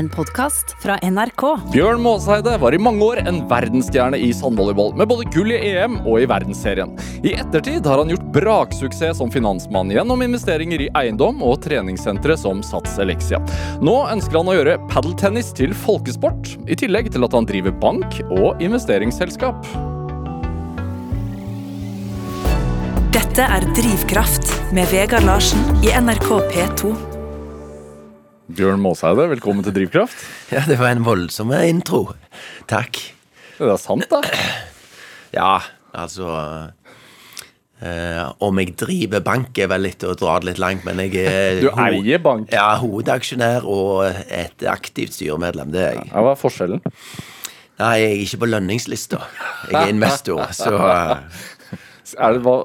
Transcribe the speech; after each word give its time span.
en 0.00 0.08
podkast 0.08 0.76
fra 0.80 0.96
NRK. 1.02 1.42
Bjørn 1.72 2.00
Måseide 2.00 2.54
var 2.58 2.72
i 2.74 2.78
mange 2.80 3.04
år 3.04 3.20
en 3.28 3.42
verdensstjerne 3.50 4.16
i 4.16 4.30
sandvolleyball, 4.32 4.94
med 4.96 5.10
både 5.10 5.26
gull 5.34 5.52
i 5.52 5.58
EM 5.74 5.98
og 6.00 6.22
i 6.22 6.28
verdensserien. 6.30 6.94
I 7.20 7.34
ettertid 7.36 7.84
har 7.84 8.00
han 8.00 8.12
gjort 8.12 8.30
braksuksess 8.32 9.20
som 9.20 9.32
finansmann 9.32 9.92
gjennom 9.92 10.24
investeringer 10.24 10.86
i 10.86 10.88
eiendom 11.02 11.44
og 11.44 11.60
treningssentre 11.66 12.38
som 12.40 12.64
Sats 12.64 12.96
Elixia. 13.02 13.42
Nå 13.84 13.98
ønsker 14.14 14.40
han 14.40 14.48
å 14.48 14.56
gjøre 14.56 14.78
padeltennis 14.88 15.52
til 15.56 15.76
folkesport, 15.76 16.54
i 16.64 16.80
tillegg 16.80 17.12
til 17.12 17.28
at 17.28 17.36
han 17.36 17.48
driver 17.50 17.76
bank 17.84 18.22
og 18.30 18.64
investeringsselskap. 18.64 19.68
Dette 23.12 23.44
er 23.44 23.68
Drivkraft 23.76 24.56
med 24.72 24.88
Vegard 24.94 25.28
Larsen 25.28 25.84
i 25.84 25.92
NRK 25.92 26.32
P2. 26.54 27.09
Bjørn 28.50 28.80
Måseide, 28.82 29.28
velkommen 29.30 29.62
til 29.62 29.74
Drivkraft. 29.76 30.22
Ja, 30.50 30.64
det 30.66 30.78
var 30.80 30.90
en 30.90 31.04
voldsom 31.06 31.52
intro. 31.54 32.00
Takk. 32.70 32.98
Det 33.58 33.68
er 33.68 33.80
sant, 33.80 34.06
da. 34.10 34.22
Ja, 35.30 35.60
altså 35.94 36.26
eh, 37.78 38.24
Om 38.42 38.58
jeg 38.58 38.72
driver 38.80 39.20
bank, 39.22 39.54
er 39.62 39.68
vel 39.70 39.84
litt 39.86 40.02
å 40.02 40.16
dra 40.18 40.40
det 40.42 40.48
litt 40.48 40.58
langt, 40.58 40.82
men 40.88 40.98
jeg 41.04 41.20
er 41.22 41.60
Du 41.62 41.68
eier 41.70 42.18
bank. 42.24 42.48
Ja, 42.50 42.72
hovedaksjonær 42.80 43.68
og 43.70 44.08
et 44.10 44.64
aktivt 44.66 45.14
styremedlem. 45.14 45.70
Det 45.70 45.84
er 45.84 46.00
jeg. 46.00 46.08
Ja, 46.10 46.24
hva 46.26 46.32
er 46.34 46.40
forskjellen? 46.40 46.82
Nei, 47.78 47.92
jeg 48.02 48.08
er 48.10 48.24
ikke 48.24 48.40
på 48.42 48.50
lønningslista. 48.50 49.22
Jeg 49.70 49.78
er 49.84 49.94
investor, 49.94 50.42
så 50.64 50.74
eh, 50.88 51.14
Er 52.18 52.34
det 52.34 52.42
hva 52.48 52.58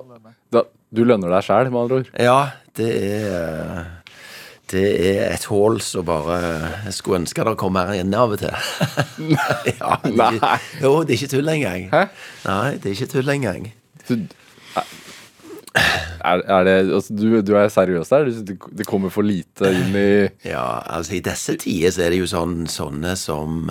Du 0.95 1.03
lønner 1.05 1.37
deg 1.37 1.45
sjæl, 1.45 1.69
med 1.69 1.83
andre 1.83 2.01
ord. 2.01 2.11
Ja, 2.17 2.39
det 2.79 2.89
er 3.03 3.85
det 4.71 4.85
er 5.11 5.33
et 5.35 5.45
hull 5.51 5.77
som 5.83 6.05
bare 6.07 6.37
Jeg 6.87 6.95
skulle 6.97 7.21
ønske 7.21 7.43
det 7.45 7.57
kom 7.61 7.77
her 7.77 7.93
inn 7.99 8.13
av 8.17 8.33
og 8.33 8.41
til. 8.41 8.49
ja, 9.35 9.49
det 9.61 10.15
ikke, 10.15 10.31
Nei. 10.41 10.55
jo, 10.81 10.95
det 11.03 11.13
er 11.13 11.19
ikke 11.19 11.33
tull 11.35 11.51
engang. 11.53 11.85
Hæ? 11.91 12.01
Nei, 12.47 12.71
det 12.81 12.89
er 12.89 12.95
ikke 12.97 13.11
tull 13.13 13.29
engang. 13.35 13.67
Du, 14.09 14.15
er, 16.25 16.41
er 16.41 16.63
det, 16.65 16.75
altså, 16.93 17.13
du, 17.13 17.41
du 17.45 17.53
er 17.59 17.69
seriøs 17.69 18.09
der? 18.13 18.31
Det 18.79 18.87
kommer 18.87 19.13
for 19.13 19.25
lite 19.27 19.69
inn 19.69 19.97
i 19.97 20.07
Ja, 20.47 20.81
altså 20.97 21.17
i 21.17 21.23
disse 21.25 21.57
tider 21.61 21.93
så 21.93 22.05
er 22.05 22.15
det 22.15 22.23
jo 22.23 22.29
sånn, 22.29 22.63
sånne 22.71 23.15
som 23.19 23.67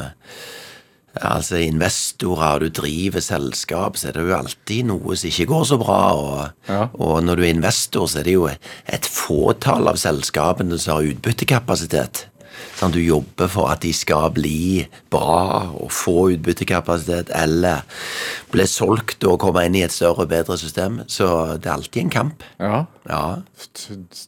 Altså 1.22 1.60
investorer, 1.62 2.58
du 2.64 2.68
driver 2.74 3.22
selskap, 3.22 3.96
så 3.96 4.08
er 4.08 4.16
det 4.16 4.24
jo 4.26 4.34
alltid 4.34 4.88
noe 4.88 5.14
som 5.16 5.30
ikke 5.30 5.46
går 5.52 5.64
så 5.70 5.78
bra. 5.78 6.00
Og, 6.18 6.48
Ja. 6.68 6.88
og 6.94 7.22
når 7.22 7.36
du 7.36 7.42
er 7.42 7.54
investor, 7.54 8.06
så 8.06 8.18
er 8.18 8.22
det 8.24 8.34
jo 8.34 8.46
et 8.48 9.06
fåtall 9.06 9.86
av 9.88 9.96
selskapene 9.96 10.78
som 10.78 10.96
har 10.96 11.12
utbyttekapasitet. 11.14 12.26
Sånn, 12.74 12.94
du 12.94 12.98
jobber 13.02 13.50
for 13.50 13.70
at 13.70 13.84
de 13.84 13.92
skal 13.94 14.30
bli 14.34 14.84
bra 15.12 15.70
og 15.78 15.92
få 15.94 16.30
utbyttekapasitet, 16.34 17.30
eller 17.36 17.84
bli 18.50 18.66
solgt 18.70 19.24
og 19.28 19.38
komme 19.42 19.62
inn 19.68 19.76
i 19.78 19.84
et 19.86 19.94
større 19.94 20.24
og 20.26 20.32
bedre 20.32 20.56
system. 20.58 21.00
Så 21.10 21.26
det 21.58 21.70
er 21.70 21.76
alltid 21.76 22.06
en 22.06 22.14
kamp. 22.18 22.44
ja, 22.58 22.84
Ja. 23.04 23.42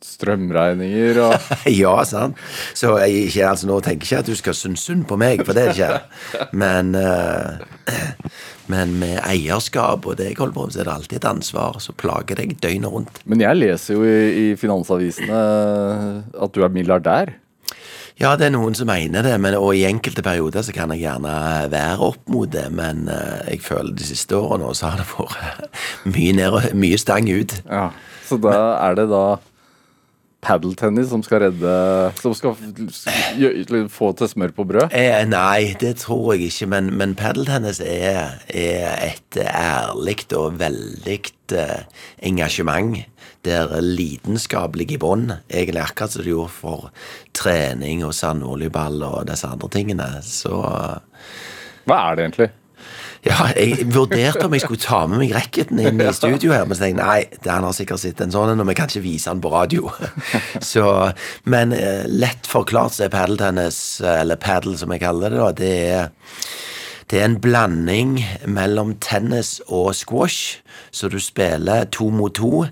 strømregninger 0.07 1.17
og 1.25 1.35
ja, 1.83 1.95
sant. 2.05 2.37
Så 2.77 2.97
jeg 3.01 3.27
ikke, 3.27 3.47
altså, 3.49 3.67
nå 3.71 3.81
tenker 3.81 4.05
jeg 4.05 4.11
ikke 4.11 4.19
at 4.25 4.31
du 4.31 4.37
skal 4.37 4.55
synes 4.59 4.85
synd 4.85 5.07
på 5.09 5.17
meg, 5.21 5.43
for 5.47 5.57
det 5.57 5.65
er 5.65 5.73
ikke. 5.73 6.51
Men, 6.53 6.93
uh, 6.95 7.57
men 8.73 8.99
med 9.01 9.19
eierskap 9.25 10.07
og 10.07 10.19
det 10.21 10.31
jeg 10.31 10.39
holder 10.39 10.55
på 10.59 10.67
med, 10.67 10.77
så 10.77 10.83
er 10.83 10.91
det 10.91 10.95
alltid 10.99 11.19
et 11.23 11.31
ansvar 11.31 11.81
som 11.83 11.97
plager 11.99 12.39
deg 12.43 12.55
døgnet 12.63 12.93
rundt. 12.93 13.23
Men 13.25 13.43
jeg 13.43 13.59
leser 13.63 13.97
jo 13.97 14.05
i, 14.07 14.17
i 14.45 14.47
finansavisene 14.61 15.43
at 16.37 16.55
du 16.55 16.63
er 16.63 16.73
milliardær. 16.73 17.35
Ja, 18.17 18.31
det 18.41 18.47
er 18.47 18.53
noen 18.55 18.73
som 18.77 18.89
mener 18.89 19.21
det, 19.27 19.35
men, 19.45 19.55
og 19.61 19.75
i 19.77 19.83
enkelte 19.85 20.23
perioder 20.25 20.65
så 20.65 20.73
kan 20.73 20.89
jeg 20.95 21.03
gjerne 21.05 21.33
være 21.73 21.99
opp 22.01 22.23
mot 22.33 22.49
det, 22.49 22.71
men 22.73 23.11
uh, 23.13 23.43
jeg 23.45 23.61
føler 23.61 23.93
de 23.99 24.07
siste 24.09 24.39
årene 24.39 24.65
også 24.71 24.87
så 24.87 24.93
har 24.95 25.03
det 25.03 25.11
vært 25.11 25.83
mye, 26.15 26.33
ned, 26.39 26.49
og- 26.57 26.71
mye 26.81 26.97
stang 27.03 27.29
ut. 27.29 27.59
Ja. 27.69 27.91
Så 28.27 28.39
da 28.41 28.57
er 28.89 28.97
det 28.99 29.11
da 29.13 29.27
padeltennis 30.47 31.09
som 31.11 31.23
skal 31.27 31.41
redde 31.47 31.71
Som 32.21 32.35
skal 32.37 32.55
få 33.91 34.11
til 34.19 34.29
smør 34.31 34.53
på 34.55 34.65
brød? 34.69 34.95
Eh, 34.95 35.25
nei, 35.29 35.75
det 35.81 35.97
tror 36.03 36.35
jeg 36.35 36.49
ikke, 36.51 36.69
men, 36.71 36.91
men 36.99 37.15
padeltennis 37.19 37.81
er, 37.85 38.37
er 38.49 38.97
et 39.11 39.41
ærlig 39.43 40.25
og 40.39 40.59
veldig 40.61 41.19
eh, 41.59 41.83
engasjement. 42.31 42.97
Der 43.47 43.77
lidenskap 43.79 44.75
ligger 44.75 44.97
i 44.97 45.03
bånn, 45.03 45.27
egentlig 45.47 45.85
akkurat 45.85 46.17
som 46.17 46.25
det 46.25 46.33
gjorde 46.33 46.55
for 46.57 46.89
trening 47.37 48.03
og 48.07 48.15
sandvolleyball 48.17 49.05
og 49.07 49.27
disse 49.31 49.47
andre 49.47 49.71
tingene. 49.71 50.09
Så 50.27 50.61
Hva 51.87 52.01
er 52.11 52.19
det 52.19 52.27
egentlig? 52.27 52.53
ja, 53.27 53.49
jeg 53.57 53.87
vurderte 53.95 54.45
om 54.47 54.55
jeg 54.55 54.65
skulle 54.65 54.83
ta 54.83 55.01
med 55.11 55.21
meg 55.23 55.33
racketen 55.35 55.81
inn 55.83 56.03
i 56.03 56.13
studio 56.15 56.53
her, 56.55 56.67
men 56.69 56.79
så 56.79 56.87
tenkte 56.87 57.03
jeg 57.03 57.27
nei, 57.27 57.41
han 57.49 57.67
har 57.67 57.75
sikkert 57.77 58.03
sett 58.03 58.23
en 58.23 58.35
sånn 58.35 58.53
en, 58.53 58.63
og 58.63 58.69
vi 58.71 58.77
kan 58.79 58.91
ikke 58.91 59.05
vise 59.07 59.33
den 59.33 59.43
på 59.43 59.53
radio. 59.53 59.91
Så, 60.73 60.85
men 61.49 61.75
eh, 61.77 62.07
lett 62.11 62.47
forklart 62.49 62.97
så 62.97 63.07
er 63.07 63.15
padeltennis, 63.15 63.81
eller 64.07 64.39
padel 64.41 64.77
som 64.79 64.95
jeg 64.95 65.03
kaller 65.03 65.35
det, 65.35 65.43
da, 65.43 65.51
det 65.57 65.75
er 65.97 66.09
det 67.07 67.21
er 67.21 67.29
en 67.29 67.37
blanding 67.39 68.17
mellom 68.51 68.97
tennis 68.99 69.61
og 69.71 69.93
squash, 69.95 70.57
så 70.91 71.07
du 71.07 71.21
spiller 71.23 71.87
to 71.95 72.09
mot 72.11 72.35
to 72.35 72.65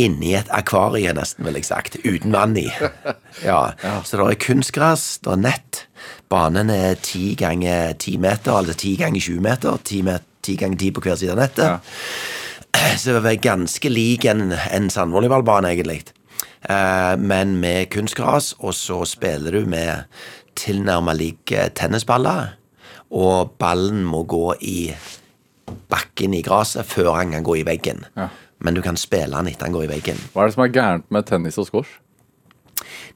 inni 0.00 0.32
et 0.38 0.48
akvarie, 0.54 1.12
nesten, 1.16 1.44
vil 1.46 1.58
jeg 1.58 1.68
sagt, 1.68 1.98
uten 2.04 2.32
vann 2.34 2.56
i. 2.56 2.68
Ja, 3.42 3.72
Så 4.04 4.18
det 4.20 4.26
er 4.28 4.38
kunstgress, 4.44 5.18
det 5.24 5.32
er 5.32 5.40
nett. 5.40 5.86
Banen 6.30 6.70
er 6.70 6.98
ti 7.00 7.32
ganger 7.38 7.94
ti 8.00 8.16
meter, 8.20 8.52
altså 8.60 8.76
ti 8.78 8.94
ganger 9.00 9.20
20 9.20 9.40
meter. 9.44 9.78
Ti, 9.84 10.56
ganger 10.58 10.78
ti 10.78 10.90
på 10.92 11.02
hver 11.04 11.16
side 11.16 11.32
av 11.32 11.40
nettet. 11.40 11.92
Så 13.00 13.14
det 13.14 13.28
er 13.28 13.44
ganske 13.44 13.88
lik 13.92 14.24
en, 14.28 14.52
en 14.52 14.90
sandvolleyballbane, 14.90 15.72
egentlig. 15.74 16.02
Eh, 16.68 17.16
men 17.18 17.56
med 17.60 17.90
kunstgras, 17.92 18.52
og 18.58 18.74
så 18.74 19.02
spiller 19.08 19.52
du 19.52 19.66
med 19.68 20.08
tilnærmet 20.58 21.18
like 21.18 21.68
tennisballer. 21.78 22.54
Og 23.12 23.52
ballen 23.60 24.04
må 24.08 24.22
gå 24.24 24.54
i 24.64 24.92
bakken 25.92 26.34
i 26.34 26.42
gresset 26.44 26.88
før 26.88 27.12
han 27.18 27.34
kan 27.36 27.44
gå 27.46 27.60
i 27.60 27.66
veggen. 27.66 28.06
Ja. 28.16 28.28
Men 28.62 28.76
du 28.78 28.82
kan 28.84 28.98
spille 29.00 29.34
den 29.34 29.50
etter 29.50 29.66
den 29.66 29.76
går 29.76 29.88
i 29.88 29.92
veggen. 29.96 30.20
Hva 30.32 30.44
er 30.44 30.50
det 30.50 30.56
som 30.56 30.64
er 30.64 30.74
gærent 30.74 31.10
med 31.14 31.26
tennis 31.28 31.58
og 31.58 31.68
squash? 31.68 31.98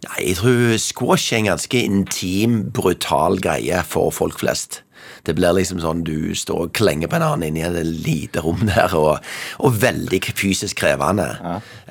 Nei, 0.05 0.19
jeg 0.29 0.39
tror 0.41 0.75
squash 0.83 1.33
er 1.33 1.41
en 1.41 1.51
ganske 1.53 1.83
intim, 1.83 2.59
brutal 2.75 3.41
greie 3.43 3.79
for 3.87 4.13
folk 4.15 4.43
flest. 4.43 4.83
Det 5.27 5.35
blir 5.39 5.55
liksom 5.57 5.81
sånn 5.83 6.05
du 6.07 6.35
står 6.39 6.67
og 6.67 6.75
klenger 6.77 7.11
på 7.11 7.19
en 7.19 7.25
annen 7.27 7.49
inni 7.49 7.65
et 7.67 7.79
lite 7.87 8.43
rom 8.45 8.67
der, 8.69 8.95
og, 8.99 9.23
og 9.63 9.79
veldig 9.83 10.21
fysisk 10.37 10.83
krevende. 10.83 11.29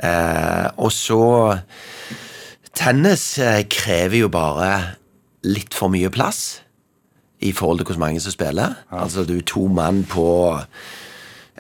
Eh, 0.04 0.68
og 0.76 0.92
så 0.96 1.24
Tennis 2.76 3.38
eh, 3.40 3.64
krever 3.72 4.26
jo 4.26 4.32
bare 4.32 4.70
litt 5.48 5.76
for 5.78 5.92
mye 5.94 6.12
plass 6.12 6.62
i 7.46 7.52
forhold 7.56 7.82
til 7.82 7.92
hvor 7.92 8.02
mange 8.02 8.22
som 8.24 8.34
spiller. 8.34 8.80
Altså 8.92 9.26
du 9.28 9.38
er 9.38 9.48
to 9.48 9.68
mann 9.72 10.04
på 10.10 10.28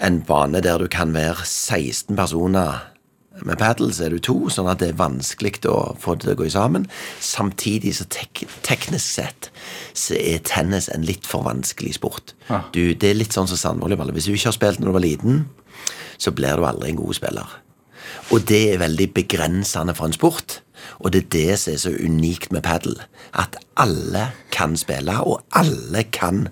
en 0.01 0.19
bane 0.27 0.61
der 0.63 0.81
du 0.81 0.87
kan 0.91 1.13
være 1.15 1.45
16 1.45 2.15
personer. 2.15 2.91
Med 3.43 3.59
padel 3.59 3.91
så 3.93 4.05
er 4.05 4.13
du 4.15 4.21
to, 4.23 4.35
sånn 4.51 4.69
at 4.71 4.79
det 4.79 4.93
er 4.93 4.99
vanskelig 4.99 5.59
å 5.67 5.95
få 5.99 6.15
det 6.15 6.23
til 6.23 6.33
å 6.35 6.37
gå 6.39 6.47
sammen. 6.53 6.85
Samtidig 7.19 7.97
så 7.97 8.07
tek 8.11 8.45
teknisk 8.63 9.05
sett 9.17 9.49
så 9.91 10.15
er 10.15 10.43
tennis 10.47 10.87
en 10.91 11.03
litt 11.07 11.27
for 11.27 11.43
vanskelig 11.47 11.97
sport. 11.97 12.35
Du, 12.71 12.95
det 12.95 13.11
er 13.11 13.19
litt 13.19 13.35
sånn 13.35 13.49
som 13.51 13.59
sandvolleyball. 13.59 14.13
Hvis 14.15 14.29
du 14.29 14.35
ikke 14.35 14.53
har 14.53 14.57
spilt 14.59 14.79
når 14.79 14.91
du 14.91 14.95
var 14.95 15.05
liten, 15.07 15.43
så 16.17 16.31
blir 16.35 16.55
du 16.55 16.67
aldri 16.67 16.93
en 16.93 17.01
god 17.01 17.19
spiller. 17.19 17.57
Og 18.31 18.47
det 18.47 18.61
er 18.71 18.81
veldig 18.81 19.09
begrensende 19.15 19.95
for 19.97 20.07
en 20.07 20.15
sport. 20.15 20.61
Og 20.99 21.11
det 21.13 21.23
er 21.23 21.29
det 21.35 21.59
som 21.61 21.73
er 21.73 21.77
så 21.83 21.91
unikt 22.05 22.51
med 22.55 22.63
padel. 22.65 22.97
At 23.33 23.57
alle 23.77 24.27
kan 24.55 24.77
spille, 24.79 25.15
og 25.27 25.41
alle 25.51 26.03
kan 26.15 26.47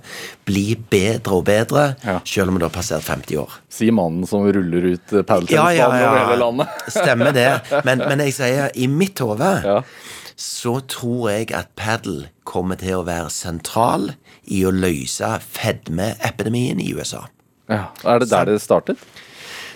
bli 0.45 0.75
bedre 0.91 1.37
og 1.39 1.45
bedre, 1.47 1.85
Ja. 2.03 2.19
selv 2.25 2.49
om 2.51 2.59
du 2.59 2.65
har 2.65 2.73
passert 2.75 3.03
50 3.07 3.37
år. 3.39 3.51
Sier 3.71 3.91
mannen 3.95 4.25
som 4.27 4.43
ruller 4.43 4.89
ut 4.93 5.07
padeltennisbanen 5.25 5.77
ja, 5.77 5.85
ja, 5.85 5.87
over 5.87 6.19
hele 6.25 6.39
landet. 6.41 6.67
Stemmer 6.97 7.31
det. 7.31 7.47
Men, 7.85 7.99
men 8.03 8.19
jeg 8.27 8.33
sier, 8.39 8.69
i 8.75 8.87
mitt 8.87 9.19
hode 9.23 9.53
Ja. 9.63 9.81
så 10.35 10.79
tror 10.89 11.29
jeg 11.31 11.51
at 11.55 11.69
padel 11.79 12.25
kommer 12.43 12.75
til 12.75 12.99
å 12.99 13.05
være 13.07 13.29
sentral 13.31 14.11
i 14.51 14.63
å 14.67 14.71
løse 14.75 15.29
fedmeepidemien 15.87 16.81
i 16.83 16.91
USA. 16.97 17.25
Ja. 17.71 17.85
Er 18.03 18.19
det 18.19 18.29
der 18.31 18.45
det 18.51 18.59
startet? 18.61 18.97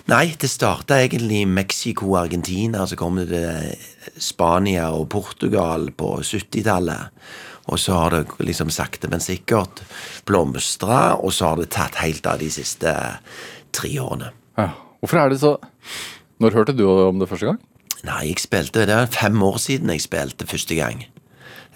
Nei, 0.08 0.30
det 0.40 0.48
starta 0.48 0.96
egentlig 1.02 1.42
i 1.44 1.48
Mexico 1.48 2.06
og 2.14 2.22
Argentina, 2.22 2.86
så 2.88 2.96
kom 2.96 3.18
det 3.20 3.26
til 3.28 4.22
Spania 4.24 4.86
og 4.96 5.10
Portugal 5.12 5.90
på 5.92 6.14
70-tallet. 6.24 7.12
Og 7.68 7.76
så 7.76 7.98
har 7.98 8.16
det 8.16 8.38
liksom 8.40 8.70
sakte, 8.72 9.10
men 9.12 9.20
sikkert 9.20 9.82
blomstra, 10.24 11.18
og 11.20 11.34
så 11.36 11.50
har 11.50 11.60
det 11.60 11.68
tatt 11.76 12.00
helt 12.00 12.24
av 12.24 12.40
de 12.40 12.48
siste 12.48 12.94
tre 13.76 13.90
årene. 14.00 14.32
Ja. 14.56 14.70
Hvorfor 15.02 15.20
er 15.20 15.28
det 15.30 15.42
så 15.42 15.58
Når 16.40 16.54
hørte 16.56 16.72
du 16.72 16.86
om 16.88 17.20
det 17.20 17.28
første 17.28 17.46
gang? 17.46 17.60
Nei, 18.06 18.30
jeg 18.30 18.40
spilte 18.42 18.86
Det 18.86 18.94
er 18.94 19.06
fem 19.12 19.36
år 19.42 19.60
siden 19.60 19.92
jeg 19.92 20.02
spilte 20.06 20.48
første 20.48 20.74
gang. 20.74 21.04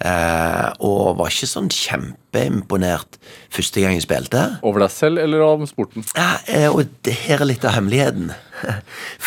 Eh, 0.03 0.69
og 0.83 1.17
var 1.19 1.29
ikke 1.31 1.47
sånn 1.47 1.69
kjempeimponert 1.71 3.19
første 3.53 3.83
gang 3.83 3.93
jeg 3.95 4.03
spilte. 4.07 4.41
Over 4.65 4.83
deg 4.83 4.91
selv 4.91 5.21
eller 5.21 5.43
om 5.45 5.67
sporten? 5.69 6.03
Ja, 6.17 6.31
eh, 6.49 6.67
og 6.73 6.89
det 7.05 7.13
her 7.27 7.43
er 7.43 7.49
litt 7.51 7.63
av 7.67 7.75
hemmeligheten. 7.77 8.33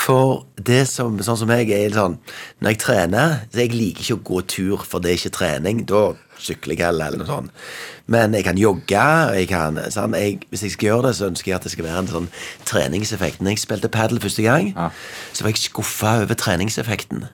For 0.07 0.45
det 0.57 0.83
som, 0.91 1.17
sånn 1.25 1.39
som 1.41 1.51
jeg 1.53 1.69
er 1.75 1.91
sånn 1.93 2.15
Når 2.63 2.71
jeg 2.71 2.79
trener 2.81 3.33
så 3.51 3.59
Jeg 3.61 3.75
liker 3.75 4.05
ikke 4.05 4.15
å 4.17 4.23
gå 4.31 4.39
tur, 4.49 4.85
for 4.87 5.03
det 5.03 5.11
er 5.11 5.19
ikke 5.19 5.35
trening. 5.35 5.83
Da 5.91 6.05
sykler 6.41 6.77
jeg 6.79 6.89
eller 6.89 7.17
noe 7.21 7.29
sånt. 7.29 7.65
Men 8.13 8.37
jeg 8.37 8.45
kan 8.47 8.59
jogge. 8.61 9.05
Jeg 9.37 9.49
kan, 9.51 9.81
sånn, 9.93 10.15
jeg, 10.17 10.39
hvis 10.53 10.63
jeg 10.67 10.75
skal 10.77 10.91
gjøre 10.91 11.09
det, 11.09 11.15
så 11.19 11.29
ønsker 11.31 11.51
jeg 11.51 11.57
at 11.59 11.67
det 11.67 11.73
skal 11.75 11.89
være 11.89 12.03
en 12.05 12.11
sånn 12.13 12.29
treningseffekt. 12.69 13.41
Når 13.43 13.57
jeg 13.57 13.65
spilte 13.65 13.91
padel 13.93 14.21
første 14.23 14.45
gang, 14.47 14.71
Ja. 14.77 14.91
så 15.33 15.45
var 15.45 15.53
jeg 15.55 15.65
skuffa 15.65 16.13
over 16.23 16.39
treningseffekten. 16.39 17.27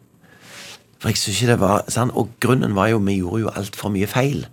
For 1.02 1.10
jeg 1.10 1.19
synes 1.19 1.40
ikke 1.43 1.50
det 1.52 1.60
var 1.60 1.84
sånn, 1.90 2.12
Og 2.14 2.28
grunnen 2.40 2.76
var 2.78 2.93
jo 2.93 2.99
vi 3.02 3.19
gjorde 3.19 3.40
jo 3.43 3.50
altfor 3.58 3.90
mye 3.90 4.06
feil. 4.06 4.44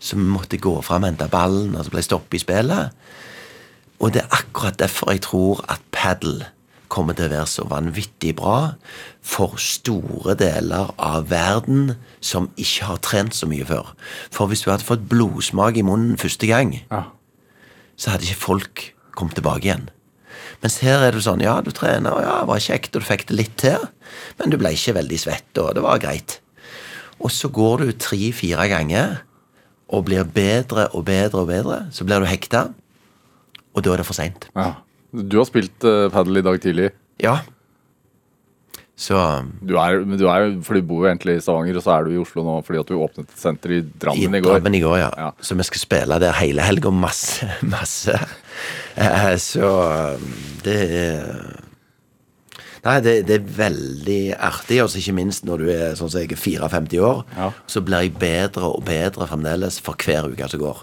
Så 0.00 0.16
vi 0.16 0.24
måtte 0.24 0.56
gå 0.56 0.72
fram 0.82 1.04
og 1.04 1.10
hente 1.12 1.28
ballen, 1.28 1.74
og 1.76 1.84
så 1.84 1.92
ble 1.92 2.00
det 2.00 2.08
stoppet 2.08 2.38
i 2.38 2.40
spillet. 2.40 2.90
Og 4.00 4.14
det 4.14 4.22
er 4.22 4.32
akkurat 4.32 4.78
derfor 4.80 5.12
jeg 5.12 5.20
tror 5.28 5.60
at 5.68 5.82
padel 5.92 6.40
kommer 6.88 7.14
til 7.14 7.28
å 7.28 7.34
være 7.34 7.46
så 7.46 7.66
vanvittig 7.68 8.32
bra 8.34 8.72
for 9.22 9.60
store 9.60 10.34
deler 10.40 10.88
av 10.98 11.28
verden 11.30 11.92
som 12.24 12.48
ikke 12.56 12.88
har 12.88 12.96
trent 13.04 13.36
så 13.36 13.46
mye 13.46 13.66
før. 13.68 13.92
For 14.32 14.48
hvis 14.50 14.64
du 14.64 14.70
hadde 14.72 14.88
fått 14.88 15.04
blodsmak 15.08 15.76
i 15.76 15.84
munnen 15.86 16.16
første 16.18 16.48
gang, 16.50 16.80
Ja. 16.90 17.02
så 17.96 18.10
hadde 18.10 18.24
ikke 18.24 18.40
folk 18.48 18.94
kommet 19.14 19.34
tilbake 19.36 19.68
igjen. 19.68 19.90
Mens 20.60 20.76
her 20.84 21.06
er 21.06 21.16
det 21.16 21.22
sånn, 21.24 21.40
ja, 21.44 21.56
du 21.64 21.70
trener, 21.72 22.12
og 22.12 22.24
ja, 22.24 22.34
det 22.42 22.50
var 22.50 22.60
kjekt, 22.60 22.92
og 22.94 23.02
du 23.02 23.08
fikk 23.08 23.26
det 23.30 23.38
litt 23.38 23.56
til, 23.60 23.86
men 24.40 24.52
du 24.52 24.58
ble 24.60 24.74
ikke 24.76 24.98
veldig 24.98 25.20
svett, 25.22 25.48
og 25.62 25.72
det 25.78 25.84
var 25.84 26.02
greit. 26.02 26.38
Og 27.20 27.32
så 27.32 27.48
går 27.52 27.84
du 27.84 27.92
tre-fire 28.00 28.66
ganger 28.68 29.22
og 29.90 30.04
blir 30.08 30.28
bedre 30.28 30.86
og 30.96 31.06
bedre 31.08 31.42
og 31.42 31.48
bedre. 31.50 31.80
Så 31.92 32.06
blir 32.08 32.22
du 32.22 32.28
hekta, 32.28 32.68
og 33.74 33.84
da 33.84 33.94
er 33.94 34.02
det 34.02 34.08
for 34.08 34.18
seint. 34.18 34.48
ja. 34.56 34.72
Du 35.10 35.40
har 35.40 35.46
spilt 35.48 35.82
uh, 35.82 36.06
padel 36.06 36.38
i 36.38 36.42
dag 36.46 36.60
tidlig. 36.62 36.92
Ja. 37.18 37.40
Så 39.00 39.16
Du 39.64 39.78
er, 39.80 40.02
du 40.04 40.26
er, 40.28 40.50
for 40.66 40.76
du 40.76 40.82
bor 40.84 41.06
jo 41.06 41.08
egentlig 41.08 41.38
i 41.38 41.40
Stavanger, 41.40 41.78
og 41.80 41.84
så 41.86 41.94
er 41.94 42.04
du 42.04 42.10
i 42.12 42.18
Oslo 42.20 42.42
nå 42.44 42.58
fordi 42.66 42.82
at 42.82 42.90
du 42.90 42.98
åpnet 43.00 43.30
et 43.30 43.40
senter 43.40 43.72
i 43.78 43.80
Drammen 44.02 44.36
i 44.36 44.42
går. 44.44 44.58
Drammen 44.58 44.76
i 44.76 44.82
går, 44.84 44.98
ja. 45.00 45.08
Ja. 45.16 45.30
Så 45.40 45.56
vi 45.56 45.64
skal 45.70 45.80
spille 45.86 46.18
der 46.20 46.36
hele 46.36 46.66
helga. 46.66 46.92
Masse, 46.92 47.48
masse. 47.76 48.18
Eh, 49.00 49.32
Så 49.40 49.72
det 50.66 50.78
er 51.00 51.66
Nei, 52.80 52.94
det, 53.04 53.12
det 53.28 53.34
er 53.36 53.48
veldig 53.58 54.20
artig, 54.40 54.78
og 54.80 54.94
ikke 54.96 55.12
minst 55.12 55.44
når 55.44 55.60
du 55.60 55.66
er 55.68 55.96
sånn 55.98 56.08
som 56.08 56.22
jeg 56.22 56.30
er 56.32 56.38
54 56.40 57.02
år, 57.04 57.18
Ja. 57.36 57.50
så 57.68 57.82
blir 57.84 58.06
jeg 58.06 58.14
bedre 58.16 58.70
og 58.72 58.86
bedre 58.88 59.26
fremdeles 59.28 59.76
for 59.84 60.00
hver 60.00 60.30
uke 60.32 60.48
som 60.48 60.62
går. 60.62 60.80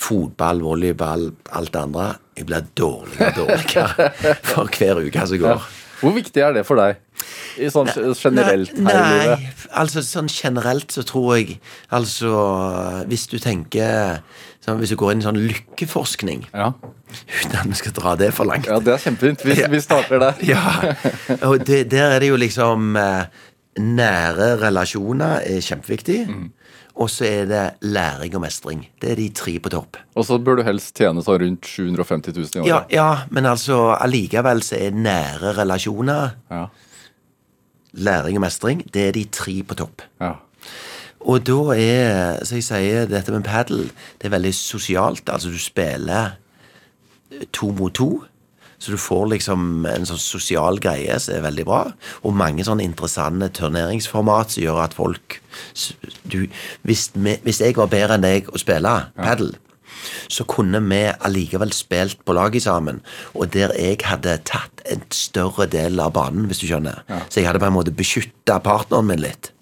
Fotball, 0.00 0.62
volleyball, 0.64 1.26
alt 1.52 1.72
det 1.74 1.82
andre. 1.82 2.06
Jeg 2.40 2.48
blir 2.48 2.64
dårligere 2.80 3.28
og 3.28 3.42
dårligere 3.42 4.08
for 4.54 4.72
hver 4.72 5.02
uke 5.04 5.26
som 5.28 5.42
går. 5.44 5.68
Hvor 6.04 6.14
viktig 6.16 6.42
er 6.44 6.52
det 6.56 6.62
for 6.68 6.78
deg? 6.80 7.00
I 7.58 7.68
sånn 7.72 7.88
generelt 8.18 8.74
nei, 8.76 8.92
i 8.92 9.04
livet? 9.14 9.44
Nei, 9.44 9.52
altså 9.80 10.02
sånn 10.04 10.28
generelt 10.28 10.92
så 10.92 11.04
tror 11.06 11.36
jeg 11.38 11.56
Altså, 11.94 12.32
hvis 13.08 13.28
du 13.30 13.38
tenker 13.42 14.18
sånn, 14.64 14.80
Hvis 14.82 14.90
du 14.92 14.98
går 15.00 15.14
inn 15.14 15.22
i 15.22 15.26
sånn 15.28 15.38
lykkeforskning 15.40 16.44
Ja. 16.52 16.72
Uten 17.14 17.56
at 17.60 17.68
vi 17.70 17.78
skal 17.78 17.94
dra 17.94 18.16
det 18.18 18.32
for 18.34 18.48
langt. 18.50 18.66
ja, 18.66 18.80
det 18.82 18.96
er 18.96 19.02
kjempefint. 19.04 19.44
Vi, 19.46 19.54
vi 19.70 19.80
starter 19.80 20.18
der. 20.18 20.40
Ja, 20.52 20.94
og 21.46 21.62
det, 21.68 21.84
der 21.92 22.16
er 22.16 22.24
det 22.24 22.32
jo 22.32 22.38
liksom 22.42 22.96
eh, 22.98 23.26
Nære 23.78 24.48
relasjoner 24.60 25.40
er 25.46 25.62
kjempeviktig. 25.62 26.20
Mm. 26.30 26.50
Og 26.94 27.10
så 27.10 27.24
er 27.26 27.46
det 27.50 27.62
læring 27.82 28.36
og 28.38 28.42
mestring. 28.44 28.84
Det 29.02 29.10
er 29.10 29.16
de 29.18 29.28
tre 29.34 29.56
på 29.58 29.68
topp. 29.72 29.96
Og 30.14 30.24
så 30.28 30.38
bør 30.38 30.60
du 30.60 30.62
helst 30.62 30.94
tjene 30.96 31.22
sånn 31.26 31.40
rundt 31.42 31.66
750 31.66 32.36
000 32.36 32.44
i 32.54 32.60
året. 32.62 32.68
Ja, 32.70 32.80
ja 32.94 33.08
men 33.34 33.46
altså 33.50 33.96
allikevel 33.98 34.62
så 34.62 34.78
er 34.78 34.90
nære 34.94 35.56
relasjoner, 35.58 36.36
Ja. 36.54 36.66
læring 37.94 38.36
og 38.38 38.42
mestring, 38.46 38.84
det 38.94 39.08
er 39.08 39.12
de 39.12 39.24
tre 39.24 39.62
på 39.62 39.74
topp. 39.74 40.02
ja. 40.20 40.32
Og 41.24 41.40
da 41.46 41.56
er, 41.72 42.44
så 42.44 42.58
jeg 42.58 42.64
sier, 42.66 43.06
dette 43.08 43.32
med 43.32 43.44
padel, 43.44 43.86
det 44.20 44.26
er 44.28 44.34
veldig 44.34 44.50
sosialt. 44.54 45.22
Altså 45.32 45.48
du 45.48 45.58
spiller 45.58 46.34
to 47.52 47.70
mot 47.72 47.94
to. 47.94 48.24
Så 48.84 48.92
du 48.92 49.00
får 49.00 49.30
liksom 49.32 49.86
en 49.88 50.04
sånn 50.04 50.20
sosial 50.20 50.76
greie 50.82 51.16
som 51.22 51.38
er 51.38 51.46
veldig 51.46 51.64
bra. 51.64 51.80
Og 52.20 52.36
mange 52.36 52.66
sånne 52.66 52.84
interessante 52.84 53.48
turneringsformat 53.56 54.52
som 54.52 54.64
gjør 54.66 54.82
at 54.84 54.96
folk 54.96 55.38
du, 56.28 56.44
hvis, 56.84 57.08
vi, 57.14 57.38
hvis 57.46 57.62
jeg 57.62 57.78
var 57.78 57.88
bedre 57.92 58.18
enn 58.18 58.26
deg 58.26 58.50
å 58.52 58.60
spille 58.60 58.92
padel, 59.16 59.54
så 60.28 60.44
kunne 60.48 60.82
vi 60.84 61.00
allikevel 61.14 61.72
spilt 61.72 62.20
på 62.26 62.36
laget 62.36 62.66
sammen. 62.66 63.00
Og 63.32 63.54
der 63.54 63.72
jeg 63.78 64.02
hadde 64.04 64.36
tatt 64.44 64.84
en 64.90 65.04
større 65.14 65.64
del 65.70 66.00
av 66.02 66.12
banen, 66.18 66.44
hvis 66.50 66.60
du 66.60 66.68
skjønner. 66.68 67.04
Så 67.30 67.40
jeg 67.40 67.48
hadde 67.48 67.62
på 67.62 67.70
en 67.70 67.78
måte 67.78 67.94
beskytta 67.94 68.58
partneren 68.64 69.08
min 69.08 69.24
litt. 69.24 69.54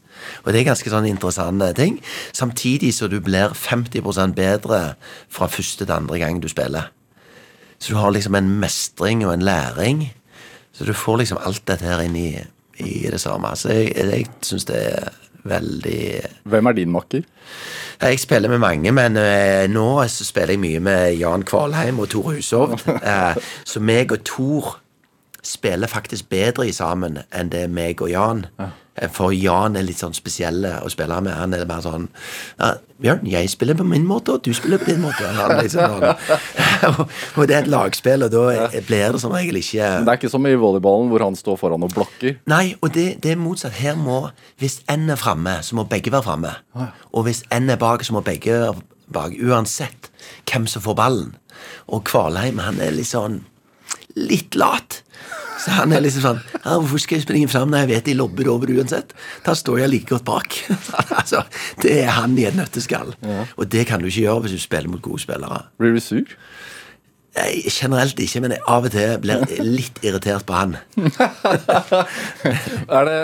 Og 0.42 0.50
det 0.50 0.62
er 0.62 0.70
ganske 0.72 0.90
sånn 0.90 1.06
interessante 1.06 1.68
ting. 1.78 2.00
Samtidig 2.34 2.92
så 2.96 3.06
du 3.10 3.20
blir 3.22 3.54
50% 3.54 4.34
bedre 4.38 4.82
fra 5.30 5.50
første 5.50 5.86
til 5.86 5.94
andre 5.94 6.18
gang 6.22 6.42
du 6.42 6.50
spiller. 6.50 6.90
Så 7.82 7.92
du 7.92 7.98
har 7.98 8.14
liksom 8.14 8.38
en 8.38 8.50
mestring 8.62 9.24
og 9.26 9.34
en 9.34 9.42
læring. 9.42 10.06
Så 10.72 10.86
du 10.86 10.94
får 10.94 11.22
liksom 11.22 11.40
alt 11.42 11.64
dette 11.66 11.84
her 11.84 12.04
inn 12.04 12.14
i, 12.16 12.30
i 12.78 13.10
det 13.10 13.18
samme. 13.20 13.50
Så 13.58 13.74
jeg, 13.74 13.90
jeg 13.98 14.28
syns 14.46 14.68
det 14.70 14.78
er 14.92 15.10
veldig 15.42 16.02
Hvem 16.46 16.70
er 16.70 16.78
din 16.78 16.92
makker? 16.94 17.26
jeg 18.02 18.18
spiller 18.18 18.48
med 18.48 18.58
mange, 18.58 18.92
men 18.92 19.16
uh, 19.16 19.70
nå 19.70 20.02
så 20.10 20.24
spiller 20.26 20.56
jeg 20.56 20.62
mye 20.62 20.80
med 20.82 21.16
Jan 21.20 21.44
Kvalheim 21.46 22.00
og 22.02 22.08
Tor 22.10 22.32
Hushovd. 22.32 22.82
Uh, 22.88 23.38
så 23.70 23.80
meg 23.80 24.12
og 24.12 24.24
Tor 24.26 24.78
spiller 25.42 25.90
faktisk 25.90 26.28
bedre 26.30 26.66
i 26.68 26.74
sammen 26.74 27.18
enn 27.34 27.50
det 27.52 27.66
er 27.66 27.70
meg 27.70 28.02
og 28.02 28.10
Jan. 28.10 28.46
Eh, 28.62 28.74
For 29.14 29.32
Jan 29.32 29.78
er 29.78 29.86
litt 29.86 30.00
sånn 30.02 30.12
spesiell 30.12 30.66
å 30.68 30.90
spille 30.92 31.16
med. 31.24 31.32
Han 31.32 31.54
er 31.56 31.64
bare 31.68 31.84
sånn 31.84 32.08
ja, 32.58 32.74
'Bjørn, 33.02 33.24
jeg 33.26 33.48
spiller 33.50 33.74
på 33.74 33.86
min 33.88 34.04
måte, 34.06 34.36
og 34.36 34.44
du 34.44 34.52
spiller 34.54 34.78
på 34.78 34.92
din 34.92 35.00
måte.' 35.02 35.26
Han 35.34 35.56
liksom 35.58 35.80
han. 35.80 36.04
og, 36.90 37.00
og 37.34 37.48
det 37.48 37.56
er 37.56 37.64
et 37.64 37.70
lagspill, 37.72 38.22
og 38.22 38.30
da 38.30 38.68
blir 38.86 39.16
det 39.16 39.22
som 39.22 39.34
regel 39.34 39.58
ikke 39.58 39.88
Det 40.04 40.12
er 40.12 40.20
ikke 40.20 40.30
som 40.30 40.46
i 40.46 40.54
volleyballen 40.54 41.10
hvor 41.10 41.24
han 41.24 41.38
står 41.38 41.58
foran 41.58 41.88
og 41.88 41.94
blokker. 41.96 42.38
Nei, 42.52 42.76
og 42.80 42.92
det, 42.94 43.08
det 43.24 43.34
er 43.34 43.40
motsatt. 43.40 43.74
Her 43.80 43.96
må, 43.98 44.28
Hvis 44.60 44.82
én 44.92 45.08
er 45.10 45.18
framme, 45.18 45.58
så 45.66 45.78
må 45.78 45.88
begge 45.90 46.12
være 46.12 46.28
framme. 46.28 46.54
Og 47.12 47.26
hvis 47.26 47.42
én 47.50 47.72
er 47.72 47.80
bak, 47.80 48.04
så 48.04 48.14
må 48.14 48.22
begge 48.22 48.52
være 48.52 48.76
bak. 49.12 49.34
Uansett 49.40 50.12
hvem 50.46 50.68
som 50.70 50.84
får 50.84 50.98
ballen. 51.00 51.34
Og 51.88 52.04
Kvalheim, 52.06 52.62
han 52.62 52.78
er 52.80 52.94
litt 52.94 53.10
sånn 53.10 53.42
litt 54.18 54.58
lat. 54.58 55.02
Så 55.62 55.70
han 55.76 55.92
er 55.94 56.02
liksom 56.02 56.24
sånn 56.24 56.40
ja, 56.42 56.74
'Hvorfor 56.74 56.98
skal 56.98 57.18
jeg 57.18 57.26
springe 57.26 57.50
fram 57.50 57.70
når 57.70 57.84
jeg 57.84 57.90
vet 57.92 58.08
de 58.10 58.14
lobber 58.18 58.48
over 58.50 58.66
uansett?' 58.74 59.14
Da 59.46 59.54
står 59.54 59.84
jeg 59.84 59.92
like 59.92 60.10
godt 60.10 60.26
bak. 60.26 60.58
altså, 61.20 61.44
Det 61.82 62.00
er 62.02 62.10
han 62.18 62.34
i 62.38 62.48
et 62.48 62.58
nøtteskall. 62.58 63.14
Og 63.56 63.64
det 63.70 63.86
kan 63.86 64.00
du 64.00 64.06
ikke 64.10 64.26
gjøre 64.26 64.40
hvis 64.46 64.56
du 64.58 64.62
spiller 64.62 64.90
mot 64.90 65.02
gode 65.02 65.22
spillere. 65.22 65.66
Blir 65.78 65.94
du 65.94 66.00
sur? 66.00 66.26
Jeg, 67.32 67.62
generelt 67.72 68.18
ikke, 68.20 68.40
men 68.44 68.52
jeg 68.52 68.60
av 68.68 68.84
og 68.84 68.92
til 68.92 69.14
blir 69.22 69.44
litt 69.64 69.96
irritert 70.04 70.44
på 70.44 70.52
han. 70.52 70.74
Er 72.92 73.06
det 73.08 73.20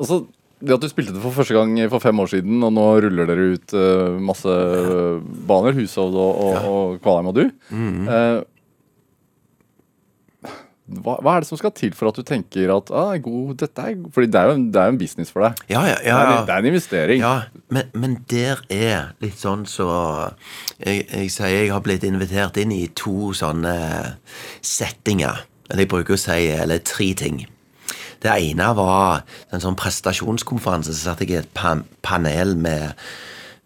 Altså, 0.00 0.24
det 0.62 0.74
at 0.74 0.82
du 0.82 0.88
spilte 0.88 1.12
det 1.14 1.20
for 1.22 1.34
første 1.36 1.54
gang 1.54 1.76
for 1.92 2.02
fem 2.02 2.18
år 2.22 2.30
siden, 2.32 2.62
og 2.64 2.72
nå 2.74 2.86
ruller 3.04 3.28
dere 3.28 3.44
ut 3.54 3.74
uh, 3.76 4.16
masse 4.18 4.50
baner, 5.46 5.76
Hushovd 5.76 6.16
og, 6.16 6.40
og, 6.46 6.54
og 6.72 6.96
Kvalheim 7.04 7.28
og 7.30 7.36
du 7.36 7.42
eh, 7.44 8.38
hva, 11.00 11.14
hva 11.24 11.36
er 11.36 11.44
det 11.44 11.48
som 11.48 11.58
skal 11.60 11.72
til 11.78 11.94
for 11.96 12.10
at 12.10 12.18
du 12.18 12.22
tenker 12.28 12.70
at 12.74 12.90
ah, 12.92 13.14
god, 13.22 13.54
dette 13.62 13.80
er 13.88 13.96
Fordi 14.12 14.28
det 14.32 14.40
er 14.40 14.50
jo 14.50 14.56
det 14.72 14.80
er 14.82 14.90
jo 14.90 14.94
en 14.94 14.98
business 15.00 15.32
for 15.32 15.46
deg. 15.46 15.62
Ja, 15.72 15.82
ja, 15.88 15.96
Det, 16.02 16.12
er, 16.12 16.32
en- 16.34 16.46
det 16.46 16.54
er 16.54 16.58
en 16.64 16.70
investering. 16.72 17.22
Ja, 17.24 17.32
men, 17.72 17.88
men 17.94 18.18
der 18.30 18.60
er 18.68 19.12
litt 19.24 19.40
sånn 19.40 19.64
så 19.70 19.88
jeg, 20.82 21.06
jeg 21.08 21.30
sier 21.32 21.54
jeg 21.54 21.72
har 21.72 21.80
blitt 21.84 22.04
invitert 22.04 22.56
inn 22.60 22.72
i 22.76 22.84
to 22.98 23.32
sånne 23.38 23.74
settinger. 24.60 25.42
Eller 25.70 25.86
jeg 25.86 25.92
bruker 25.92 26.16
å 26.16 26.20
si 26.20 26.46
eller 26.52 26.82
tre 26.84 27.12
ting. 27.16 27.44
Det 28.22 28.30
ene 28.30 28.68
var 28.78 29.24
en 29.50 29.62
sånn 29.62 29.74
prestasjonskonferanse. 29.78 30.92
Så 30.94 31.08
satt 31.08 31.22
jeg 31.24 31.32
i 31.32 31.38
et 31.40 31.48
pan 31.56 31.84
panel 32.06 32.52
med, 32.60 32.92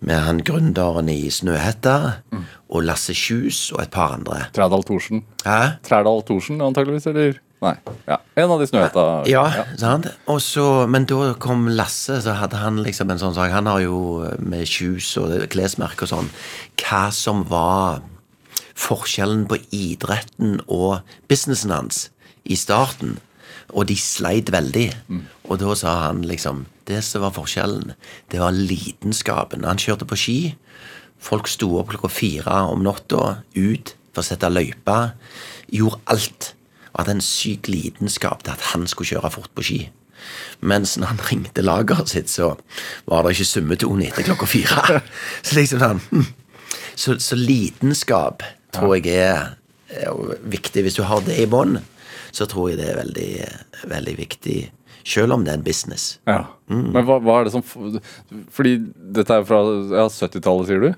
med 0.01 0.21
han 0.27 0.43
gründeren 0.45 1.09
i 1.09 1.31
Snøhetta 1.33 1.97
og 2.69 2.85
Lasse 2.85 3.15
Kjus 3.17 3.71
og 3.73 3.83
et 3.87 3.91
par 3.95 4.17
andre. 4.19 4.47
Trædal 4.57 4.85
Thorsen. 4.85 5.25
Hæ? 5.45 5.79
Trædal 5.87 6.23
Thorsen, 6.29 6.61
antageligvis, 6.61 7.07
eller? 7.07 7.39
Nei. 7.65 7.73
Ja. 8.05 8.19
En 8.37 8.51
av 8.53 8.61
de 8.61 8.67
snøhetta. 8.69 9.05
Ja, 9.31 9.47
sant? 9.81 10.11
Også, 10.29 10.85
men 10.93 11.07
da 11.09 11.33
kom 11.41 11.65
Lasse, 11.73 12.19
så 12.23 12.35
hadde 12.37 12.61
han 12.61 12.83
liksom 12.85 13.11
en 13.11 13.23
sånn 13.23 13.35
sak. 13.35 13.55
Han 13.55 13.71
har 13.71 13.81
jo 13.87 14.01
med 14.39 14.69
Kjus 14.69 15.15
og 15.23 15.33
klesmerke 15.53 16.05
og 16.05 16.13
sånn 16.13 16.29
Hva 16.83 17.07
som 17.17 17.47
var 17.49 18.03
forskjellen 18.77 19.47
på 19.49 19.57
idretten 19.73 20.61
og 20.69 21.01
businessen 21.31 21.73
hans 21.73 22.11
i 22.45 22.59
starten. 22.61 23.17
Og 23.73 23.89
de 23.89 23.97
sleit 23.99 24.53
veldig. 24.53 24.91
Og 25.49 25.59
da 25.65 25.75
sa 25.75 25.95
han 26.07 26.21
liksom 26.29 26.67
Det 26.87 27.03
som 27.03 27.25
var 27.25 27.35
forskjellen, 27.35 27.95
det 28.31 28.41
var 28.41 28.55
lidenskapen. 28.55 29.67
Han 29.67 29.81
kjørte 29.81 30.07
på 30.07 30.19
ski. 30.21 30.39
Folk 31.19 31.49
sto 31.51 31.73
opp 31.81 31.91
klokka 31.91 32.11
fire 32.13 32.61
om 32.71 32.85
natta, 32.87 33.41
ut 33.57 33.95
for 34.13 34.23
å 34.23 34.27
sette 34.27 34.51
løype. 34.53 34.99
Gjorde 35.75 36.01
alt. 36.15 36.53
Og 36.93 37.03
hadde 37.03 37.19
en 37.19 37.25
syk 37.25 37.69
lidenskap 37.69 38.47
til 38.47 38.55
at 38.55 38.71
han 38.73 38.87
skulle 38.89 39.17
kjøre 39.17 39.33
fort 39.35 39.53
på 39.57 39.67
ski. 39.67 39.81
Mens 40.61 40.95
når 40.97 41.13
han 41.13 41.25
ringte 41.29 41.65
lageret 41.65 42.11
sitt, 42.11 42.31
så 42.33 42.55
var 43.07 43.27
det 43.27 43.35
ikke 43.37 43.51
summetone 43.51 44.09
etter 44.09 44.27
klokka 44.27 44.49
fire. 44.49 45.03
Så 45.47 45.59
liksom 45.59 45.83
sånn 45.83 46.03
hm. 46.11 46.27
Så, 46.97 47.19
så 47.21 47.37
lidenskap 47.37 48.41
tror 48.73 48.95
jeg 48.97 49.13
er, 49.21 49.51
er 49.93 50.39
viktig. 50.49 50.81
Hvis 50.87 50.97
du 50.97 51.03
har 51.05 51.21
det 51.27 51.37
i 51.43 51.45
bånn, 51.51 51.77
så 52.33 52.47
tror 52.49 52.71
jeg 52.71 52.79
det 52.81 52.87
er 52.89 52.97
veldig, 52.97 53.33
veldig 53.93 54.15
viktig. 54.17 54.57
Selv 55.07 55.37
om 55.37 55.45
det 55.47 55.53
er 55.53 55.61
en 55.61 55.67
business. 55.67 56.17
Ja. 56.27 56.41
Men 56.67 57.05
hva, 57.07 57.21
hva 57.23 57.37
er 57.39 57.47
det 57.47 57.53
som 57.55 57.63
Fordi 57.63 58.73
dette 59.15 59.37
er 59.37 59.45
fra 59.47 59.61
ja, 59.93 60.09
70-tallet, 60.11 60.67
sier 60.67 60.83
du? 60.83 60.89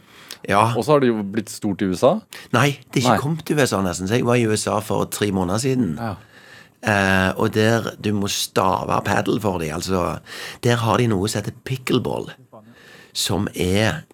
Ja. 0.49 0.62
Og 0.79 0.87
så 0.87 0.95
har 0.95 1.03
det 1.03 1.11
jo 1.11 1.21
blitt 1.27 1.50
stort 1.53 1.83
i 1.83 1.88
USA. 1.91 2.15
Nei, 2.55 2.79
det 2.88 3.00
er 3.00 3.03
ikke 3.03 3.17
Nei. 3.17 3.23
kommet 3.25 3.45
til 3.49 3.59
USA 3.59 3.83
nesten. 3.85 4.09
Så 4.09 4.17
jeg 4.17 4.27
var 4.29 4.38
i 4.38 4.47
USA 4.49 4.79
for 4.85 5.09
tre 5.12 5.29
måneder 5.35 5.61
siden. 5.61 5.91
Ja. 5.99 6.15
Eh, 6.79 7.31
og 7.37 7.53
der 7.57 7.91
du 8.00 8.12
må 8.15 8.31
stave 8.31 9.00
paddle 9.05 9.41
for 9.43 9.59
dem. 9.61 9.75
Altså, 9.75 10.21
der 10.65 10.79
har 10.85 11.03
de 11.03 11.09
noe 11.11 11.29
som 11.29 11.43
heter 11.43 11.59
pickleball. 11.69 12.31
Som 13.12 13.49
er 13.55 14.05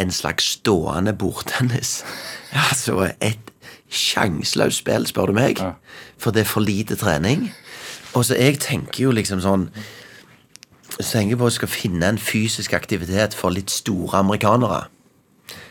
en 0.00 0.10
slags 0.14 0.56
stående 0.58 1.14
bordtennis. 1.14 2.00
Altså 2.70 3.10
et 3.20 3.50
sjanseløst 3.92 4.80
spill, 4.80 5.04
spør 5.04 5.28
du 5.28 5.34
meg. 5.36 5.60
Ja. 5.60 5.74
For 6.16 6.32
det 6.32 6.46
er 6.46 6.48
for 6.48 6.64
lite 6.64 6.96
trening. 6.96 7.50
Og 8.16 8.24
så 8.24 8.38
jeg 8.38 8.60
tenker 8.64 9.04
jo 9.04 9.10
liksom 9.14 9.42
sånn 9.44 9.68
Så 10.96 11.12
tenker 11.12 11.34
jeg 11.34 11.38
på 11.38 11.46
at 11.46 11.52
jeg 11.52 11.58
skal 11.60 11.70
finne 11.70 12.08
en 12.08 12.18
fysisk 12.18 12.72
aktivitet 12.74 13.36
for 13.36 13.54
litt 13.54 13.70
store 13.70 14.18
amerikanere. 14.18 14.86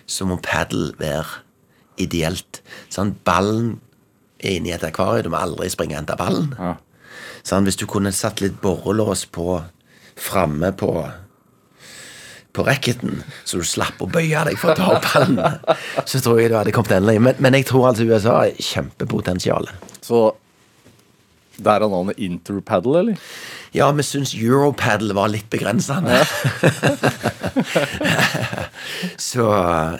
Så 0.08 0.28
må 0.30 0.38
paddle 0.40 0.94
være 1.02 1.42
ideelt. 2.00 2.62
Sånn, 2.94 3.16
ballen 3.28 3.80
er 4.40 4.60
inne 4.60 4.72
i 4.72 4.76
et 4.78 4.86
akvarium. 4.88 5.28
Du 5.28 5.34
må 5.34 5.42
aldri 5.42 5.68
springe 5.74 5.98
og 5.98 6.00
hente 6.00 6.16
ballen. 6.20 6.54
Ja. 6.56 6.76
Sånn, 7.44 7.68
hvis 7.68 7.80
du 7.80 7.84
kunne 7.90 8.14
satt 8.16 8.40
litt 8.44 8.62
borrelås 8.64 9.26
på 9.28 9.60
framme 10.18 10.72
på 10.78 10.94
på 12.58 12.64
racketen, 12.66 13.20
så 13.46 13.60
du 13.62 13.66
slapp 13.70 14.00
å 14.02 14.08
bøye 14.10 14.40
deg 14.48 14.58
for 14.58 14.74
å 14.74 14.78
ta 14.80 14.88
opp 14.96 15.04
ballen, 15.12 15.38
så 16.10 16.18
tror 16.26 16.40
jeg 16.42 16.50
du 16.50 16.56
hadde 16.58 16.74
kommet 16.74 16.96
endelig. 16.96 17.20
Men, 17.22 17.38
men 17.44 17.58
jeg 17.60 17.68
tror 17.70 17.92
altså 17.92 18.08
USA 18.08 18.40
har 18.40 18.56
kjempepotensial. 18.58 19.70
Så 20.02 20.24
der 21.64 21.84
er 21.84 21.90
navnet 21.92 22.20
Interpaddle, 22.22 23.00
eller? 23.00 23.16
Ja, 23.76 23.90
vi 23.92 24.04
syns 24.06 24.34
Europaddle 24.38 25.14
var 25.18 25.30
litt 25.34 25.50
begrensende. 25.54 26.22
så, 29.18 29.46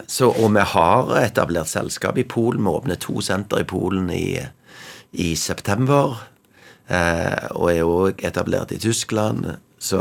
så, 0.06 0.28
og 0.30 0.52
vi 0.56 0.64
har 0.72 1.12
etablert 1.22 1.70
selskap 1.70 2.18
i 2.18 2.26
Polen. 2.28 2.64
Vi 2.64 2.72
åpner 2.74 2.98
to 3.00 3.20
senter 3.24 3.62
i 3.62 3.68
Polen 3.68 4.10
i, 4.14 4.38
i 5.12 5.30
september. 5.38 6.16
Eh, 6.88 7.48
og 7.54 7.70
er 7.72 7.84
òg 7.86 8.24
etablert 8.26 8.72
i 8.74 8.80
Tyskland. 8.82 9.46
Så, 9.78 10.00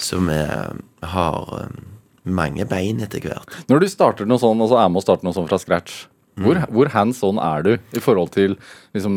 så 0.00 0.20
vi 0.24 0.38
har 1.12 1.54
eh, 1.62 1.72
mange 2.28 2.66
bein 2.70 3.02
etter 3.04 3.24
hvert. 3.24 3.56
Når 3.70 3.84
du 3.84 3.88
starter 3.90 4.28
noe 4.28 4.40
sånn, 4.42 4.60
altså 4.64 4.78
er 4.80 4.92
med 4.92 5.02
å 5.02 5.06
starte 5.06 5.26
noe 5.26 5.36
sånn 5.36 5.50
fra 5.50 5.60
scratch, 5.62 6.04
hvor, 6.38 6.54
Mm. 6.54 6.68
hvor 6.70 6.86
hands 6.94 7.18
on 7.26 7.34
er 7.42 7.64
du 7.66 7.72
i 7.98 7.98
forhold 7.98 8.30
til 8.36 8.52
liksom 8.94 9.14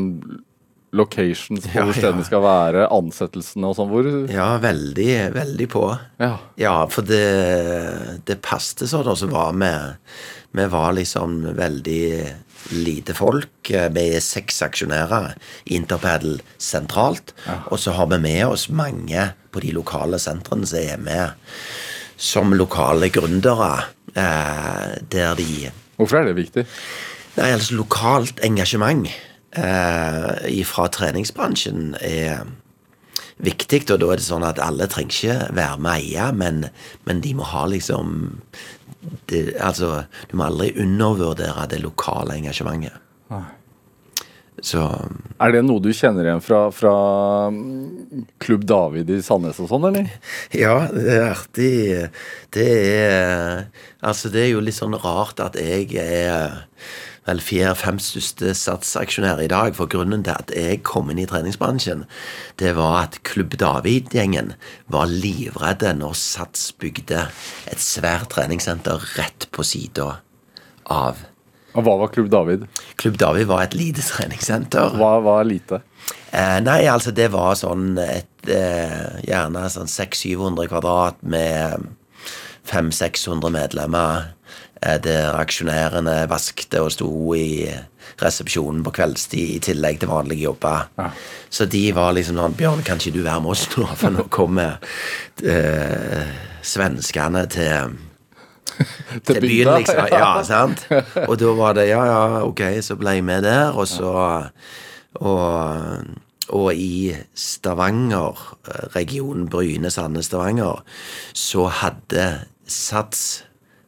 locations, 0.91 1.63
på 1.65 1.73
Ja, 1.73 1.85
hvor 1.87 1.95
stedene 1.95 2.25
skal 2.27 2.43
være, 2.43 2.85
ansettelsene 2.91 3.69
og 3.69 3.77
sånn? 3.77 3.91
Hvor 3.91 4.09
Ja, 4.31 4.57
veldig, 4.61 5.33
veldig 5.35 5.67
på. 5.71 5.85
Ja. 6.21 6.33
Ja, 6.59 6.75
for 6.91 7.07
det, 7.07 8.21
det 8.27 8.41
passet 8.43 8.89
sånn, 8.91 9.07
og 9.07 9.19
så 9.19 9.31
var 9.31 9.53
vi 9.55 9.71
Vi 10.51 10.65
var 10.67 10.91
liksom 10.97 11.55
veldig 11.55 12.03
lite 12.75 13.13
folk. 13.15 13.69
Vi 13.71 14.03
er 14.15 14.19
seks 14.19 14.61
aksjonærer 14.61 15.31
i 15.71 15.79
sentralt. 16.59 17.33
Og 17.71 17.79
så 17.79 17.95
har 17.95 18.07
vi 18.11 18.19
med 18.19 18.45
oss 18.47 18.67
mange 18.69 19.31
på 19.51 19.63
de 19.63 19.71
lokale 19.71 20.19
sentrene 20.19 20.67
som 20.67 20.79
er 20.79 20.99
med 20.99 21.31
som 22.21 22.53
lokale 22.53 23.09
gründere. 23.09 23.85
Eh, 24.13 24.99
der 25.09 25.35
de 25.39 25.71
Hvorfor 25.95 26.19
er 26.19 26.25
det 26.25 26.35
viktig? 26.35 26.65
Nei, 27.37 27.51
altså 27.53 27.77
lokalt 27.79 28.41
engasjement 28.43 29.07
eh, 29.57 30.63
fra 30.67 30.87
treningsbransjen 30.91 31.95
er 32.01 32.45
viktig, 33.41 33.85
og 33.89 34.01
da 34.01 34.11
er 34.11 34.21
det 34.21 34.27
sånn 34.27 34.45
at 34.45 34.61
alle 34.61 34.87
trenger 34.91 35.15
ikke 35.15 35.55
være 35.57 35.79
med 35.81 35.95
eie, 35.97 36.27
men, 36.37 36.67
men 37.07 37.23
de 37.23 37.33
må 37.37 37.47
ha 37.49 37.65
liksom 37.69 38.35
det, 39.31 39.55
Altså, 39.57 40.03
du 40.29 40.37
må 40.37 40.45
aldri 40.49 40.75
undervurdere 40.77 41.65
det 41.71 41.81
lokale 41.81 42.37
engasjementet. 42.37 43.01
Nei. 43.31 43.47
Så 44.61 44.81
Er 45.41 45.55
det 45.55 45.63
noe 45.65 45.81
du 45.81 45.89
kjenner 45.95 46.27
igjen 46.27 46.43
fra, 46.43 46.65
fra 46.75 46.93
mm, 47.49 48.27
Klubb 48.43 48.65
David 48.69 49.09
i 49.09 49.17
Sandnes 49.25 49.57
og 49.63 49.71
sånn, 49.71 49.87
eller? 49.89 50.11
Ja, 50.63 50.75
det 50.93 51.07
er 51.15 51.29
artig. 51.31 51.71
Det 52.53 52.67
er 52.91 53.63
Altså, 54.05 54.29
det 54.33 54.43
er 54.45 54.51
jo 54.53 54.61
litt 54.61 54.77
sånn 54.77 54.97
rart 55.01 55.41
at 55.41 55.57
jeg 55.57 55.95
er 55.97 56.61
vel 57.27 57.41
fjerde-fem 57.43 57.99
største 58.01 58.53
satsaksjonær 58.57 59.41
i 59.43 59.49
dag. 59.51 59.75
For 59.77 59.89
grunnen 59.91 60.23
til 60.25 60.33
at 60.33 60.53
jeg 60.55 60.81
kom 60.87 61.11
inn 61.11 61.21
i 61.21 61.27
treningsbransjen, 61.29 62.05
det 62.61 62.73
var 62.77 62.97
at 63.03 63.19
Klubb 63.27 63.57
David-gjengen 63.61 64.55
var 64.91 65.11
livredde 65.11 65.93
når 65.99 66.17
Sats 66.17 66.71
bygde 66.81 67.27
et 67.71 67.83
svært 67.83 68.31
treningssenter 68.33 69.03
rett 69.17 69.49
på 69.53 69.65
sida 69.67 70.15
av 70.91 71.27
Og 71.77 71.85
hva 71.85 71.93
var 72.01 72.09
Klubb 72.11 72.27
David? 72.33 72.65
Klubb 72.99 73.15
David 73.21 73.47
var 73.47 73.63
et 73.63 73.77
lite 73.77 74.03
treningssenter. 74.03 74.97
Hva 74.99 75.13
var 75.23 75.45
lite? 75.47 75.79
Eh, 76.31 76.57
nei, 76.63 76.81
altså 76.91 77.13
det 77.15 77.29
var 77.31 77.55
sånn 77.59 77.93
et 78.01 78.49
eh, 78.51 79.21
Gjerne 79.27 79.69
sånn 79.71 79.87
600-700 79.87 80.67
kvadrat 80.71 81.21
med 81.23 81.87
500-600 82.67 83.53
medlemmer. 83.53 84.31
Eh, 84.81 84.97
der 84.97 85.35
aksjonærene 85.37 86.23
vaskte 86.29 86.79
og 86.81 86.89
sto 86.95 87.09
i 87.37 87.69
resepsjonen 88.21 88.81
på 88.85 88.93
kveldstid 88.97 89.55
i 89.55 89.59
tillegg 89.61 89.99
til 90.01 90.09
vanlige 90.09 90.47
jobber. 90.47 90.87
Så 91.53 91.67
de 91.69 91.83
var 91.93 92.15
liksom 92.17 92.39
sånn 92.41 92.55
Bjørn, 92.57 92.81
kan 92.85 92.97
ikke 92.97 93.13
du 93.13 93.21
være 93.21 93.43
med 93.43 93.53
oss 93.53 93.67
nå? 93.75 93.85
For 93.99 94.13
nå 94.15 94.25
kommer 94.33 94.79
eh, 95.45 96.31
svenskene 96.65 97.45
til 97.53 97.99
til 99.27 99.37
byen, 99.43 99.69
liksom. 99.83 100.01
Ja, 100.09 100.31
sant? 100.49 100.87
Og 101.27 101.35
da 101.37 101.53
var 101.59 101.77
det 101.77 101.85
ja, 101.91 102.01
ja, 102.07 102.41
ok, 102.47 102.63
så 102.81 102.97
ble 102.97 103.19
jeg 103.19 103.27
med 103.27 103.45
der, 103.45 103.75
og 103.77 103.85
så 103.89 104.15
Og, 105.21 106.05
og 106.55 106.67
i 106.73 107.11
Stavanger, 107.35 108.39
eh, 108.65 108.85
regionen 108.95 109.49
Bryne, 109.51 109.91
Sandnes, 109.91 110.31
Stavanger, 110.31 110.81
så 111.35 111.67
hadde 111.67 112.47
Sats 112.65 113.43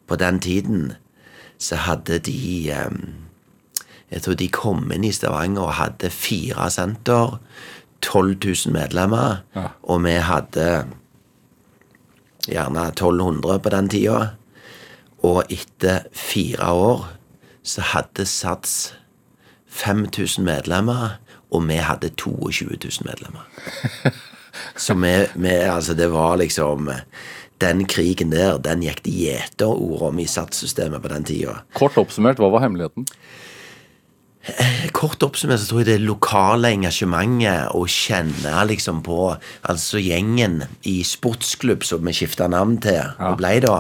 på 0.08 0.16
den 0.20 0.40
tiden 0.40 0.94
så 1.60 1.76
hadde 1.76 2.20
de 2.20 2.72
eh, 2.72 2.92
Jeg 4.12 4.22
tror 4.22 4.36
de 4.38 4.48
kom 4.54 4.92
inn 4.94 5.04
i 5.08 5.12
Stavanger 5.12 5.62
og 5.64 5.74
hadde 5.80 6.10
fire 6.14 6.70
senter, 6.72 7.40
12 8.02 8.36
000 8.68 8.74
medlemmer, 8.76 9.38
Ja. 9.56 9.68
og 9.84 10.04
vi 10.04 10.12
hadde 10.22 10.86
gjerne 12.48 12.88
1200 12.92 13.60
på 13.64 13.70
den 13.74 13.90
tida. 13.90 14.28
Og 15.24 15.44
etter 15.50 16.04
fire 16.12 16.68
år 16.72 17.06
så 17.64 17.82
hadde 17.94 18.26
Sats 18.28 18.94
5000 19.68 20.44
medlemmer, 20.46 21.18
og 21.52 21.68
vi 21.68 21.80
hadde 21.82 22.10
22 22.10 22.66
000 22.84 23.08
medlemmer. 23.08 23.48
Så 24.78 24.94
vi, 24.94 25.14
vi 25.36 25.48
Altså, 25.50 25.94
det 25.98 26.12
var 26.14 26.36
liksom 26.38 26.90
Den 27.64 27.86
krigen 27.88 28.34
der, 28.34 28.60
den 28.60 28.84
gikk 28.84 29.02
det 29.06 29.16
gjeterord 29.16 30.10
om 30.10 30.20
i 30.20 30.28
Sats-systemet 30.28 31.04
på 31.04 31.12
den 31.14 31.28
tida. 31.28 31.62
Kort 31.78 31.98
oppsummert, 32.02 32.42
hva 32.42 32.52
var 32.52 32.66
hemmeligheten? 32.66 33.08
Kort 34.92 35.24
oppsummert 35.24 35.62
så 35.62 35.70
tror 35.70 35.84
jeg 35.84 35.88
det 35.94 36.04
lokale 36.04 36.74
engasjementet 36.76 37.72
å 37.72 37.86
kjenne 37.88 38.66
liksom 38.68 39.00
på 39.06 39.20
Altså 39.72 40.02
gjengen 40.04 40.66
i 40.90 40.98
sportsklubb 41.08 41.86
som 41.88 42.04
vi 42.04 42.16
skifta 42.18 42.50
navn 42.52 42.76
til 42.84 43.00
og 43.24 43.38
ble 43.40 43.56
da. 43.64 43.78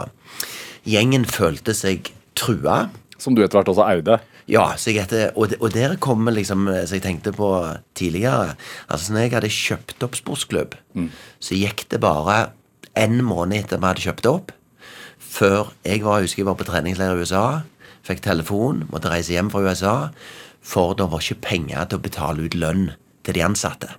Gjengen 0.87 1.27
følte 1.27 1.75
seg 1.75 2.13
trua. 2.39 2.87
Som 3.19 3.35
du 3.35 3.43
etter 3.43 3.59
hvert 3.59 3.73
også 3.73 3.87
eide. 3.89 4.17
Ja, 4.51 4.69
etter, 4.75 5.29
og, 5.39 5.53
og 5.59 5.69
der 5.75 5.95
kommer 6.03 6.35
liksom 6.35 6.65
Som 6.67 6.97
jeg 6.97 7.03
tenkte 7.05 7.31
på 7.31 7.47
tidligere 7.95 8.57
Altså 8.91 9.13
når 9.13 9.21
jeg 9.23 9.31
hadde 9.37 9.51
kjøpt 9.55 10.03
opp 10.03 10.17
sportsklubb, 10.19 10.75
så 11.39 11.59
gikk 11.59 11.85
det 11.91 12.01
bare 12.03 12.53
en 12.99 13.21
måned 13.25 13.57
etter 13.57 13.81
vi 13.81 13.89
hadde 13.89 14.05
kjøpt 14.05 14.29
opp, 14.29 14.51
før 15.17 15.71
jeg 15.85 16.03
var, 16.05 16.21
husker 16.21 16.43
jeg 16.43 16.49
var 16.49 16.59
på 16.59 16.67
treningsleir 16.67 17.15
i 17.15 17.23
USA, 17.23 17.45
fikk 18.05 18.21
telefon, 18.25 18.83
måtte 18.91 19.11
reise 19.11 19.33
hjem 19.33 19.49
fra 19.53 19.63
USA, 19.63 19.95
for 20.63 20.95
det 20.97 21.09
var 21.11 21.23
ikke 21.23 21.43
penger 21.47 21.89
til 21.89 21.99
å 21.99 22.03
betale 22.03 22.45
ut 22.45 22.57
lønn 22.57 22.91
til 23.23 23.37
de 23.37 23.45
ansatte. 23.45 23.89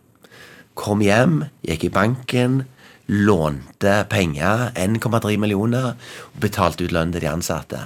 Kom 0.78 1.02
hjem, 1.04 1.44
gikk 1.66 1.88
i 1.88 1.92
banken, 1.94 2.62
lånte 3.10 3.98
penger, 4.10 4.70
1,3 4.80 5.36
millioner, 5.40 5.94
og 6.32 6.40
betalte 6.40 6.86
ut 6.86 6.94
lønn 6.94 7.12
til 7.14 7.24
de 7.24 7.30
ansatte. 7.30 7.82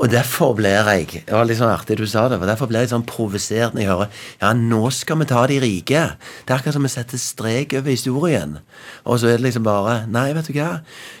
Og 0.00 0.08
derfor 0.08 0.54
blir 0.56 0.72
jeg 0.72 1.08
det 1.26 1.34
var 1.34 1.44
litt 1.44 1.58
sånn 1.58 1.68
artig 1.68 1.98
du 2.00 2.06
sa 2.08 2.22
det, 2.32 2.38
for 2.40 2.48
derfor 2.48 2.70
blir 2.70 2.86
jeg 2.86 2.92
sånn 2.94 3.04
provosert 3.08 3.74
når 3.76 3.82
jeg 3.82 3.90
hører 3.90 4.22
ja, 4.40 4.52
nå 4.56 4.80
skal 4.96 5.20
vi 5.20 5.26
ta 5.28 5.42
de 5.50 5.58
rike. 5.60 6.04
Det 6.46 6.54
er 6.54 6.56
akkurat 6.56 6.76
som 6.78 6.86
vi 6.86 6.92
setter 6.92 7.20
strek 7.20 7.74
over 7.76 7.92
historien. 7.92 8.54
Og 9.04 9.20
så 9.20 9.28
er 9.28 9.36
det 9.36 9.50
liksom 9.50 9.66
bare 9.68 9.98
Nei, 10.08 10.30
vet 10.36 10.48
du 10.48 10.56
hva. 10.56 10.70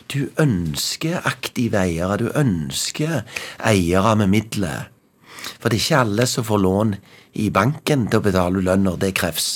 Du 0.08 0.20
ønsker 0.40 1.20
aktive 1.28 1.82
eiere. 1.82 2.16
Du 2.22 2.30
ønsker 2.32 3.20
eiere 3.58 4.14
med 4.22 4.32
midler. 4.32 4.88
For 5.60 5.68
det 5.68 5.76
er 5.76 5.84
ikke 5.84 6.04
alle 6.06 6.28
som 6.28 6.46
får 6.48 6.62
lån 6.64 6.94
i 7.40 7.50
banken 7.52 8.08
til 8.08 8.20
å 8.20 8.24
betale 8.24 8.64
lønn 8.64 8.88
når 8.88 8.96
det 9.04 9.12
kreves. 9.20 9.50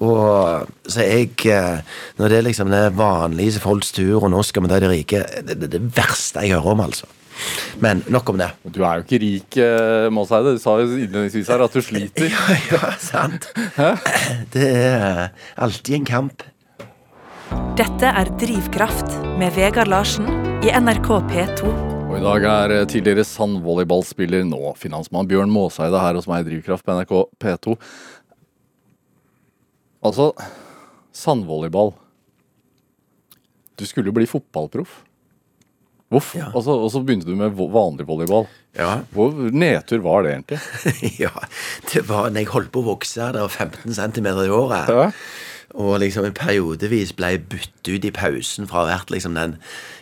Og 0.00 0.66
så 0.88 1.04
jeg 1.04 1.34
eh, 1.50 1.82
Når 2.16 2.30
det 2.30 2.36
er 2.38 2.44
liksom 2.46 2.70
det 2.72 2.84
vanlige 2.96 3.60
folks 3.60 3.90
tur, 3.92 4.22
og 4.22 4.30
nå 4.32 4.42
skal 4.46 4.64
vi 4.64 4.70
ta 4.70 4.78
de 4.80 4.88
rike 4.88 5.18
Det 5.44 5.56
er 5.58 5.72
det 5.74 5.82
verste 5.96 6.46
jeg 6.46 6.54
hører 6.56 6.72
om, 6.72 6.84
altså. 6.86 7.10
Men 7.80 8.02
nok 8.12 8.32
om 8.32 8.38
det. 8.40 8.50
Du 8.64 8.82
er 8.84 9.00
jo 9.00 9.06
ikke 9.06 9.20
rik, 9.22 9.58
eh, 9.62 10.08
Måseide. 10.12 10.56
Du 10.56 10.62
sa 10.62 10.76
jo 10.80 10.88
innledningsvis 10.88 11.48
her 11.52 11.64
at 11.64 11.76
du 11.76 11.82
sliter. 11.84 12.30
Ja, 12.40 12.56
ja, 12.70 12.90
sant. 13.00 13.48
Det 14.54 14.68
er 14.70 15.30
alltid 15.56 16.00
en 16.00 16.08
kamp. 16.08 16.44
Dette 17.78 18.10
er 18.10 18.28
Drivkraft 18.40 19.16
med 19.40 19.54
Vegard 19.56 19.90
Larsen 19.90 20.28
i 20.62 20.70
NRK 20.76 21.08
P2. 21.30 21.70
Og 22.10 22.16
i 22.18 22.22
dag 22.24 22.44
er 22.50 22.72
eh, 22.74 22.86
tidligere 22.90 23.24
sandvolleyballspiller, 23.26 24.42
nå 24.48 24.72
finansmann 24.78 25.28
Bjørn 25.30 25.52
Måseide 25.52 26.00
her 26.02 26.18
hos 26.18 26.26
meg 26.30 26.42
i 26.44 26.50
Drivkraft 26.50 26.86
på 26.86 26.96
NRK 26.98 27.14
P2. 27.42 27.76
Altså, 30.00 30.30
sandvolleyball 31.12 31.92
Du 33.76 33.84
skulle 33.88 34.10
jo 34.10 34.16
bli 34.16 34.26
fotballproff. 34.28 35.00
Hvorfor? 36.10 36.40
Ja. 36.40 36.48
Altså, 36.50 36.74
og 36.74 36.90
så 36.90 37.02
begynte 37.06 37.28
du 37.28 37.36
med 37.38 37.54
vanlig 37.54 38.06
volleyball. 38.08 38.48
Ja. 38.78 39.00
Hvor 39.14 39.30
nedtur 39.54 40.02
var 40.02 40.26
det 40.26 40.32
egentlig? 40.34 40.58
ja. 41.24 41.30
Det 41.92 42.02
var 42.08 42.30
når 42.30 42.44
jeg 42.44 42.50
holdt 42.54 42.72
på 42.74 42.82
å 42.82 42.88
vokse, 42.92 43.30
det 43.34 43.44
var 43.44 43.54
15 43.54 43.94
cm 43.94 44.26
i 44.26 44.50
året. 44.50 44.90
Ja. 44.90 45.06
Og 45.78 46.00
liksom 46.02 46.24
en 46.26 46.34
periodevis 46.34 47.12
ble 47.14 47.36
byttet 47.52 47.86
ut 47.94 48.06
i 48.08 48.10
pausen 48.10 48.66
fra 48.66 48.80
å 48.80 48.82
ha 48.88 48.96
vært 48.96 49.12
liksom 49.14 49.36
den 49.38 49.54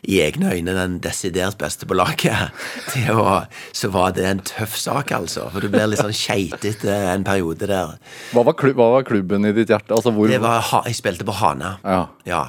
i 0.08 0.22
egne 0.24 0.54
øyne 0.56 0.72
den 0.72 0.94
desidert 1.04 1.58
beste 1.60 1.84
på 1.84 1.96
laget, 1.98 2.54
til 2.94 3.20
å 3.20 3.42
Så 3.76 3.90
var 3.92 4.14
det 4.16 4.24
en 4.24 4.40
tøff 4.40 4.78
sak, 4.80 5.12
altså. 5.12 5.50
For 5.52 5.60
du 5.60 5.68
blir 5.72 5.90
litt 5.90 6.00
sånn 6.00 6.16
keitete 6.16 6.94
en 7.12 7.26
periode 7.28 7.68
der. 7.68 7.98
Hva, 8.32 8.46
var 8.48 8.56
klubb, 8.56 8.80
hva 8.80 8.94
var 8.96 9.04
klubben 9.08 9.44
i 9.44 9.52
ditt 9.52 9.68
hjerte? 9.68 9.92
Altså, 9.92 10.14
hvor, 10.16 10.32
Det 10.32 10.40
var, 10.40 10.64
jeg 10.88 10.96
spilte 10.96 11.28
på 11.28 11.36
Hana. 11.36 11.76
Ja. 11.84 12.06
Ja. 12.24 12.46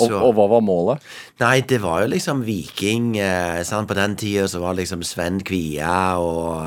Og, 0.00 0.12
og 0.28 0.34
hva 0.38 0.48
var 0.54 0.60
målet? 0.64 1.06
Nei, 1.40 1.60
det 1.68 1.80
var 1.82 2.02
jo 2.04 2.08
liksom 2.14 2.42
Viking. 2.46 3.16
Eh, 3.18 3.62
sant? 3.64 3.88
På 3.88 3.94
den 3.98 4.16
tida 4.16 4.48
så 4.48 4.60
var 4.62 4.74
det 4.74 4.84
liksom 4.84 5.02
Sven 5.06 5.40
Kvia 5.46 6.18
og 6.18 6.66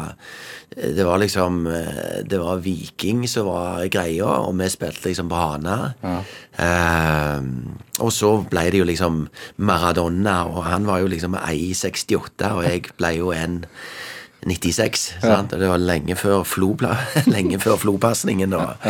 eh, 0.78 0.92
Det 0.96 1.04
var 1.04 1.20
liksom 1.20 1.66
eh, 1.68 2.22
Det 2.24 2.40
var 2.40 2.62
Viking 2.64 3.26
som 3.28 3.48
var 3.52 3.86
greia, 3.92 4.26
og 4.48 4.56
vi 4.60 4.70
spilte 4.72 5.10
liksom 5.10 5.28
på 5.32 5.36
Hana. 5.42 5.94
Eh, 6.58 7.42
og 8.02 8.12
så 8.16 8.32
ble 8.50 8.68
det 8.72 8.80
jo 8.82 8.88
liksom 8.88 9.26
Maradona, 9.62 10.42
og 10.50 10.64
han 10.68 10.88
var 10.88 11.02
jo 11.04 11.10
liksom 11.12 11.36
1,68, 11.38 12.52
og 12.56 12.64
jeg 12.66 12.88
ble 12.98 13.12
jo 13.20 13.32
en 13.36 13.64
96, 14.42 15.04
sant? 15.22 15.52
og 15.54 15.60
det 15.62 15.68
var 15.70 15.78
lenge 15.78 16.16
før 16.18 16.42
lenge 17.36 17.60
før 17.62 17.78
Flo-pasningen. 17.78 18.56
og- 18.58 18.88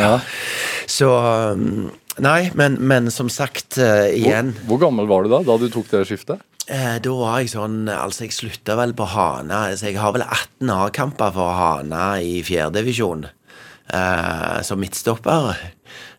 Så 0.88 1.08
um, 1.52 1.90
Nei, 2.20 2.50
men, 2.58 2.74
men 2.84 3.08
som 3.10 3.30
sagt, 3.32 3.78
uh, 3.80 4.04
igjen 4.12 4.50
Hvor, 4.52 4.66
hvor 4.74 4.80
gammel 4.86 5.06
var 5.08 5.22
du 5.24 5.30
da 5.32 5.38
da 5.46 5.54
du 5.56 5.68
tok 5.72 5.88
det 5.88 6.02
skiftet? 6.10 6.42
Eh, 6.68 6.98
Da 7.02 7.10
var 7.16 7.38
jeg 7.40 7.48
sånn 7.54 7.88
Altså, 7.90 8.26
jeg 8.26 8.34
slutta 8.36 8.76
vel 8.78 8.92
på 8.94 9.06
Hana. 9.14 9.62
Altså, 9.72 9.88
jeg 9.88 9.96
har 9.98 10.12
vel 10.14 10.22
18 10.26 10.70
A-kamper 10.76 11.32
for 11.34 11.50
Hana 11.56 12.18
i 12.22 12.42
fjerdedivisjon 12.46 13.24
eh, 13.26 14.58
som 14.62 14.78
midtstopper. 14.82 15.56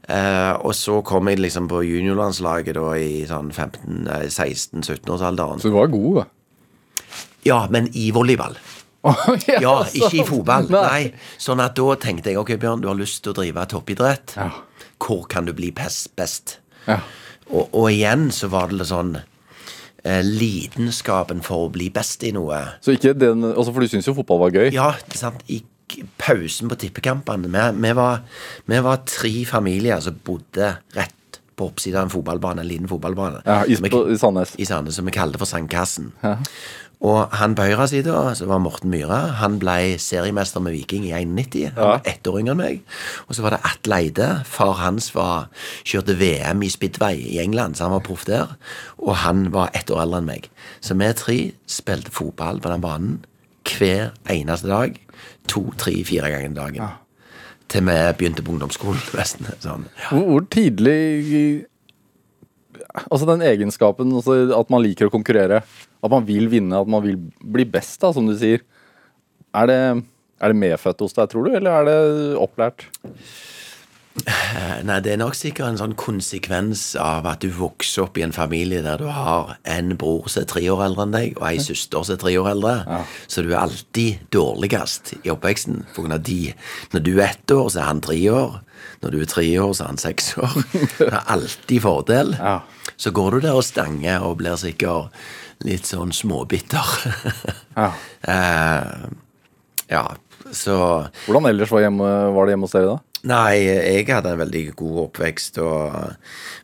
Eh, 0.04 0.54
og 0.60 0.74
så 0.76 0.98
kom 1.08 1.30
jeg 1.32 1.40
liksom 1.40 1.70
på 1.72 1.80
juniorlandslaget 1.88 2.76
da 2.76 2.90
i 3.00 3.22
sånn 3.30 3.54
15-16-17-årsalderen. 3.56 5.62
Så 5.64 5.72
du 5.72 5.78
var 5.78 5.88
god, 5.94 6.24
da. 6.24 6.28
Ja, 7.48 7.62
men 7.72 7.88
i 7.94 8.10
volleyball. 8.16 8.58
Ja, 9.60 9.82
ikke 9.92 10.22
i 10.22 10.24
fotball. 10.24 10.70
Nei. 10.72 11.10
Sånn 11.42 11.60
at 11.60 11.76
da 11.76 11.96
tenkte 12.00 12.32
jeg 12.32 12.40
ok, 12.40 12.54
Bjørn, 12.60 12.80
du 12.84 12.88
har 12.88 12.96
lyst 12.96 13.20
til 13.24 13.34
å 13.34 13.36
drive 13.36 13.66
toppidrett. 13.72 14.36
Ja. 14.40 14.48
Hvor 15.04 15.28
kan 15.30 15.48
du 15.50 15.54
bli 15.56 15.72
best? 15.76 16.14
best? 16.16 16.58
Ja. 16.88 17.02
Og, 17.50 17.68
og 17.74 17.92
igjen 17.92 18.30
så 18.32 18.50
var 18.52 18.72
det 18.72 18.80
litt 18.80 18.92
sånn 18.92 19.18
eh, 19.20 20.22
Lidenskapen 20.24 21.44
for 21.44 21.68
å 21.68 21.74
bli 21.74 21.90
best 21.94 22.24
i 22.24 22.32
noe. 22.36 22.62
Så 22.84 22.96
ikke 22.96 23.16
den, 23.18 23.44
altså 23.52 23.74
For 23.74 23.84
du 23.84 23.92
syns 23.92 24.08
jo 24.08 24.16
fotball 24.18 24.46
var 24.46 24.56
gøy? 24.56 24.72
Ja, 24.76 24.94
sant. 25.18 25.44
I 25.52 25.64
pausen 26.18 26.72
på 26.72 26.78
tippekampene 26.80 27.52
vi, 27.52 27.66
vi, 27.84 27.92
var, 27.98 28.24
vi 28.66 28.80
var 28.82 29.04
tre 29.06 29.34
familier 29.46 30.00
som 30.02 30.16
bodde 30.26 30.78
rett 30.96 31.20
på 31.64 31.72
oppsiden 31.72 32.04
av 32.04 32.10
en 32.10 32.14
fotballbane, 32.14 32.62
en 32.62 32.70
liten 32.70 32.92
fotballbane. 32.92 33.42
Ja, 33.48 33.64
i, 33.66 33.80
Som 33.80 33.90
på, 33.90 34.06
I 34.12 34.20
Sandnes. 34.22 34.56
i 34.60 34.70
Sandnes, 34.70 35.00
som 35.00 35.08
vi 35.08 35.16
kalte 35.16 35.42
for 35.42 35.50
Sandkassen. 35.50 36.12
Og 37.04 37.34
han 37.36 37.52
på 37.56 37.66
høyre 37.68 37.84
side, 37.92 38.14
så 38.40 38.46
var 38.48 38.62
Morten 38.64 38.88
Myhre. 38.94 39.18
Han 39.42 39.58
ble 39.60 39.98
seriemester 40.00 40.64
med 40.64 40.72
Viking 40.78 41.04
i 41.10 41.12
91. 41.28 41.74
Han 41.76 41.90
var 41.90 42.08
ett 42.08 42.30
år 42.32 42.38
yngre 42.40 42.54
enn 42.56 42.62
meg. 42.62 42.80
Og 43.28 43.36
så 43.36 43.44
var 43.44 43.58
det 43.58 43.60
Atle 43.68 43.98
Eide. 44.06 44.30
Far 44.48 44.78
hans 44.80 45.10
var, 45.16 45.50
kjørte 45.84 46.16
VM 46.22 46.64
i 46.64 46.72
Speedway 46.72 47.20
i 47.34 47.42
England, 47.44 47.76
så 47.76 47.90
han 47.90 47.98
var 47.98 48.06
proff 48.08 48.24
der. 48.30 48.56
Og 49.04 49.18
han 49.26 49.50
var 49.52 49.74
ett 49.76 49.92
år 49.92 50.06
eldre 50.06 50.24
enn 50.24 50.32
meg. 50.32 50.48
Så 50.80 50.96
vi 50.96 51.12
tre 51.20 51.38
spilte 51.68 52.14
fotball 52.16 52.64
på 52.64 52.72
den 52.72 52.86
banen 52.88 53.20
hver 53.68 54.14
eneste 54.32 54.72
dag. 54.72 54.96
To, 55.52 55.68
tre, 55.76 55.98
fire 56.08 56.32
ganger 56.32 56.56
dagen. 56.56 57.03
Til 57.74 57.86
vi 57.88 58.00
begynte 58.20 58.44
på 58.46 58.54
ungdomsskolen, 58.54 59.02
nesten. 59.20 59.50
Sånn. 59.64 59.88
Hvor, 60.10 60.26
hvor 60.30 60.50
tidlig 60.54 60.98
Altså 62.94 63.26
den 63.26 63.42
egenskapen 63.42 64.12
altså 64.14 64.36
at 64.54 64.70
man 64.70 64.84
liker 64.84 65.10
å 65.10 65.14
konkurrere, 65.14 65.64
at 65.66 66.12
man 66.14 66.26
vil 66.28 66.46
vinne, 66.52 66.78
at 66.78 66.90
man 66.90 67.02
vil 67.02 67.16
bli 67.42 67.66
best, 67.66 67.96
da, 68.04 68.12
som 68.14 68.28
du 68.30 68.36
sier. 68.38 68.62
Er 69.58 69.70
det, 69.70 69.80
er 70.38 70.54
det 70.54 70.60
medfødt 70.62 71.02
hos 71.02 71.18
deg, 71.18 71.32
tror 71.32 71.48
du, 71.48 71.56
eller 71.58 71.80
er 71.80 71.88
det 71.90 71.98
opplært? 72.38 72.86
Nei, 74.86 75.00
det 75.02 75.14
er 75.14 75.18
nok 75.18 75.34
sikkert 75.36 75.72
en 75.72 75.80
sånn 75.80 75.96
konsekvens 75.98 76.84
av 77.02 77.26
at 77.32 77.42
du 77.42 77.48
vokser 77.56 78.04
opp 78.06 78.18
i 78.20 78.24
en 78.26 78.34
familie 78.36 78.84
der 78.86 79.02
du 79.02 79.08
har 79.10 79.56
en 79.70 79.96
bror 80.00 80.28
som 80.30 80.44
er 80.44 80.50
tre 80.52 80.62
år 80.70 80.84
eldre 80.86 81.08
enn 81.08 81.16
deg, 81.16 81.32
og 81.40 81.48
ei 81.50 81.58
søster 81.64 82.06
som 82.06 82.14
er 82.16 82.22
tre 82.22 82.34
år 82.38 82.52
eldre. 82.52 82.74
Så 83.26 83.42
du 83.46 83.50
er 83.54 83.64
alltid 83.64 84.28
dårligst 84.36 85.16
i 85.24 85.32
oppveksten. 85.34 85.82
For 85.96 86.06
de. 86.30 86.40
Når 86.94 87.06
du 87.08 87.12
er 87.18 87.32
ett 87.32 87.56
år, 87.56 87.72
så 87.74 87.82
er 87.82 87.90
han 87.90 88.04
tre 88.06 88.20
år. 88.30 88.60
Når 89.02 89.16
du 89.16 89.20
er 89.24 89.32
tre 89.34 89.48
år, 89.60 89.74
så 89.74 89.86
er 89.88 89.92
han 89.96 90.02
seks 90.04 90.30
år. 90.38 90.60
Det 91.00 91.10
er 91.10 91.32
alltid 91.34 91.82
fordel. 91.84 92.36
Ja. 92.38 92.60
Så 92.96 93.12
går 93.16 93.32
du 93.40 93.48
der 93.48 93.58
og 93.58 93.66
stanger 93.66 94.24
og 94.28 94.38
blir 94.44 94.60
sikkert 94.62 95.10
litt 95.66 95.90
sånn 95.90 96.14
småbitter. 96.16 96.94
Ja. 97.74 97.88
eh, 98.30 99.06
ja, 99.90 100.04
så 100.54 100.76
Hvordan 101.26 101.48
ellers 101.50 101.72
var, 101.74 101.82
hjemme, 101.82 102.10
var 102.36 102.46
det 102.46 102.54
hjemme 102.54 102.68
hos 102.68 102.76
dere 102.76 102.92
da? 102.92 102.98
Nei, 103.24 103.56
jeg 103.64 104.04
hadde 104.12 104.34
en 104.34 104.40
veldig 104.42 104.74
god 104.76 104.98
oppvekst 105.06 105.56
og 105.64 105.94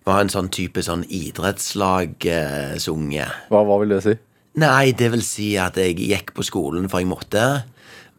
var 0.08 0.18
en 0.20 0.30
sånn 0.32 0.50
type 0.52 0.82
sånn 0.84 1.06
idrettslagsunge. 1.08 3.28
Hva, 3.48 3.62
hva 3.64 3.78
vil 3.80 3.90
det 3.96 4.02
si? 4.04 4.16
Nei, 4.60 4.92
det 4.98 5.12
vil 5.14 5.24
si 5.24 5.58
at 5.62 5.78
jeg 5.80 5.96
gikk 6.02 6.34
på 6.36 6.44
skolen 6.44 6.90
for 6.92 7.00
jeg 7.00 7.08
måtte, 7.08 7.64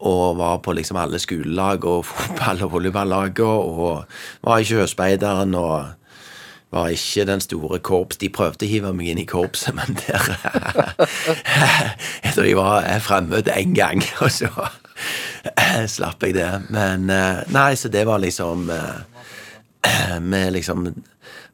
og 0.00 0.38
var 0.38 0.58
på 0.64 0.72
liksom 0.78 0.96
alle 0.96 1.18
skolelag 1.20 1.84
og 1.84 2.04
fotball- 2.08 2.64
og 2.64 2.72
volleyballag, 2.78 3.40
og 3.44 4.08
var 4.46 4.56
i 4.56 4.64
Sjøspeideren 4.64 5.52
og 5.60 5.92
var 6.70 6.86
ikke 6.94 7.26
den 7.28 7.40
store 7.44 7.78
korps. 7.84 8.16
De 8.22 8.30
prøvde 8.32 8.64
å 8.64 8.70
hive 8.70 8.92
meg 8.96 9.06
inn 9.12 9.20
i 9.20 9.28
korpset, 9.28 9.74
men 9.76 9.92
der 10.00 10.24
Jeg 12.24 12.32
tror 12.32 12.46
de 12.46 12.56
var 12.56 12.88
fremme 13.04 13.44
én 13.52 13.76
gang, 13.76 14.00
og 14.22 14.30
så 14.32 14.48
slapp 15.88 16.22
jeg 16.26 16.34
det. 16.36 16.50
Men 16.74 17.08
eh, 17.10 17.42
Nei, 17.54 17.72
så 17.78 17.88
det 17.92 18.04
var 18.08 18.18
liksom 18.22 18.68
eh, 18.70 20.18
Med 20.20 20.52
liksom 20.56 20.88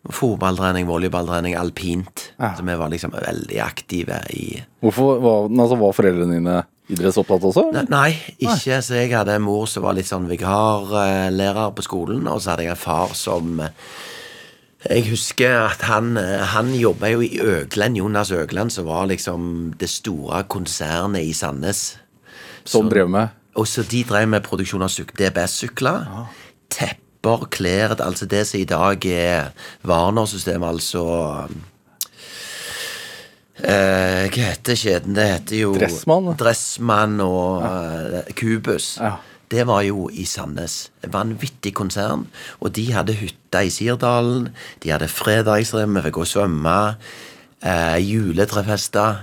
fotballtrening, 0.07 0.87
volleyballtrening, 0.87 1.57
alpint. 1.59 2.29
Så 2.57 2.63
vi 2.63 2.75
var 2.79 2.89
liksom 2.93 3.11
veldig 3.17 3.57
aktive 3.65 4.21
i 4.31 4.61
Hvorfor 4.85 5.17
var, 5.23 5.49
altså, 5.51 5.79
var 5.81 5.97
foreldrene 5.97 6.37
dine 6.39 6.61
idrettsopptatt 6.95 7.43
også? 7.49 7.65
Ne- 7.75 7.87
Nei, 7.91 8.13
ikke. 8.39 8.79
Så 8.87 8.95
jeg 9.01 9.11
hadde 9.17 9.35
en 9.35 9.43
mor 9.43 9.67
som 9.67 9.83
var 9.83 9.97
litt 9.99 10.07
sånn 10.07 10.29
vikarlærer 10.31 11.73
på 11.75 11.83
skolen, 11.83 12.23
og 12.31 12.39
så 12.39 12.53
hadde 12.53 12.69
jeg 12.69 12.77
en 12.77 12.83
far 12.85 13.15
som 13.19 13.59
eh, 13.67 13.73
Jeg 14.87 15.09
husker 15.09 15.57
at 15.65 15.83
han, 15.89 16.13
eh, 16.23 16.45
han 16.55 16.71
jobba 16.79 17.11
jo 17.11 17.25
i 17.27 17.41
Øglen, 17.43 17.97
Jonas 17.99 18.31
Øglen, 18.31 18.71
som 18.71 18.87
var 18.87 19.09
liksom 19.11 19.73
det 19.81 19.89
store 19.91 20.45
konsernet 20.47 21.27
i 21.27 21.33
Sandnes. 21.35 21.97
Som 22.69 22.91
drev 22.93 23.09
med? 23.11 23.35
Og 23.57 23.67
så 23.71 23.83
de 23.89 24.03
drev 24.05 24.29
med 24.29 24.45
produksjon 24.45 24.85
av 24.85 24.93
syk- 24.93 25.15
DBS-sykler. 25.17 26.07
Tepper 26.69 27.05
kopper, 27.27 27.47
klær, 27.51 27.97
altså 28.01 28.27
det 28.27 28.47
som 28.47 28.61
i 28.61 28.65
dag 28.69 29.05
er 29.07 29.51
Warner-systemet, 29.87 30.69
altså 30.69 31.05
eh, 33.63 34.27
Hva 34.31 34.51
heter 34.53 34.79
kjeden? 34.79 35.17
Det 35.17 35.27
heter 35.33 35.63
jo 35.65 35.73
Dressmann? 35.77 36.33
Dressmann 36.39 37.21
og 37.25 37.65
eh, 37.67 38.33
Cubus. 38.39 38.97
Ja. 39.01 39.17
Det 39.51 39.63
var 39.67 39.85
jo 39.87 40.09
i 40.11 40.25
Sandnes. 40.27 40.89
Vanvittig 41.07 41.73
konsern. 41.79 42.27
Og 42.61 42.73
de 42.75 42.89
hadde 42.93 43.15
hytta 43.15 43.63
i 43.63 43.71
Sirdalen. 43.71 44.49
De 44.83 44.91
hadde 44.91 45.07
fredagsrem, 45.11 45.95
vi 45.95 46.03
fikk 46.09 46.17
gå 46.19 46.25
og 46.25 46.31
svømme. 46.33 46.79
Eh, 47.63 47.99
juletrefester. 48.03 49.23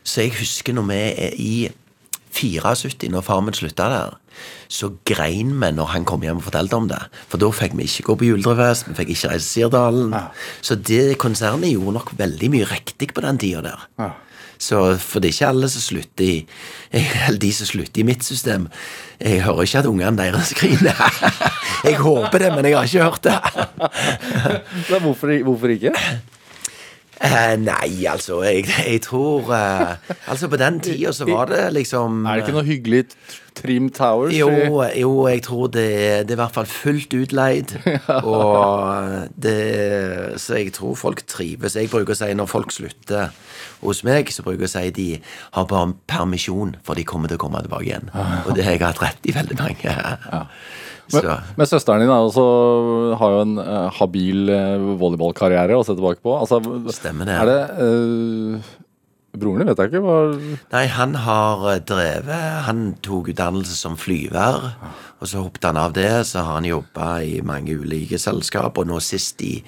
Så 0.00 0.24
jeg 0.24 0.32
husker 0.38 0.72
når 0.74 0.88
vi 0.88 1.00
er 1.10 1.36
i 1.36 1.52
74, 2.32 3.08
når 3.10 3.24
far 3.26 3.42
min 3.44 3.56
slutta 3.56 3.88
der, 3.90 4.16
så 4.70 4.92
grein 5.08 5.52
vi 5.60 5.70
når 5.74 5.92
han 5.94 6.06
kom 6.08 6.22
hjem 6.22 6.38
og 6.40 6.46
fortalte 6.46 6.78
om 6.78 6.88
det. 6.90 7.00
For 7.28 7.42
da 7.42 7.50
fikk 7.54 7.74
vi 7.78 7.88
ikke 7.88 8.06
gå 8.10 8.18
på 8.20 8.28
juletrefest, 8.30 8.88
vi 8.88 8.96
fikk 9.00 9.12
ikke 9.16 9.32
reise 9.34 9.46
til 9.46 9.66
Sirdalen. 9.66 10.14
Så 10.62 10.78
det 10.78 11.18
konsernet 11.20 11.72
gjorde 11.72 11.98
nok 11.98 12.12
veldig 12.18 12.50
mye 12.54 12.68
riktig 12.70 13.10
på 13.14 13.24
den 13.26 13.40
tida 13.42 13.64
der. 13.66 13.86
Ja. 13.98 14.10
Så 14.60 14.80
For 15.00 15.24
det 15.24 15.30
er 15.30 15.32
ikke 15.32 15.48
alle 15.54 15.68
som 15.72 15.80
slutter 15.80 16.24
i 16.24 16.34
Eller 17.00 17.38
de 17.40 17.52
som 17.56 17.68
slutter 17.70 18.02
i 18.02 18.04
mitt 18.04 18.24
system. 18.24 18.68
Jeg 19.20 19.40
hører 19.46 19.64
ikke 19.64 19.78
at 19.80 19.88
ungene 19.88 20.18
deres 20.18 20.52
griner. 20.60 21.00
Jeg 21.84 21.96
håper 21.96 22.38
det, 22.44 22.50
men 22.54 22.68
jeg 22.68 22.76
har 22.76 22.84
ikke 22.84 23.06
hørt 23.08 23.24
det. 23.24 23.38
Så 24.90 25.00
hvorfor, 25.00 25.32
hvorfor 25.44 25.72
ikke? 25.72 25.94
Eh, 27.20 27.56
nei, 27.60 28.06
altså, 28.08 28.38
jeg, 28.46 28.64
jeg 28.86 29.02
tror 29.04 29.50
eh, 29.52 29.90
Altså, 30.24 30.48
på 30.48 30.56
den 30.56 30.78
tida 30.80 31.10
så 31.12 31.26
var 31.28 31.50
det 31.50 31.66
liksom 31.76 32.22
Er 32.24 32.38
det 32.40 32.46
ikke 32.46 32.54
noe 32.56 32.64
hyggelig 32.64 33.02
t- 33.10 33.18
Trim 33.60 33.90
Towers? 33.92 34.32
Jo, 34.32 34.48
jo, 34.96 35.10
jeg 35.28 35.42
tror 35.44 35.66
det, 35.74 35.84
det 36.24 36.32
er 36.32 36.38
i 36.38 36.40
hvert 36.40 36.54
fall 36.54 36.68
fullt 36.70 37.12
utleid. 37.18 37.74
Og 38.30 39.28
det 39.36 40.38
Så 40.40 40.54
jeg 40.62 40.72
tror 40.72 40.94
folk 40.96 41.20
trives. 41.28 41.76
Jeg 41.76 41.90
bruker 41.92 42.14
å 42.14 42.18
si 42.22 42.30
når 42.38 42.48
folk 42.48 42.72
slutter 42.72 43.28
hos 43.82 44.00
meg, 44.06 44.32
så 44.32 44.44
bruker 44.46 44.64
jeg 44.64 44.70
å 44.70 44.74
si 44.78 44.90
de 44.96 45.08
har 45.58 45.66
bare 45.68 45.92
permisjon, 46.08 46.76
for 46.86 46.96
de 46.96 47.04
kommer 47.04 47.28
til 47.28 47.36
å 47.40 47.42
komme 47.44 47.60
tilbake 47.66 47.88
igjen. 47.90 48.08
Og 48.46 48.54
det 48.56 48.64
har 48.64 48.76
jeg 48.78 48.84
hatt 48.86 49.02
rett 49.04 49.28
i 49.28 49.34
veldig 49.36 49.56
mange. 49.60 49.94
Så 50.30 50.40
Men, 51.14 51.54
men 51.58 51.70
søsteren 51.70 52.04
din 52.04 52.12
også, 52.12 52.44
har 53.20 53.34
jo 53.34 53.40
en 53.46 53.56
uh, 53.60 53.88
habil 54.00 54.52
uh, 54.52 54.92
volleyballkarriere 55.00 55.78
å 55.78 55.86
se 55.86 55.96
tilbake 55.96 56.22
på. 56.24 56.36
Altså, 56.38 56.60
Stemmer 56.94 57.28
det. 57.28 57.40
Er 57.40 57.50
det 57.50 57.60
uh, 57.80 58.70
Broren 59.38 59.62
din 59.62 59.70
vet 59.70 59.78
jeg 59.78 59.92
ikke. 59.92 60.02
Hva, 60.02 60.16
Nei, 60.72 60.86
han 60.90 61.14
har 61.22 61.66
eh, 61.70 61.82
drevet 61.86 62.64
Han 62.66 62.82
tok 63.04 63.30
utdannelse 63.30 63.76
som 63.78 63.98
flyver, 64.00 64.72
og 65.20 65.30
så 65.30 65.44
hoppet 65.44 65.68
han 65.68 65.78
av 65.78 65.94
det. 65.94 66.10
Så 66.26 66.42
har 66.42 66.58
han 66.58 66.66
jobba 66.68 67.20
i 67.22 67.38
mange 67.46 67.76
ulike 67.78 68.18
selskap, 68.18 68.78
og 68.80 68.90
nå 68.90 68.98
sist 69.04 69.42
i 69.46 69.60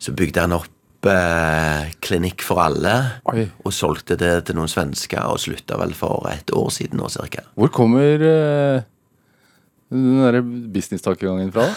så 0.00 0.12
bygde 0.16 0.44
han 0.44 0.56
opp 0.56 1.08
eh, 1.08 1.88
Klinikk 2.04 2.44
for 2.44 2.60
alle, 2.64 2.94
Oi. 3.32 3.46
og 3.64 3.74
solgte 3.74 4.18
det 4.20 4.34
til 4.48 4.60
noen 4.60 4.70
svensker, 4.70 5.24
og 5.32 5.40
slutta 5.40 5.80
vel 5.80 5.96
for 5.96 6.28
et 6.32 6.52
år 6.56 6.70
siden 6.74 7.00
nå, 7.00 7.08
cirka. 7.12 7.46
hvor 7.56 7.72
kommer 7.72 8.24
eh, 8.28 8.88
den 9.90 10.20
derre 10.22 10.42
business-tankegangen 10.44 11.52
fra? 11.54 11.68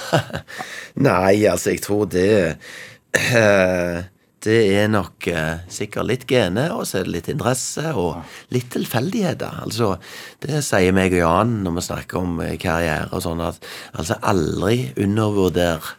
Nei, 1.07 1.45
altså, 1.49 1.73
jeg 1.73 1.81
tror 1.83 2.05
det 2.13 2.27
uh, 2.53 4.03
Det 4.43 4.59
er 4.75 4.91
nok 4.91 5.27
uh, 5.31 5.63
sikkert 5.71 6.09
litt 6.09 6.27
gener, 6.29 6.75
og 6.75 6.85
så 6.85 6.99
er 6.99 7.07
det 7.07 7.15
litt 7.15 7.31
interesse, 7.31 7.93
og 7.97 8.21
litt 8.53 8.69
tilfeldigheter. 8.75 9.63
Altså, 9.65 9.95
det 10.43 10.61
sier 10.67 10.95
meg 10.95 11.15
og 11.15 11.23
Jan 11.23 11.57
når 11.63 11.77
vi 11.77 11.85
snakker 11.87 12.21
om 12.21 12.39
eh, 12.43 12.57
karriere 12.61 13.09
og 13.15 13.23
sånn, 13.25 13.43
at 13.45 13.63
altså 13.95 14.19
aldri 14.21 14.91
undervurder 14.99 15.93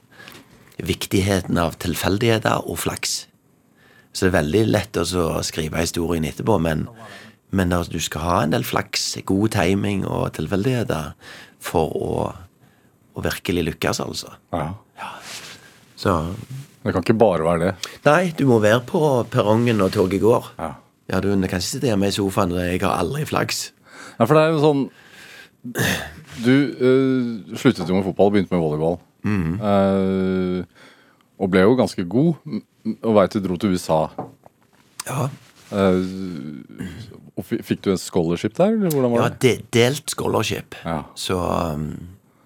viktigheten 0.84 1.58
av 1.58 1.78
tilfeldigheter 1.82 2.68
og 2.68 2.82
flaks. 2.84 3.24
Så 4.14 4.26
det 4.26 4.30
er 4.30 4.38
veldig 4.42 4.64
lett 4.70 4.98
å 5.00 5.26
skrive 5.42 5.82
historien 5.82 6.26
etterpå, 6.28 6.60
men, 6.62 6.84
men 7.50 7.74
altså, 7.74 7.96
du 7.96 8.04
skal 8.04 8.26
ha 8.28 8.38
en 8.44 8.54
del 8.54 8.66
flaks, 8.66 9.14
god 9.26 9.56
timing 9.56 10.04
og 10.06 10.34
tilfeldigheter 10.36 11.14
for 11.64 11.94
å, 11.96 12.08
å 13.16 13.24
virkelig 13.24 13.64
lykkes, 13.70 14.02
altså. 14.04 14.34
Ja. 14.52 15.10
Så 15.98 16.14
Det 16.84 16.92
kan 16.92 17.00
ikke 17.04 17.16
bare 17.16 17.46
være 17.46 17.60
det. 17.62 17.92
Nei, 18.04 18.32
du 18.36 18.44
må 18.50 18.58
være 18.60 18.82
på 18.84 19.00
perrongen 19.32 19.78
når 19.80 19.94
toget 19.94 20.20
går. 20.24 20.50
Ja. 20.58 20.74
Ja, 21.08 21.20
du 21.20 21.30
kan 21.32 21.44
ikke 21.48 21.60
sitte 21.64 21.88
hjemme 21.90 22.08
i 22.08 22.14
sofaen 22.16 22.52
og 22.52 22.60
jeg 22.64 22.80
har 22.84 22.98
aldri 23.00 23.24
flaks. 23.28 23.66
Ja, 24.18 24.24
for 24.24 24.36
det 24.36 24.42
er 24.44 24.52
jo 24.54 24.60
sånn 24.62 24.82
Du 26.44 26.52
øh, 26.52 27.56
sluttet 27.60 27.88
jo 27.88 27.96
med 27.96 28.04
fotball 28.06 28.30
begynte 28.32 28.52
med 28.54 28.62
volleyball. 28.62 28.98
Eh, 29.24 30.84
og 31.40 31.50
ble 31.52 31.64
jo 31.64 31.76
ganske 31.78 32.04
god. 32.08 32.60
Og 32.94 33.16
veit 33.16 33.36
du 33.36 33.40
dro 33.44 33.56
til 33.60 33.76
USA. 33.76 34.02
Ja, 35.08 35.28
Eh, 35.72 36.04
og 37.34 37.46
fikk 37.50 37.80
du 37.82 37.90
en 37.94 37.98
scholarship 37.98 38.54
der, 38.58 38.76
ja 38.78 38.90
var 39.02 39.32
det? 39.34 39.38
de, 39.42 39.54
delt 39.74 40.10
scholarship. 40.10 40.76
Ja. 40.84 41.00
Så 41.18 41.38
um, 41.38 41.88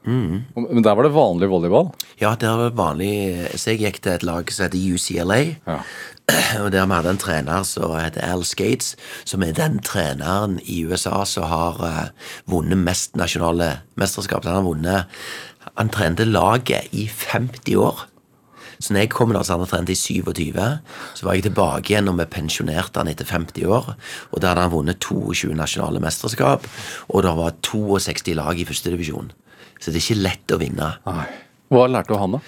Men 0.09 0.85
der 0.85 0.95
var 0.97 1.05
det 1.05 1.13
vanlig 1.13 1.51
volleyball? 1.51 1.91
ja, 2.21 2.35
der 2.41 2.57
var 2.57 2.71
det 2.71 2.79
vanlig 2.79 3.49
Så 3.61 3.75
jeg 3.75 3.83
gikk 3.83 3.99
til 4.01 4.15
et 4.15 4.23
lag 4.25 4.49
som 4.53 4.65
heter 4.65 4.95
UCLA. 4.95 5.41
Ja. 5.69 5.83
Og 6.63 6.73
der 6.73 6.87
vi 6.87 6.97
hadde 6.97 7.13
en 7.13 7.21
trener 7.21 7.63
som 7.69 7.93
heter 7.99 8.25
Al 8.25 8.45
Skates, 8.45 8.97
som 9.25 9.45
er 9.45 9.53
den 9.53 9.79
treneren 9.85 10.59
i 10.65 10.85
USA 10.89 11.25
som 11.29 11.45
har 11.53 11.83
uh, 11.85 12.33
vunnet 12.49 12.81
mest 12.81 13.17
nasjonale 13.17 13.83
mesterskap. 14.01 14.45
Han 14.49 14.63
har 14.63 14.69
vunnet 14.69 15.21
Han 15.77 15.91
trente 15.93 16.25
laget 16.25 16.89
i 16.97 17.11
50 17.13 17.77
år. 17.77 18.07
Så 18.79 18.95
når 18.95 19.05
jeg 19.05 19.13
kom 19.15 19.35
da, 19.35 19.43
så 19.43 19.55
hadde 19.55 19.67
han 19.67 19.73
trent 19.73 19.93
i 19.93 19.99
27. 19.99 20.59
Så 21.19 21.27
var 21.27 21.37
jeg 21.37 21.49
tilbake 21.49 21.93
igjen, 21.93 22.09
når 22.09 22.21
vi 22.23 22.29
pensjonerte 22.39 23.03
han 23.03 23.11
etter 23.11 23.29
50 23.29 23.67
år. 23.67 23.93
Og 24.33 24.43
da 24.43 24.53
hadde 24.53 24.67
han 24.69 24.75
vunnet 24.75 25.03
22 25.03 25.53
nasjonale 25.59 26.03
mesterskap, 26.03 26.67
og 27.09 27.27
det 27.27 27.37
var 27.41 27.59
62 27.67 28.37
lag 28.39 28.59
i 28.59 28.67
førstedivisjon. 28.69 29.33
Så 29.79 29.91
det 29.91 30.01
er 30.01 30.05
ikke 30.05 30.27
lett 30.27 30.55
å 30.55 30.61
vinne. 30.61 30.93
Nei. 31.07 31.29
Hva 31.69 31.89
lærte 31.91 32.15
du 32.15 32.21
han, 32.21 32.39
da? 32.39 32.45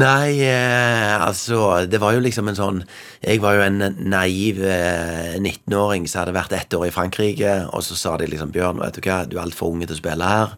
Nei, 0.00 0.40
eh, 0.40 1.14
altså 1.20 1.84
Det 1.84 1.98
var 2.00 2.14
jo 2.16 2.22
liksom 2.24 2.46
en 2.48 2.56
sånn 2.56 2.78
Jeg 3.20 3.42
var 3.44 3.58
jo 3.58 3.64
en 3.66 3.82
naiv 4.08 4.62
eh, 4.64 5.34
19-åring 5.36 6.06
som 6.08 6.22
hadde 6.22 6.36
vært 6.38 6.54
ett 6.56 6.76
år 6.78 6.86
i 6.88 6.94
Frankrike, 6.94 7.58
og 7.68 7.84
så 7.84 7.98
sa 7.98 8.14
de 8.16 8.30
liksom 8.30 8.54
Bjørn, 8.54 8.80
vet 8.80 8.96
du 8.96 9.04
hva, 9.04 9.18
du 9.28 9.36
er 9.36 9.44
altfor 9.44 9.74
unge 9.74 9.90
til 9.90 9.98
å 9.98 10.00
spille 10.00 10.30
her. 10.32 10.56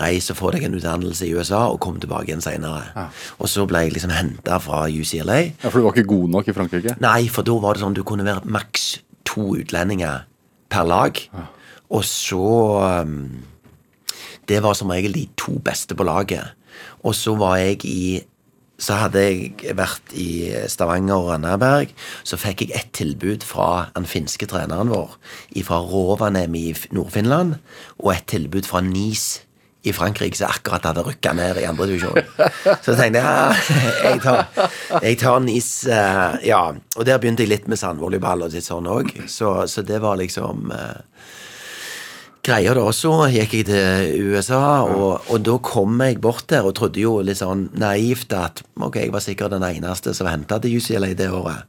Reis 0.00 0.30
og 0.32 0.38
få 0.38 0.52
deg 0.54 0.66
en 0.66 0.76
utdannelse 0.78 1.26
i 1.26 1.32
USA, 1.36 1.64
og 1.70 1.80
kom 1.84 1.98
tilbake 2.02 2.30
igjen 2.30 2.44
seinere. 2.44 3.08
Og 3.38 3.50
så 3.50 3.66
ble 3.70 3.86
jeg 3.86 3.96
liksom 3.96 4.14
henta 4.14 4.58
fra 4.62 4.84
UCLA. 4.90 5.40
Ja, 5.62 5.70
For 5.70 5.80
du 5.80 5.86
var 5.88 5.96
ikke 5.96 6.12
god 6.14 6.36
nok 6.36 6.50
i 6.50 6.56
Frankrike? 6.56 6.96
Nei, 7.04 7.26
for 7.32 7.46
da 7.46 7.56
var 7.62 7.76
det 7.76 7.84
sånn 7.84 7.96
du 7.96 8.04
kunne 8.06 8.26
være 8.26 8.44
maks 8.46 8.86
to 9.28 9.54
utlendinger 9.58 10.26
per 10.72 10.86
lag. 10.88 11.18
Og 11.94 12.04
så 12.08 12.44
um, 13.04 13.42
Det 14.48 14.60
var 14.62 14.76
som 14.76 14.90
regel 14.92 15.14
de 15.14 15.28
to 15.40 15.58
beste 15.64 15.96
på 15.96 16.04
laget. 16.04 16.54
Og 17.04 17.14
så 17.14 17.34
var 17.38 17.58
jeg 17.62 17.84
i 17.88 18.22
så 18.84 18.96
hadde 18.98 19.20
jeg 19.22 19.76
vært 19.78 20.12
i 20.18 20.50
Stavanger 20.68 21.14
og 21.14 21.28
Randaberg. 21.30 21.92
Så 22.26 22.36
fikk 22.40 22.64
jeg 22.64 22.74
et 22.74 22.90
tilbud 22.96 23.46
fra 23.46 23.86
den 23.94 24.06
finske 24.10 24.48
treneren 24.50 24.90
vår 24.90 25.14
fra 25.64 25.78
Rovaniemi 25.78 26.64
i 26.72 26.74
Nord-Finland, 26.92 27.54
og 28.02 28.10
et 28.16 28.26
tilbud 28.34 28.66
fra 28.68 28.82
Nice 28.84 29.44
i 29.84 29.92
Frankrike 29.92 30.38
som 30.38 30.48
akkurat 30.48 30.86
hadde 30.88 31.04
rykka 31.04 31.34
ned 31.36 31.60
i 31.60 31.66
andredivisjonen. 31.68 32.24
Så 32.80 32.94
tenkte 32.96 33.20
jeg 33.20 33.24
ja, 33.24 33.78
jeg 34.08 34.20
tar, 34.24 34.68
jeg 35.04 35.18
tar 35.20 35.40
Nice. 35.44 35.84
eh, 35.90 36.36
ja, 36.48 36.62
Og 36.96 37.04
der 37.04 37.20
begynte 37.20 37.44
jeg 37.44 37.52
litt 37.52 37.68
med 37.68 37.80
sandvolleyball 37.80 38.46
og 38.46 38.54
litt 38.54 38.64
sånn 38.64 38.88
òg. 38.88 39.12
Så, 39.28 39.56
så 39.68 39.84
det 39.84 40.00
var 40.00 40.16
liksom 40.20 40.70
uh, 40.72 41.02
greia 42.44 42.74
da. 42.76 42.84
Så 42.96 43.12
gikk 43.32 43.56
jeg 43.58 43.66
til 43.68 44.30
USA, 44.32 44.84
og, 44.88 45.28
og 45.32 45.42
da 45.44 45.56
kom 45.64 46.00
jeg 46.04 46.20
bort 46.24 46.46
der 46.52 46.64
og 46.68 46.76
trodde 46.78 47.02
jo 47.02 47.18
litt 47.24 47.40
sånn 47.40 47.66
naivt 47.80 48.32
at 48.36 48.62
ok, 48.76 49.00
jeg 49.02 49.12
var 49.14 49.24
sikkert 49.24 49.54
den 49.56 49.66
eneste 49.68 50.14
som 50.16 50.28
henta 50.30 50.60
til 50.62 50.78
UCLA 50.78 51.12
det 51.18 51.28
året. 51.32 51.64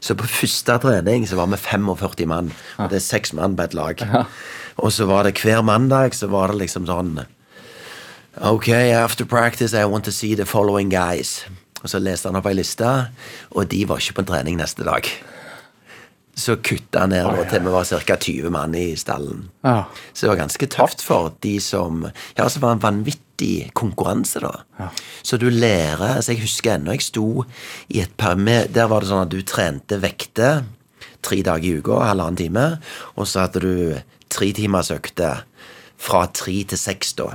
Så 0.00 0.16
på 0.18 0.28
første 0.28 0.76
trening 0.82 1.24
så 1.28 1.40
var 1.40 1.48
vi 1.52 1.60
45 1.60 2.28
mann, 2.28 2.52
og 2.76 2.92
det 2.92 3.00
er 3.00 3.06
seks 3.06 3.32
mann 3.36 3.56
på 3.56 3.64
et 3.64 3.76
lag. 3.76 4.04
Og 4.76 4.92
så 4.92 5.08
var 5.08 5.24
det 5.24 5.38
hver 5.40 5.62
mandag 5.64 6.12
så 6.12 6.28
var 6.28 6.52
det 6.52 6.60
liksom 6.66 6.84
sånn 6.88 7.14
Ok, 8.40 8.68
after 8.68 9.24
practice 9.24 9.72
I 9.72 9.84
want 9.84 10.04
to 10.04 10.12
see 10.12 10.34
the 10.34 10.44
following 10.44 10.90
guys. 10.90 11.46
Og 11.82 11.88
så 11.88 12.00
leste 12.02 12.28
han 12.28 12.36
opp 12.36 12.48
ei 12.50 12.56
liste, 12.58 12.88
og 13.56 13.68
de 13.72 13.84
var 13.88 14.02
ikke 14.02 14.18
på 14.18 14.24
trening 14.28 14.58
neste 14.60 14.84
dag. 14.84 15.08
Så 16.36 16.58
kutta 16.60 17.06
han 17.06 17.14
ned 17.14 17.24
da, 17.24 17.46
til 17.48 17.62
vi 17.64 17.72
var 17.72 17.86
ca. 17.88 18.16
20 18.20 18.52
mann 18.52 18.74
i 18.76 18.90
stallen. 19.00 19.46
Ja. 19.64 19.86
Så 20.12 20.26
det 20.26 20.32
var 20.34 20.40
ganske 20.42 20.68
tøft 20.68 21.04
for 21.04 21.32
de 21.40 21.54
som 21.64 22.04
Ja, 22.36 22.48
så 22.48 22.60
var 22.60 22.74
det 22.74 22.76
en 22.76 22.84
vanvittig 22.84 23.70
konkurranse, 23.72 24.44
da. 24.44 24.90
Så 25.24 25.40
du 25.40 25.48
lærer 25.48 26.18
altså 26.18 26.34
Jeg 26.34 26.44
husker 26.44 26.74
ennå 26.74 26.92
jeg 26.92 27.06
sto 27.08 27.46
i 27.88 28.02
et 28.04 28.12
par 28.20 28.36
med, 28.36 28.68
Der 28.76 28.92
var 28.92 29.00
det 29.00 29.08
sånn 29.08 29.24
at 29.24 29.32
du 29.32 29.40
trente 29.40 29.96
vekter 30.02 30.66
tre 31.24 31.40
dager 31.42 31.64
i 31.64 31.80
uka, 31.80 32.04
halvannen 32.04 32.36
time, 32.36 32.66
og 33.16 33.26
så 33.26 33.46
hadde 33.46 33.64
du 33.64 33.96
tre 34.28 34.52
timers 34.52 34.92
økter 34.92 35.46
fra 35.96 36.26
tre 36.28 36.60
til 36.68 36.78
seks, 36.78 37.16
da. 37.16 37.32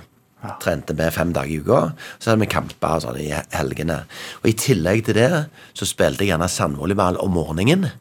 Trente 0.61 0.95
vi 0.97 1.09
fem 1.13 1.33
dager 1.35 1.53
i 1.53 1.59
uka. 1.61 1.81
Så 2.17 2.31
hadde 2.31 2.41
vi 2.41 2.49
kamper 2.49 2.97
og 2.97 3.03
sånn 3.05 3.19
i 3.21 3.29
helgene. 3.53 4.03
Og 4.41 4.49
i 4.49 4.57
tillegg 4.57 5.05
til 5.05 5.19
det 5.19 5.29
så 5.77 5.87
spilte 5.87 6.25
jeg 6.25 6.33
gjerne 6.33 6.49
sandvolleyball 6.49 7.19
om 7.21 7.35
morgenen. 7.37 7.91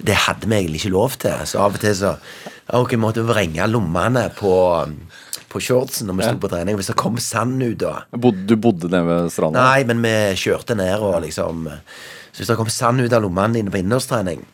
Det 0.00 0.16
hadde 0.26 0.48
vi 0.48 0.56
egentlig 0.56 0.82
ikke 0.82 0.94
lov 0.94 1.16
til, 1.20 1.40
så 1.44 1.60
av 1.66 1.76
og 1.76 1.82
til 1.82 1.96
så 1.96 2.14
Ok, 2.70 2.92
måtte 2.94 3.20
måtte 3.20 3.24
vrenge 3.26 3.64
lommene 3.66 4.28
på, 4.36 4.52
på 5.50 5.60
shortsen 5.64 6.06
når 6.06 6.18
vi 6.20 6.26
sto 6.28 6.38
på 6.44 6.50
trening. 6.52 6.76
Hvis 6.78 6.92
det 6.92 6.98
kom 7.00 7.18
sand 7.18 7.58
ut 7.64 7.80
da. 7.82 8.04
Du 8.14 8.54
bodde 8.54 8.86
nede 8.92 9.08
ved 9.08 9.32
stranda? 9.34 9.64
Nei, 9.72 9.82
men 9.88 10.04
vi 10.04 10.14
kjørte 10.38 10.76
ned 10.78 11.02
og 11.02 11.18
liksom 11.24 11.66
Så 12.30 12.44
hvis 12.44 12.52
det 12.52 12.58
kom 12.60 12.70
sand 12.70 13.02
ut 13.02 13.12
av 13.16 13.24
lommene 13.24 13.58
dine 13.58 13.74
på 13.74 13.80
innendørstrening, 13.80 14.44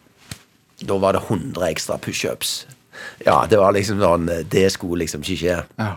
da 0.81 0.97
var 1.01 1.17
det 1.17 1.27
100 1.29 1.69
ekstra 1.69 1.99
pushups. 2.01 2.65
Ja, 3.27 3.43
det 3.49 3.61
var 3.61 3.77
liksom 3.77 4.01
sånn 4.01 4.31
Det 4.49 4.65
skulle 4.73 5.05
liksom 5.05 5.21
ikke 5.21 5.41
skje. 5.43 5.61
Ja. 5.77 5.93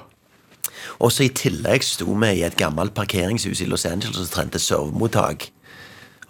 Og 1.00 1.12
så 1.16 1.24
i 1.28 1.32
tillegg 1.32 1.84
sto 1.88 2.12
vi 2.20 2.32
i 2.40 2.44
et 2.44 2.58
gammelt 2.60 2.94
parkeringshus 2.98 3.62
i 3.64 3.68
Los 3.70 3.86
Angeles 3.88 4.20
og 4.20 4.34
trente 4.34 4.60
sovemottak 4.60 5.50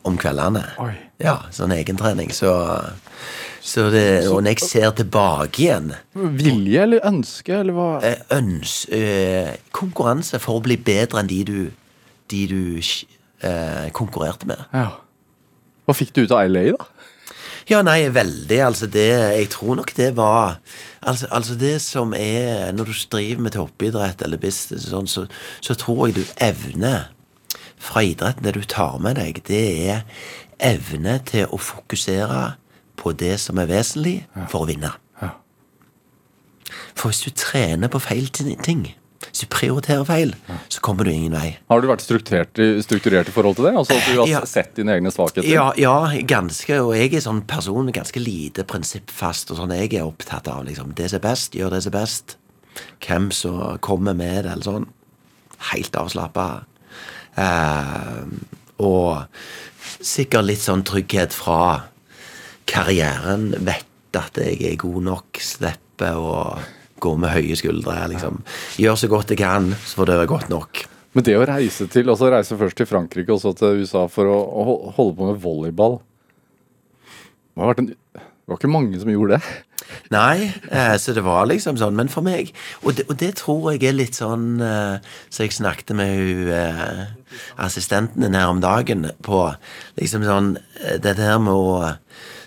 om 0.06 0.18
kveldene. 0.22 0.62
Oi. 0.80 0.94
Ja, 1.20 1.40
sånn 1.52 1.74
egentrening. 1.76 2.30
Så, 2.32 2.52
så 3.66 3.90
det, 3.92 4.06
Og 4.30 4.44
når 4.46 4.54
jeg 4.56 4.62
ser 4.70 4.94
tilbake 4.96 5.64
igjen 5.66 5.90
Vilje 6.14 6.86
eller 6.86 7.04
ønske, 7.10 7.58
eller 7.64 7.76
hva? 7.76 7.90
eh, 8.06 8.22
øns, 8.38 8.86
øh, 8.94 9.50
Konkurranse 9.76 10.40
for 10.40 10.60
å 10.62 10.64
bli 10.64 10.78
bedre 10.78 11.20
enn 11.24 11.32
de 11.32 11.42
du, 11.50 11.60
de 12.32 12.46
du 12.48 12.62
øh, 12.80 13.90
konkurrerte 13.92 14.48
med. 14.48 14.64
Ja. 14.74 14.92
Hva 15.90 15.98
fikk 15.98 16.14
du 16.16 16.24
ut 16.28 16.32
av 16.38 16.46
LA, 16.48 16.70
da? 16.78 16.86
Ja, 17.70 17.84
nei, 17.86 18.10
veldig. 18.10 18.60
Altså, 18.66 18.88
det 18.90 19.08
Jeg 19.38 19.50
tror 19.54 19.76
nok 19.76 19.96
det 19.98 20.16
var 20.18 20.60
Altså, 21.02 21.28
altså 21.32 21.56
det 21.56 21.82
som 21.82 22.14
er 22.18 22.72
Når 22.72 22.84
du 22.84 22.94
driver 23.12 23.42
med 23.42 23.52
toppidrett 23.52 24.22
eller 24.22 24.38
business, 24.38 24.90
sånn, 24.90 25.08
så, 25.08 25.28
så 25.62 25.76
tror 25.78 26.08
jeg 26.08 26.16
du 26.16 26.24
evner 26.42 27.12
fra 27.80 28.02
idretten, 28.04 28.44
det 28.44 28.58
du 28.58 28.66
tar 28.68 28.98
med 29.00 29.16
deg, 29.16 29.38
det 29.48 29.88
er 29.88 30.02
evne 30.60 31.14
til 31.24 31.48
å 31.48 31.56
fokusere 31.56 32.58
på 33.00 33.14
det 33.16 33.38
som 33.40 33.62
er 33.62 33.70
vesentlig 33.70 34.18
for 34.52 34.66
å 34.66 34.68
vinne. 34.68 34.92
For 36.92 37.08
hvis 37.08 37.24
du 37.24 37.32
trener 37.32 37.88
på 37.88 38.02
feil 38.04 38.28
ting, 38.28 38.84
hvis 39.39 39.47
du 39.47 39.54
prioriterer 39.54 40.04
feil, 40.08 40.34
så 40.67 40.82
kommer 40.84 41.08
du 41.08 41.12
ingen 41.13 41.32
vei. 41.38 41.54
Har 41.71 41.80
du 41.82 41.88
vært 41.88 42.04
strukturert 42.04 42.60
strukturert 42.84 43.30
i 43.32 43.34
forhold 43.36 43.56
til 43.56 43.69
det? 43.69 43.73
Altså 43.80 43.95
at 43.95 44.08
du 44.10 44.19
har 44.19 44.28
Ja. 44.28 44.41
sett 44.45 44.75
dine 44.75 44.91
egne 44.97 45.12
svakheter? 45.12 45.47
Ja, 45.47 45.71
ja, 45.78 46.12
ganske. 46.28 46.80
Og 46.84 46.93
jeg 46.95 47.13
er 47.13 47.21
sånn 47.23 47.45
person 47.47 47.91
ganske 47.91 48.19
lite 48.19 48.63
prinsippfast. 48.65 49.52
og 49.52 49.58
sånn, 49.58 49.69
Jeg 49.80 49.93
er 49.93 50.04
opptatt 50.06 50.47
av 50.47 50.65
liksom, 50.65 50.93
det 50.95 51.10
som 51.10 51.17
er 51.17 51.30
best, 51.30 51.54
gjør 51.54 51.69
det 51.71 51.84
som 51.84 51.93
er 51.93 51.99
best. 52.02 52.36
Hvem 52.99 53.32
som 53.32 53.78
kommer 53.80 54.13
med 54.13 54.43
det, 54.43 54.52
eller 54.52 54.63
sånn. 54.63 54.88
Helt 55.71 55.91
avslappa. 55.95 56.63
Uh, 57.38 58.25
og 58.80 59.25
sikkert 60.02 60.45
litt 60.45 60.60
sånn 60.60 60.84
trygghet 60.84 61.32
fra 61.34 61.84
karrieren. 62.67 63.52
Vet 63.63 63.86
at 64.15 64.36
jeg 64.36 64.62
er 64.73 64.75
god 64.75 65.04
nok. 65.04 65.39
Slipper 65.39 66.15
å 66.15 66.60
gå 67.04 67.16
med 67.20 67.34
høye 67.34 67.58
skuldre. 67.60 67.98
liksom. 68.12 68.42
Gjør 68.82 69.00
så 69.00 69.12
godt 69.12 69.34
jeg 69.34 69.42
kan, 69.42 69.74
så 69.86 70.02
får 70.02 70.12
det 70.12 70.20
være 70.22 70.34
godt 70.34 70.50
nok. 70.54 70.84
Men 71.18 71.26
det 71.26 71.38
å 71.40 71.48
reise 71.50 71.88
til, 71.90 72.10
altså 72.12 72.30
reise 72.30 72.58
først 72.58 72.78
til 72.78 72.88
Frankrike 72.90 73.34
og 73.34 73.42
så 73.42 73.56
til 73.58 73.82
USA 73.82 74.06
for 74.12 74.30
å, 74.30 74.38
å 74.38 74.94
holde 74.98 75.16
på 75.18 75.32
med 75.32 75.42
volleyball 75.42 75.98
det, 77.60 77.66
har 77.66 77.74
vært 77.74 77.82
en, 77.82 77.90
det 77.90 78.54
var 78.54 78.60
ikke 78.62 78.72
mange 78.72 79.00
som 79.02 79.10
gjorde 79.12 79.36
det. 79.38 79.56
Nei, 80.14 80.48
eh, 80.70 80.96
så 81.02 81.14
det 81.18 81.24
var 81.26 81.50
liksom 81.50 81.80
sånn. 81.82 81.98
Men 81.98 82.12
for 82.14 82.26
meg 82.26 82.52
Og 82.86 82.96
det, 82.98 83.08
og 83.10 83.18
det 83.20 83.32
tror 83.40 83.72
jeg 83.74 83.88
er 83.90 83.96
litt 83.98 84.18
sånn 84.20 84.62
eh, 84.62 85.02
Så 85.34 85.48
jeg 85.48 85.56
snakket 85.56 85.96
med 85.98 86.52
eh, 86.54 87.02
assistenten 87.62 88.22
din 88.22 88.38
her 88.38 88.52
om 88.52 88.62
dagen 88.62 89.08
på 89.26 89.42
liksom 89.98 90.28
sånn 90.28 90.52
Dette 91.02 91.18
her 91.18 91.42
med 91.42 91.58
å 91.58 91.96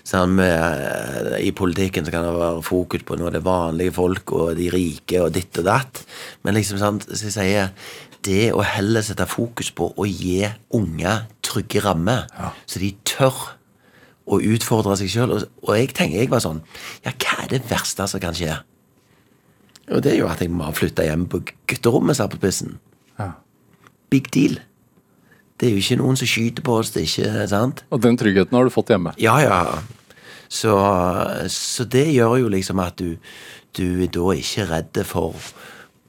sånn 0.07 0.35
med, 0.35 1.33
I 1.39 1.51
politikken 1.55 2.05
så 2.05 2.11
kan 2.11 2.25
det 2.25 2.33
være 2.35 2.63
fokus 2.65 3.05
på 3.07 3.15
noe 3.19 3.31
det 3.31 3.39
er 3.39 3.45
vanlige 3.45 3.95
folk 3.95 4.33
og 4.35 4.57
de 4.59 4.67
rike 4.73 5.21
og 5.23 5.31
ditt 5.35 5.55
og 5.61 5.67
datt. 5.69 6.03
Men 6.43 6.57
liksom 6.57 6.81
sånn, 6.81 6.99
så 7.07 7.29
jeg 7.29 7.35
sier 7.37 7.71
det 8.23 8.51
å 8.55 8.63
heller 8.63 9.03
sette 9.03 9.27
fokus 9.27 9.71
på 9.75 9.89
å 9.99 10.07
gi 10.07 10.43
unge 10.75 11.15
trygge 11.43 11.83
rammer, 11.83 12.27
så 12.65 12.79
de 12.83 12.93
tør 13.07 13.35
å 14.23 14.39
utfordre 14.39 14.95
seg 14.99 15.11
sjøl. 15.11 15.35
Og, 15.35 15.47
og 15.65 15.73
jeg 15.75 15.91
tenker 15.95 16.21
jeg 16.21 16.31
var 16.31 16.43
sånn 16.43 16.61
Ja, 17.03 17.11
hva 17.11 17.43
er 17.43 17.51
det 17.51 17.65
verste 17.67 18.07
som 18.07 18.23
kan 18.23 18.35
skje? 18.37 18.61
Og 19.91 20.03
det 20.03 20.13
er 20.13 20.21
jo 20.21 20.29
at 20.31 20.39
jeg 20.39 20.51
må 20.53 20.69
flytte 20.75 21.03
hjem 21.03 21.25
på 21.31 21.41
gutterommet, 21.67 22.15
sa 22.15 22.29
på 22.31 22.39
spissen. 22.39 22.77
Ja. 23.19 23.33
Big 24.13 24.29
deal. 24.31 24.61
Det 25.59 25.69
er 25.69 25.75
jo 25.75 25.83
ikke 25.83 25.99
noen 26.01 26.17
som 26.19 26.29
skyter 26.29 26.65
på 26.65 26.77
oss, 26.81 26.91
det 26.95 27.03
er 27.03 27.09
ikke 27.09 27.49
sant? 27.51 27.83
Og 27.93 28.01
den 28.03 28.17
tryggheten 28.19 28.57
har 28.57 28.65
du 28.65 28.73
fått 28.73 28.89
hjemme. 28.93 29.13
Ja, 29.21 29.37
ja. 29.43 29.59
Så, 30.53 30.73
så 31.49 31.85
det 31.89 32.07
gjør 32.13 32.39
jo 32.43 32.49
liksom 32.53 32.81
at 32.83 32.99
du, 33.01 33.15
du 33.77 33.85
er 34.03 34.09
da 34.13 34.33
ikke 34.37 34.67
redd 34.69 34.99
for 35.09 35.37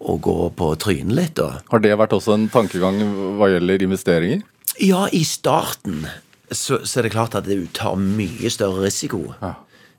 å 0.05 0.17
gå 0.21 0.39
på 0.59 0.71
trynet 0.81 1.17
litt, 1.17 1.37
da. 1.39 1.63
Har 1.71 1.85
det 1.85 1.95
vært 1.97 2.17
også 2.17 2.35
en 2.37 2.49
tankegang 2.53 2.99
hva 3.39 3.49
gjelder 3.53 3.87
investeringer? 3.87 4.43
Ja, 4.83 5.07
i 5.15 5.23
starten 5.25 6.03
så, 6.51 6.81
så 6.85 7.01
er 7.01 7.07
det 7.07 7.15
klart 7.15 7.37
at 7.39 7.49
du 7.49 7.69
tar 7.73 7.97
mye 8.01 8.51
større 8.53 8.85
risiko. 8.85 9.23
Ja. 9.41 9.55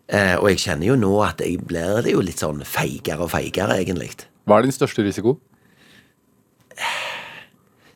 Eh, 0.05 0.36
og 0.38 0.51
jeg 0.51 0.62
kjenner 0.62 0.91
jo 0.91 0.97
nå 0.99 1.12
at 1.25 1.41
jeg 1.41 1.63
blir 1.65 2.03
det 2.05 2.13
jo 2.13 2.21
litt 2.21 2.41
sånn 2.43 2.62
feigere 2.69 3.25
og 3.25 3.31
feigere, 3.34 3.79
egentlig. 3.81 4.12
Hva 4.45 4.60
er 4.60 4.67
din 4.67 4.75
største 4.75 5.05
risiko? 5.05 5.39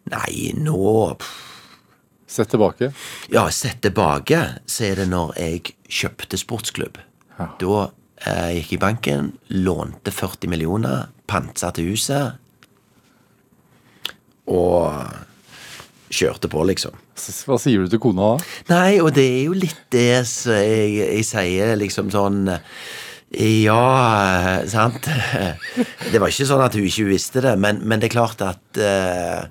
Nei, 0.09 0.51
nå 0.57 1.15
Sett 2.29 2.51
tilbake. 2.53 2.91
Ja, 3.33 3.47
sett 3.49 3.79
tilbake, 3.81 4.37
så 4.69 4.83
er 4.85 4.99
det 5.01 5.07
når 5.09 5.31
jeg 5.39 5.71
kjøpte 5.89 6.37
sportsklubb. 6.37 6.99
Ja. 7.39 7.47
Da 7.57 7.79
eh, 8.21 8.51
gikk 8.59 8.75
jeg 8.75 8.77
i 8.77 8.81
banken, 8.83 9.31
lånte 9.49 10.13
40 10.13 10.51
millioner, 10.51 11.07
pantsatte 11.25 11.81
huset 11.87 12.37
og 14.49 14.93
kjørte 16.13 16.49
på, 16.53 16.61
liksom. 16.69 17.01
Hva 17.49 17.57
sier 17.61 17.81
du 17.81 17.89
til 17.89 18.01
kona 18.01 18.35
da? 18.35 18.47
Nei, 18.75 19.01
og 19.01 19.09
det 19.17 19.25
er 19.25 19.43
jo 19.49 19.57
litt 19.57 19.81
det 19.93 20.21
som 20.29 20.53
jeg, 20.53 20.95
jeg 21.01 21.25
sier, 21.27 21.73
liksom 21.81 22.13
sånn 22.13 22.45
Ja, 23.31 24.63
sant? 24.65 25.05
Det 26.11 26.17
var 26.21 26.27
ikke 26.31 26.45
sånn 26.49 26.63
at 26.65 26.73
hun 26.73 26.87
ikke 26.89 27.05
visste 27.11 27.41
det, 27.45 27.51
men, 27.61 27.77
men 27.85 27.99
det 28.01 28.07
er 28.09 28.15
klart 28.15 28.41
at 28.41 28.79
uh, 28.81 29.45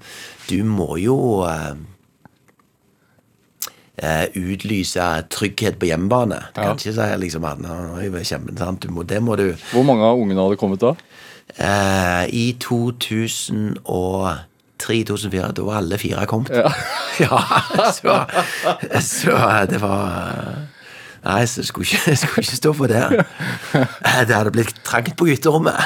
du 0.49 0.65
må 0.67 0.97
jo 0.99 1.15
uh, 1.47 1.77
uh, 4.03 4.27
utlyse 4.35 5.07
trygghet 5.31 5.79
på 5.79 5.87
hjemmebane. 5.93 6.41
Du 6.57 6.59
Ja. 6.59 6.65
kan 6.73 6.77
ikke 6.81 6.91
si 6.97 7.07
liksom 7.23 7.47
at 7.47 7.63
«Nå, 7.63 7.71
nå 7.93 8.01
er 8.03 8.11
jeg 8.19 8.27
kjempe, 8.33 8.51
sant? 8.59 8.83
Du 8.83 8.91
må, 8.91 9.07
Det 9.07 9.23
må 9.23 9.37
du 9.39 9.53
Hvor 9.71 9.87
mange 9.87 10.03
av 10.11 10.19
ungene 10.19 10.43
hadde 10.43 10.59
kommet 10.59 10.83
da? 10.83 10.97
eh, 11.55 12.27
I 12.35 12.57
2003-2004, 12.61 15.53
da 15.55 15.63
var 15.67 15.79
alle 15.81 15.99
fire 16.03 16.27
kommet. 16.27 16.51
Ja. 16.57 16.71
Ja, 17.19 17.39
så, 17.91 18.15
så 19.03 19.33
det 19.71 19.81
var 19.83 19.99
Nei, 21.25 21.43
så 21.51 21.63
jeg 21.63 21.69
skulle 21.71 21.89
ikke, 21.89 22.03
jeg 22.13 22.21
skulle 22.23 22.45
ikke 22.45 22.59
stå 22.59 22.73
for 22.79 22.93
det. 22.93 23.05
Det 24.29 24.35
hadde 24.35 24.53
blitt 24.55 24.75
trangt 24.87 25.15
på 25.19 25.29
gutterommet. 25.29 25.79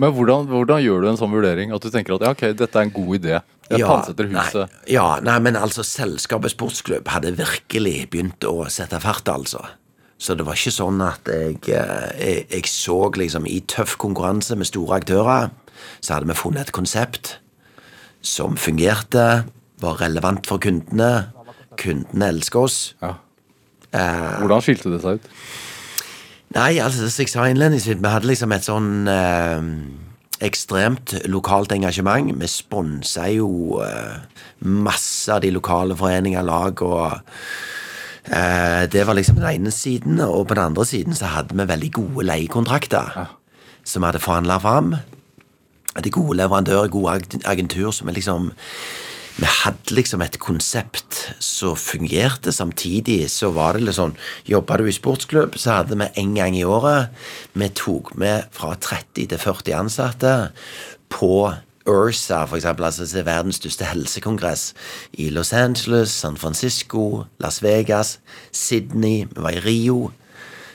Men 0.00 0.14
hvordan, 0.16 0.48
hvordan 0.50 0.82
gjør 0.84 1.04
du 1.04 1.10
en 1.12 1.18
sånn 1.20 1.32
vurdering? 1.32 1.74
At 1.74 1.84
du 1.84 1.90
tenker 1.92 2.16
at 2.16 2.26
ja, 2.26 2.32
ok, 2.36 2.44
dette 2.58 2.80
er 2.80 2.88
en 2.88 2.94
god 2.94 3.12
idé. 3.18 3.40
Jeg 3.70 3.86
pantsetter 3.86 4.26
huset. 4.30 4.64
Nei, 4.66 4.94
ja, 4.96 5.04
nei, 5.22 5.36
men 5.44 5.58
altså, 5.58 5.84
selskapet 5.86 6.54
sportsklubb 6.54 7.10
hadde 7.12 7.36
virkelig 7.38 8.08
begynt 8.10 8.46
å 8.48 8.64
sette 8.72 8.98
fart, 9.02 9.28
altså. 9.30 9.62
Så 10.20 10.34
det 10.36 10.44
var 10.44 10.58
ikke 10.58 10.74
sånn 10.74 11.00
at 11.04 11.28
jeg, 11.32 11.60
eh, 11.72 12.08
jeg, 12.20 12.40
jeg 12.52 12.68
så 12.68 12.98
liksom 13.16 13.46
i 13.48 13.60
tøff 13.70 13.94
konkurranse 14.00 14.58
med 14.58 14.68
store 14.68 14.98
aktører, 15.00 15.48
så 16.04 16.16
hadde 16.16 16.28
vi 16.28 16.36
funnet 16.36 16.68
et 16.68 16.74
konsept 16.76 17.38
som 18.20 18.58
fungerte, 18.60 19.46
var 19.80 20.00
relevant 20.02 20.44
for 20.48 20.60
kundene. 20.60 21.30
Kundene 21.80 22.28
elsker 22.34 22.66
oss. 22.66 22.78
Ja. 23.00 23.14
Hvordan 23.92 24.62
skilte 24.62 24.92
det 24.92 25.00
seg 25.02 25.18
ut? 25.18 25.32
Nei, 26.54 26.78
altså, 26.82 27.06
som 27.10 27.22
jeg 27.24 27.30
sa 27.30 27.44
innledningsvis, 27.46 27.98
vi 28.02 28.10
hadde 28.10 28.26
liksom 28.26 28.52
et 28.56 28.64
sånn 28.66 29.08
eh, 29.10 29.66
ekstremt 30.46 31.14
lokalt 31.30 31.70
engasjement. 31.76 32.32
Vi 32.40 32.48
sponsa 32.50 33.28
jo 33.30 33.78
eh, 33.84 34.16
masse 34.66 35.30
av 35.30 35.44
de 35.44 35.52
lokale 35.54 35.94
foreninger, 35.98 36.42
lag 36.42 36.82
og 36.82 37.04
eh, 38.30 38.86
Det 38.90 39.04
var 39.06 39.14
liksom 39.18 39.38
den 39.38 39.50
ene 39.52 39.70
siden, 39.74 40.18
og 40.26 40.48
på 40.50 40.54
den 40.58 40.72
andre 40.72 40.86
siden 40.90 41.14
så 41.14 41.30
hadde 41.36 41.54
vi 41.58 41.68
veldig 41.70 41.92
gode 42.00 42.26
leiekontrakter 42.32 43.22
som 43.86 44.02
vi 44.02 44.10
hadde 44.10 44.20
forhandla 44.22 44.58
fram. 44.62 44.90
De 46.02 46.10
gode 46.14 46.36
leverandører, 46.38 46.90
gode 46.92 47.14
ag- 47.18 47.46
agentur 47.48 47.90
som 47.94 48.06
vi 48.10 48.18
liksom 48.18 48.50
vi 49.36 49.46
hadde 49.46 49.94
liksom 49.94 50.22
et 50.24 50.38
konsept 50.42 51.20
som 51.38 51.76
fungerte. 51.78 52.52
Samtidig 52.52 53.30
så 53.30 53.52
var 53.54 53.76
det 53.76 53.86
litt 53.86 53.98
sånn 53.98 54.16
Jobba 54.48 54.80
du 54.80 54.88
i 54.88 54.94
sportsklubb, 54.94 55.56
så 55.60 55.80
hadde 55.80 55.98
vi 56.00 56.10
en 56.20 56.34
gang 56.36 56.56
i 56.58 56.66
året 56.66 57.14
Vi 57.54 57.70
tok 57.78 58.14
med 58.20 58.50
fra 58.56 58.74
30 58.74 59.30
til 59.30 59.40
40 59.40 59.76
ansatte 59.80 60.34
på 61.10 61.50
URSA, 61.90 62.44
for 62.46 62.56
eksempel, 62.56 62.84
altså 62.84 63.06
det 63.08 63.22
er 63.22 63.26
verdens 63.26 63.58
største 63.58 63.88
helsekongress, 63.88 64.74
i 65.12 65.30
Los 65.32 65.52
Angeles, 65.56 66.12
San 66.12 66.36
Francisco, 66.36 67.24
Las 67.40 67.62
Vegas, 67.64 68.18
Sydney, 68.52 69.24
vi 69.24 69.42
var 69.42 69.56
i 69.56 69.62
Rio. 69.64 70.10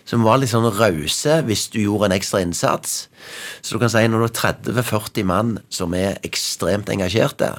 Som 0.05 0.21
var 0.25 0.37
litt 0.37 0.51
sånn 0.51 0.67
rause 0.77 1.39
hvis 1.47 1.63
du 1.73 1.79
gjorde 1.81 2.11
en 2.11 2.15
ekstra 2.17 2.41
innsats. 2.45 3.07
Så 3.65 3.73
du 3.75 3.81
kan 3.81 3.89
si 3.89 4.03
når 4.05 4.21
du 4.21 4.25
har 4.27 4.53
30-40 4.55 5.25
mann 5.25 5.55
som 5.73 5.95
er 5.97 6.19
ekstremt 6.27 6.91
engasjerte, 6.93 7.49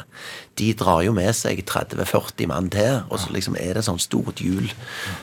de 0.57 0.69
drar 0.79 1.03
jo 1.05 1.13
med 1.17 1.35
seg 1.37 1.65
30-40 1.67 2.47
mann 2.49 2.71
til, 2.73 3.01
og 3.11 3.19
så 3.21 3.35
liksom 3.35 3.59
er 3.61 3.75
det 3.77 3.83
sånn 3.85 3.99
stort 4.01 4.39
hjul 4.41 4.71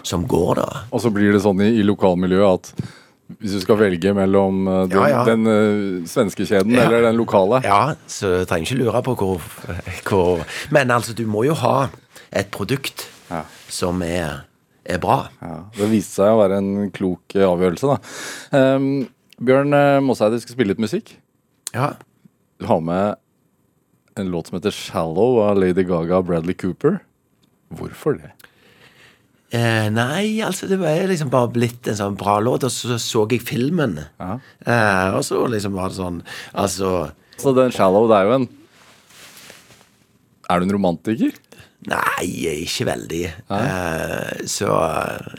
som 0.05 0.27
går, 0.29 0.59
da. 0.59 0.83
Og 0.91 1.01
så 1.01 1.09
blir 1.15 1.31
det 1.33 1.41
sånn 1.45 1.63
i, 1.63 1.71
i 1.79 1.87
lokalmiljøet 1.87 2.59
at 2.59 2.91
hvis 3.39 3.55
du 3.55 3.61
skal 3.63 3.79
velge 3.79 4.11
mellom 4.13 4.67
eh, 4.67 4.81
den, 4.91 4.99
Ja, 4.99 5.07
ja. 5.09 5.21
den 5.25 5.47
uh, 5.47 6.07
svenske 6.11 6.45
kjeden 6.45 6.75
Ja. 6.75 6.83
eller 6.85 7.07
den 7.07 7.15
lokale 7.17 7.61
Ja, 7.63 7.95
så 8.05 8.29
du 8.43 8.45
trenger 8.45 8.67
ikke 8.67 8.81
lure 8.83 9.01
på 9.07 9.15
hvor, 9.17 9.41
hvor 10.05 10.43
Men 10.75 10.91
altså, 10.91 11.15
du 11.17 11.23
må 11.25 11.45
jo 11.47 11.55
ha 11.63 11.87
et 12.35 12.51
produkt 12.53 13.07
som 13.73 14.03
er, 14.05 14.43
er 14.85 15.01
bra. 15.03 15.17
Ja, 15.41 15.57
Det 15.77 15.89
viste 15.91 16.21
seg 16.21 16.33
å 16.33 16.39
være 16.41 16.59
en 16.61 16.91
klok 16.95 17.35
eh, 17.37 17.47
avgjørelse, 17.47 17.93
da. 17.93 18.75
Um, 18.75 18.87
Bjørn 19.43 19.75
uh, 19.75 20.03
Mosseide 20.03 20.39
skal 20.43 20.55
spille 20.55 20.73
litt 20.73 20.83
musikk. 20.83 21.15
Ja. 21.73 21.93
Du 22.61 22.67
har 22.69 22.83
med 22.85 23.19
en 24.19 24.29
låt 24.29 24.47
som 24.47 24.59
heter 24.59 24.71
'Shallow' 24.71 25.41
av 25.41 25.57
Lady 25.57 25.83
Gaga 25.83 26.19
og 26.19 26.27
Bradley 26.29 26.53
Cooper. 26.53 27.01
Hvorfor 27.73 28.19
det? 28.19 28.31
Eh, 29.53 29.89
nei, 29.93 30.41
altså 30.41 30.65
det 30.69 30.79
var 30.81 31.03
liksom 31.09 31.29
bare 31.33 31.51
blitt 31.53 31.85
en 31.89 31.97
sånn 31.97 32.17
bra 32.17 32.39
låt, 32.41 32.65
og 32.65 32.73
så 32.73 32.97
så 32.97 33.25
jeg 33.29 33.43
filmen. 33.45 33.99
Ja. 34.17 34.39
Eh, 34.65 35.09
og 35.13 35.21
så 35.25 35.43
liksom 35.45 35.75
var 35.77 35.91
det 35.93 35.99
sånn 35.99 36.23
Altså 36.53 37.11
Så 37.37 37.53
den 37.53 37.71
'Shallow' 37.71 38.09
det 38.09 38.17
er 38.17 38.25
jo 38.25 38.35
en 38.39 38.47
Er 40.49 40.59
du 40.59 40.65
en 40.65 40.73
romantiker? 40.73 41.33
Nei, 41.91 42.27
ikke 42.63 42.85
veldig. 42.87 43.21
Uh, 43.51 44.43
så 44.47 44.69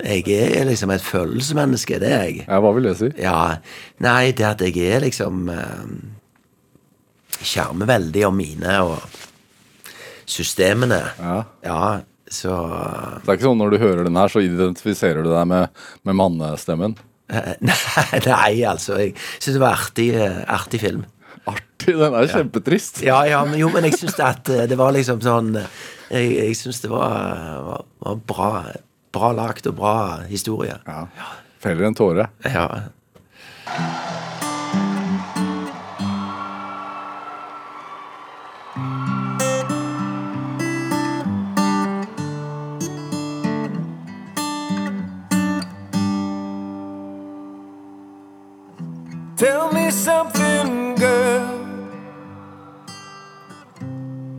jeg 0.04 0.24
er 0.35 0.66
liksom 0.68 0.90
et 0.92 1.04
følelsesmenneske, 1.04 1.96
det 2.02 2.11
er 2.12 2.24
jeg. 2.28 2.42
Ja, 2.44 2.59
Hva 2.61 2.72
vil 2.76 2.88
det 2.90 2.96
si? 3.00 3.09
Ja, 3.22 3.38
Nei, 4.04 4.33
det 4.37 4.44
at 4.50 4.61
jeg 4.66 4.76
er 4.92 5.00
liksom 5.07 5.46
eh, 5.54 5.87
Skjermer 7.44 7.88
veldig 7.88 8.26
om 8.28 8.37
mine 8.38 8.74
og 8.85 8.98
systemene. 10.30 11.00
Ja. 11.20 11.38
Ja, 11.64 11.80
så 12.30 12.52
Det 13.24 13.28
er 13.28 13.37
ikke 13.38 13.48
sånn 13.48 13.61
når 13.61 13.74
du 13.74 13.80
hører 13.83 14.04
den 14.07 14.16
her, 14.20 14.30
så 14.33 14.40
identifiserer 14.44 15.24
du 15.24 15.33
deg 15.33 15.48
med, 15.50 15.83
med 16.04 16.18
mannestemmen? 16.20 16.96
eh, 17.33 17.52
Nei, 17.64 18.20
nei, 18.28 18.52
altså. 18.68 19.00
Jeg 19.00 19.16
syns 19.40 19.57
det 19.57 19.62
var 19.64 19.80
artig, 19.80 20.11
eh, 20.16 20.40
artig 20.54 20.80
film. 20.85 21.04
Artig! 21.44 21.96
Den 22.00 22.14
er 22.16 22.28
kjempetrist. 22.33 23.02
Ja, 23.04 23.18
ja, 23.28 23.42
men 23.44 23.59
jo, 23.61 23.68
men 23.74 23.85
jeg 23.88 23.98
syns 24.00 24.16
at 24.24 24.48
eh, 24.52 24.64
det 24.70 24.78
var 24.80 24.94
liksom 24.96 25.20
sånn 25.24 25.54
eh, 25.61 25.68
Jeg, 26.10 26.34
jeg 26.36 26.56
syns 26.56 26.80
det 26.84 26.90
var, 26.92 27.14
var, 27.64 27.84
var 28.04 28.18
bra, 28.28 28.50
bra 29.12 29.32
lagt 29.32 29.66
og 29.66 29.76
bra 29.78 29.96
historie. 30.28 30.76
Ja. 30.86 31.06
Feller 31.64 31.88
en 31.88 31.96
tåre. 31.96 32.28
Ja. 32.44 32.68
Tell 49.36 49.72
me 49.72 49.90
something, 49.90 50.94
girl. 50.96 51.53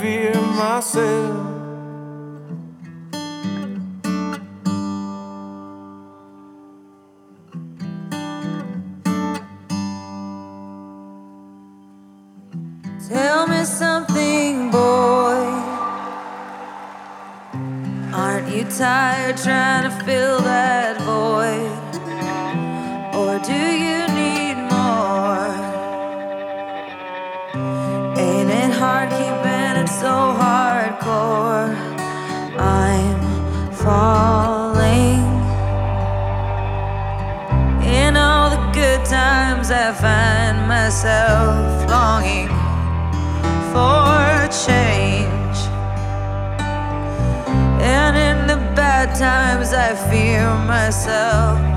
Fear 0.00 0.32
myself. 0.34 1.58
Tell 13.08 13.46
me 13.48 13.64
something, 13.64 14.70
boy. 14.70 15.48
Aren't 18.12 18.48
you 18.54 18.64
tired 18.64 19.36
trying 19.38 19.67
myself 40.98 41.88
longing 41.88 42.48
for 43.70 44.48
change. 44.66 45.58
And 47.80 48.16
in 48.16 48.48
the 48.48 48.56
bad 48.74 49.14
times, 49.14 49.72
I 49.72 49.94
fear 50.10 50.52
myself. 50.66 51.67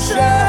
In 0.00 0.39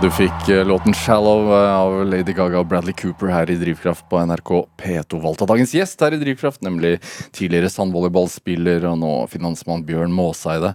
Du 0.00 0.06
fikk 0.08 0.48
eh, 0.48 0.64
låten 0.64 0.94
'Shallow' 0.96 1.50
eh, 1.52 1.74
av 1.76 2.06
Lady 2.08 2.32
Gaga 2.32 2.62
og 2.62 2.70
Bradley 2.70 2.94
Cooper 2.96 3.28
her 3.28 3.50
i 3.52 3.56
Drivkraft 3.60 4.06
på 4.08 4.16
NRK 4.24 4.50
P2. 4.80 5.18
Valgt 5.20 5.42
av 5.44 5.48
dagens 5.50 5.74
gjest 5.76 6.00
her 6.00 6.14
i 6.16 6.20
Drivkraft, 6.22 6.62
nemlig 6.64 6.94
tidligere 7.36 7.68
sandvolleyballspiller 7.68 8.86
og 8.88 8.94
nå 9.02 9.10
finansmann 9.28 9.82
Bjørn 9.84 10.14
Måseide. 10.16 10.70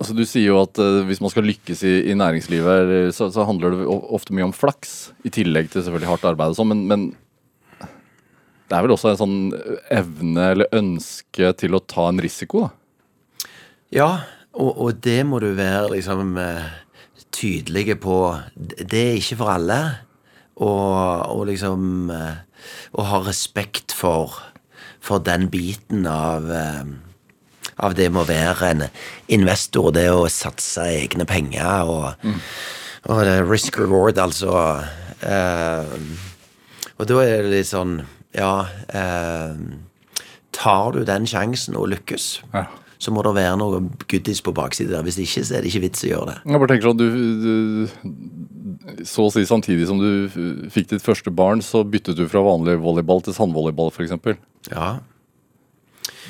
Altså, 0.00 0.16
du 0.16 0.22
sier 0.24 0.54
jo 0.54 0.62
at 0.62 0.80
uh, 0.80 1.02
hvis 1.04 1.20
man 1.20 1.34
skal 1.34 1.44
lykkes 1.44 1.82
i, 1.84 1.92
i 2.08 2.16
næringslivet, 2.16 3.12
så, 3.12 3.28
så 3.34 3.44
handler 3.44 3.76
det 3.76 3.88
ofte 3.92 4.32
mye 4.32 4.46
om 4.48 4.54
flaks, 4.56 4.94
i 5.28 5.32
tillegg 5.36 5.68
til 5.68 5.84
selvfølgelig 5.84 6.14
hardt 6.14 6.24
arbeid 6.30 6.54
og 6.54 6.58
sånn, 6.62 6.72
men, 6.72 6.86
men 6.88 7.90
det 8.70 8.78
er 8.78 8.86
vel 8.86 8.94
også 8.96 9.10
en 9.12 9.20
sånn 9.20 9.36
evne 9.92 10.48
eller 10.54 10.72
ønske 10.80 11.52
til 11.60 11.76
å 11.76 11.82
ta 11.84 12.08
en 12.08 12.24
risiko, 12.24 12.64
da? 12.64 13.52
Ja, 13.92 14.08
og, 14.56 14.72
og 14.72 15.04
det 15.04 15.20
må 15.28 15.42
du 15.44 15.50
være 15.58 15.92
liksom 15.92 16.38
eh, 16.40 16.72
tydelige 17.34 17.96
på. 18.00 18.18
Det 18.54 19.00
er 19.10 19.18
ikke 19.18 19.40
for 19.42 19.54
alle. 19.56 19.80
Og, 20.54 21.34
og 21.34 21.46
liksom 21.48 22.10
eh, 22.14 22.36
Å 22.94 23.04
ha 23.10 23.18
respekt 23.26 23.90
for, 23.92 24.36
for 25.02 25.18
den 25.26 25.48
biten 25.50 26.06
av 26.06 26.46
eh, 26.54 26.84
av 27.82 27.96
det 27.98 28.06
med 28.14 28.22
å 28.22 28.28
være 28.28 28.68
en 28.70 28.82
investor, 29.34 29.90
det 29.96 30.06
å 30.14 30.28
satse 30.30 30.84
egne 30.94 31.24
penger 31.26 31.90
og, 31.90 32.28
og 33.10 33.22
det 33.26 33.32
er 33.40 33.48
risk 33.50 33.80
reward, 33.80 34.20
altså. 34.22 34.52
Eh, 35.26 35.96
og 36.94 37.08
da 37.10 37.18
er 37.24 37.42
det 37.42 37.50
litt 37.56 37.70
sånn 37.72 37.96
Ja, 38.34 38.66
eh, 38.94 39.58
tar 40.54 40.94
du 40.94 41.02
den 41.06 41.26
sjansen 41.26 41.76
og 41.78 41.90
lykkes, 41.96 42.28
Ja. 42.54 42.68
Så 43.04 43.12
må 43.12 43.22
det 43.26 43.34
være 43.36 43.56
noe 43.60 43.80
goodies 44.08 44.40
på 44.44 44.54
baksiden 44.56 44.94
der. 44.94 45.04
Hvis 45.04 45.18
ikke, 45.20 45.44
så 45.44 45.58
er 45.58 45.64
det 45.64 45.72
ikke 45.72 45.84
vits 45.84 46.04
å 46.06 46.10
gjøre 46.10 46.28
det. 46.30 46.36
Jeg 46.48 46.62
bare 46.62 46.70
tenker 46.72 46.88
sånn, 46.88 47.00
du, 47.00 47.08
du 47.44 49.02
Så 49.08 49.26
å 49.26 49.32
si 49.32 49.44
samtidig 49.48 49.88
som 49.90 50.00
du 50.00 50.68
fikk 50.72 50.94
ditt 50.94 51.04
første 51.04 51.32
barn, 51.34 51.62
så 51.64 51.84
byttet 51.84 52.16
du 52.18 52.24
fra 52.30 52.44
vanlig 52.44 52.78
volleyball 52.82 53.20
til 53.26 53.36
sandvolleyball, 53.36 53.92
f.eks. 53.92 54.38
Ja, 54.72 54.94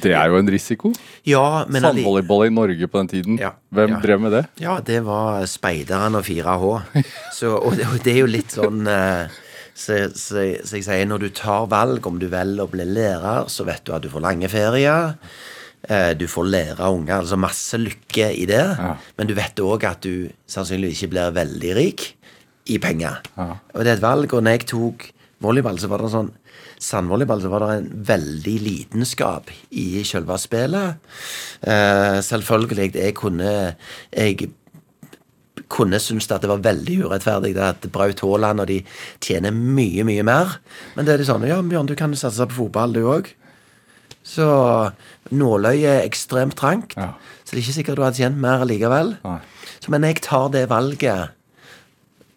Det 0.02 0.12
er 0.18 0.32
jo 0.32 0.40
en 0.40 0.50
risiko. 0.50 0.90
ja 1.24 1.64
men 1.70 1.86
Sandvolleyball 1.86 2.48
i 2.48 2.52
Norge 2.54 2.90
på 2.90 3.00
den 3.02 3.12
tiden. 3.14 3.38
Ja, 3.40 3.54
Hvem 3.74 3.96
ja. 3.96 4.02
drev 4.02 4.20
med 4.26 4.34
det? 4.34 4.44
Ja, 4.62 4.80
det 4.84 5.00
var 5.06 5.46
Speideren 5.50 6.18
og 6.18 6.26
4H. 6.26 7.04
Så, 7.38 7.54
og, 7.54 7.78
det, 7.78 7.86
og 7.92 8.02
det 8.04 8.16
er 8.16 8.22
jo 8.24 8.30
litt 8.30 8.54
sånn 8.54 8.82
uh, 8.90 9.30
så, 9.74 10.04
så, 10.14 10.44
så 10.62 10.78
jeg 10.78 10.86
sier, 10.86 11.06
når 11.10 11.24
du 11.24 11.30
tar 11.34 11.66
valg 11.70 12.06
om 12.06 12.20
du 12.22 12.28
velger 12.30 12.62
å 12.62 12.70
bli 12.70 12.86
lærer, 12.86 13.48
så 13.50 13.66
vet 13.66 13.82
du 13.86 13.94
at 13.94 14.04
du 14.04 14.10
får 14.12 14.22
lange 14.22 14.50
ferier. 14.50 15.16
Eh, 15.88 16.12
du 16.16 16.26
får 16.30 16.48
lære 16.48 16.90
unger, 16.90 17.18
altså 17.18 17.36
masse 17.40 17.78
lykke 17.80 18.30
i 18.32 18.46
det. 18.48 18.62
Ja. 18.78 18.94
Men 19.18 19.28
du 19.28 19.34
vet 19.36 19.60
òg 19.60 19.84
at 19.88 20.04
du 20.04 20.30
sannsynligvis 20.50 21.02
ikke 21.02 21.16
blir 21.16 21.36
veldig 21.36 21.74
rik 21.76 22.06
i 22.72 22.78
penger. 22.80 23.20
Ja. 23.36 23.50
Og 23.74 23.84
det 23.84 23.92
er 23.92 23.98
et 23.98 24.06
valg. 24.06 24.32
Og 24.32 24.44
når 24.44 24.58
jeg 24.58 24.66
tok 24.72 25.10
volleyball, 25.44 25.78
så 25.80 25.92
var 25.92 26.04
det 26.04 26.14
sånn 26.14 26.32
Sandvolleyball 26.84 27.40
så 27.40 27.48
var 27.48 27.62
det 27.62 27.68
en 27.78 27.86
veldig 28.08 28.54
lidenskap 28.60 29.48
i 29.78 30.02
selve 30.04 30.36
spillet. 30.42 30.98
Uh, 31.64 32.20
selvfølgelig. 32.20 32.90
Jeg 32.98 33.14
kunne 33.16 33.76
Jeg 34.12 34.50
kunne 35.68 35.98
synes 35.98 36.28
at 36.30 36.42
det 36.42 36.50
var 36.50 36.60
veldig 36.64 36.98
urettferdig 37.06 37.54
at 37.62 37.86
Braut 37.92 38.20
Haaland 38.20 38.60
og 38.60 38.68
de 38.68 38.82
tjener 39.22 39.54
mye, 39.54 40.04
mye 40.04 40.22
mer. 40.26 40.58
Men 40.94 41.06
det 41.06 41.14
er 41.14 41.22
litt 41.22 41.30
sånn 41.30 41.46
Ja, 41.48 41.62
Bjørn, 41.62 41.88
du 41.88 41.96
kan 41.96 42.14
satse 42.18 42.46
på 42.50 42.58
fotball, 42.58 42.92
du 42.92 43.06
òg. 43.08 43.32
Så 44.24 44.46
nåløyet 45.36 45.90
er 45.90 46.06
ekstremt 46.06 46.56
trangt. 46.56 46.94
Ja. 46.96 47.10
Så 47.44 47.52
det 47.52 47.58
er 47.60 47.64
ikke 47.66 47.76
sikkert 47.78 47.98
du 48.00 48.04
hadde 48.06 48.20
tjent 48.22 48.40
mer 48.40 48.64
likevel. 48.68 49.14
Nei. 49.24 49.38
Så, 49.84 49.92
men 49.92 50.06
jeg 50.08 50.22
tar 50.24 50.48
det 50.54 50.64
valget 50.70 51.34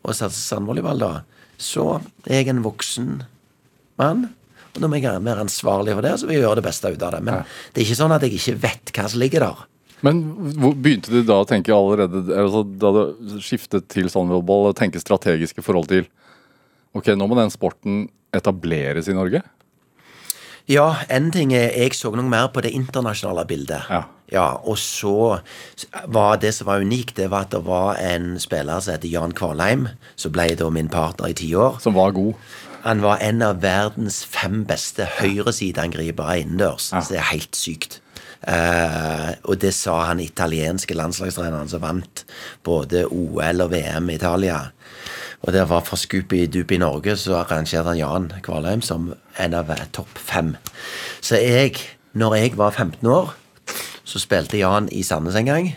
og 0.07 0.15
satser 0.15 0.39
sandvolleyball, 0.55 0.99
da, 0.99 1.13
så 1.59 1.97
er 2.27 2.41
jeg 2.41 2.51
en 2.51 2.61
voksen 2.63 3.07
mann. 3.99 4.27
Og 4.75 4.83
da 4.83 4.87
må 4.91 4.99
jeg 4.99 5.09
være 5.25 5.41
ansvarlig 5.47 5.95
for 5.97 6.05
det, 6.05 6.13
så 6.21 6.27
vil 6.29 6.37
jeg 6.37 6.43
gjøre 6.45 6.59
det 6.61 6.67
beste 6.67 6.91
ut 6.93 7.03
av 7.07 7.15
det. 7.15 7.23
Men 7.25 7.39
Ja. 7.39 7.41
det 7.73 7.81
er 7.81 7.87
ikke 7.87 8.01
sånn 8.03 8.15
at 8.15 8.21
jeg 8.27 8.37
ikke 8.37 8.59
vet 8.61 8.91
hva 8.93 9.07
som 9.09 9.19
ligger 9.23 9.39
der. 9.47 9.63
Men 10.05 10.21
hvor 10.61 10.75
begynte 10.77 11.09
du 11.09 11.23
da 11.25 11.39
å 11.41 11.47
tenke 11.49 11.73
allerede 11.73 12.19
altså, 12.29 12.61
Da 12.77 12.91
du 12.93 13.39
skiftet 13.41 13.87
til 13.89 14.05
sandvolleyball, 14.13 14.75
tenke 14.77 15.01
strategisk 15.01 15.57
i 15.57 15.65
forhold 15.65 15.87
til 15.89 16.05
Ok, 16.93 17.07
nå 17.17 17.25
må 17.27 17.35
den 17.35 17.49
sporten 17.49 18.03
etableres 18.31 19.09
i 19.09 19.15
Norge? 19.17 19.41
Ja, 20.67 20.97
en 21.09 21.31
ting 21.31 21.53
er 21.55 21.71
Jeg 21.71 21.95
så 21.95 22.11
noe 22.11 22.27
mer 22.27 22.49
på 22.51 22.61
det 22.61 22.73
internasjonale 22.75 23.45
bildet. 23.47 23.87
Ja. 23.87 24.03
Og 24.67 24.75
så 24.77 25.39
var 26.11 26.39
det 26.41 26.53
som 26.57 26.67
var 26.67 26.83
unikt, 26.83 27.15
det 27.15 27.29
var 27.31 27.47
at 27.47 27.53
det 27.55 27.63
var 27.63 27.95
en 28.03 28.35
spiller 28.39 28.81
som 28.83 28.97
heter 28.97 29.07
Jan 29.07 29.31
Kvalheim, 29.31 29.87
som 30.19 30.33
ble 30.35 30.49
da 30.59 30.67
min 30.69 30.91
partner 30.91 31.31
i 31.31 31.37
ti 31.39 31.53
år. 31.55 31.79
Som 31.79 31.95
var 31.95 32.11
god? 32.11 32.33
Han 32.83 33.01
var 33.03 33.23
en 33.23 33.41
av 33.41 33.61
verdens 33.63 34.25
fem 34.27 34.65
beste 34.67 35.07
høyresideangripere 35.17 36.41
innendørs. 36.41 36.91
Ja. 36.91 37.01
Så 37.01 37.15
det 37.15 37.21
er 37.21 37.31
helt 37.31 37.55
sykt. 37.55 38.01
Uh, 38.47 39.33
og 39.49 39.57
det 39.63 39.73
sa 39.73 39.95
han 40.11 40.21
italienske 40.21 40.95
landslagstreneren 40.95 41.71
som 41.71 41.81
vant 41.81 42.21
både 42.63 43.07
OL 43.09 43.63
og 43.65 43.71
VM 43.71 44.11
i 44.11 44.19
Italia. 44.19 44.59
Og 45.45 45.53
der 45.53 45.67
var 45.69 45.83
fra 45.85 45.97
i 46.71 46.77
Norge, 46.77 47.15
så 47.17 47.35
arrangerte 47.37 47.87
han 47.87 47.97
Jan 47.97 48.31
Kvalheim 48.43 48.81
som 48.81 49.13
en 49.37 49.53
av 49.53 49.69
eh, 49.69 49.85
topp 49.93 50.17
fem. 50.17 50.55
Så 51.21 51.35
jeg, 51.37 51.77
når 52.13 52.35
jeg 52.35 52.57
var 52.57 52.71
15 52.71 53.07
år, 53.07 53.35
så 54.03 54.19
spilte 54.19 54.57
Jan 54.57 54.89
i 54.91 55.03
Sandnes 55.03 55.35
en 55.35 55.45
gang. 55.45 55.75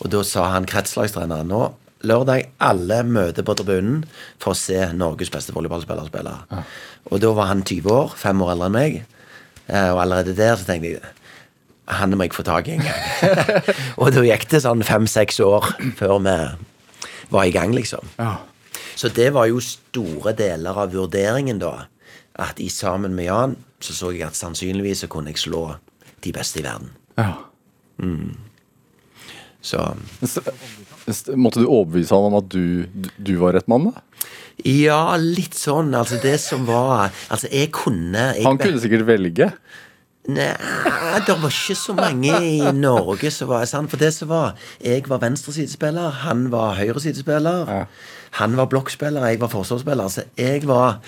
Og 0.00 0.10
da 0.10 0.22
sa 0.24 0.48
han 0.54 0.66
kretslagstreneren 0.66 1.50
nå 1.50 1.74
lørdag 2.02 2.48
alle 2.58 3.02
møter 3.06 3.44
på 3.46 3.54
tribunen 3.54 4.04
for 4.42 4.54
å 4.54 4.58
se 4.58 4.88
Norges 4.96 5.30
beste 5.30 5.54
volleyballspiller 5.54 6.08
spille. 6.08 6.34
Og 7.10 7.20
da 7.22 7.30
var 7.36 7.50
han 7.52 7.62
20 7.62 7.92
år, 7.92 8.14
fem 8.18 8.40
år 8.42 8.54
eldre 8.56 8.70
enn 8.70 8.78
meg. 8.78 9.02
Eh, 9.68 9.90
Og 9.92 10.00
allerede 10.02 10.34
der 10.38 10.56
så 10.56 10.66
tenkte 10.66 10.96
jeg 10.96 11.02
han 11.92 12.14
må 12.16 12.24
jeg 12.24 12.32
få 12.32 12.44
tak 12.46 12.68
i 12.70 12.76
en 12.78 12.84
gang. 12.86 13.32
og 14.00 14.12
da 14.14 14.22
gikk 14.24 14.46
det 14.52 14.62
sånn 14.64 14.84
fem-seks 14.86 15.40
år 15.44 15.66
før 15.98 16.20
vi 16.22 16.36
var 17.34 17.44
i 17.48 17.52
gang, 17.54 17.74
liksom. 17.74 18.06
Ja. 18.22 18.36
Så 18.96 19.08
det 19.14 19.30
var 19.34 19.46
jo 19.50 19.60
store 19.60 20.32
deler 20.36 20.76
av 20.84 20.92
vurderingen, 20.92 21.58
da. 21.62 21.86
At 22.38 22.60
i 22.60 22.68
sammen 22.72 23.14
med 23.14 23.26
Jan 23.28 23.56
så 23.82 23.92
så 23.92 24.12
jeg 24.14 24.22
at 24.28 24.34
sannsynligvis 24.38 25.02
så 25.04 25.08
kunne 25.10 25.32
jeg 25.32 25.38
slå 25.42 25.76
de 26.24 26.32
beste 26.32 26.60
i 26.60 26.62
verden. 26.64 26.90
ja. 27.18 27.32
Så 29.62 29.78
S- 30.22 30.38
s- 31.06 31.28
Måtte 31.38 31.60
du 31.62 31.68
overbevise 31.70 32.14
han 32.14 32.24
om 32.32 32.38
at 32.40 32.48
du, 32.50 32.86
du 33.22 33.36
var 33.38 33.54
rett 33.54 33.68
mann? 33.70 33.92
da? 33.92 34.00
ja, 34.66 35.16
litt 35.18 35.54
sånn. 35.58 35.94
Altså, 35.96 36.18
det 36.22 36.36
som 36.42 36.66
var 36.68 37.10
Altså, 37.32 37.48
jeg 37.50 37.70
kunne 37.74 38.32
jeg, 38.36 38.44
Han 38.46 38.58
kunne 38.60 38.80
sikkert 38.82 39.06
velge. 39.08 39.48
Nei, 40.30 40.52
det 41.26 41.34
var 41.42 41.50
ikke 41.50 41.74
så 41.78 41.94
mange 41.98 42.34
i 42.46 42.60
Norge 42.76 43.30
som 43.34 43.48
var 43.50 43.64
sant. 43.70 43.90
For 43.90 43.98
det 44.02 44.12
som 44.14 44.28
var 44.30 44.54
Jeg 44.82 45.06
var 45.10 45.22
venstresidespiller, 45.22 46.10
han 46.26 46.48
var 46.52 46.76
høyresidespiller. 46.78 47.70
Ja. 47.70 47.86
Han 48.38 48.56
var 48.56 48.70
blokkspiller, 48.72 49.26
jeg 49.28 49.40
var 49.42 49.50
forsvarsspiller. 49.52 50.08
Så 50.08 50.24
jeg 50.40 50.64
var 50.68 51.00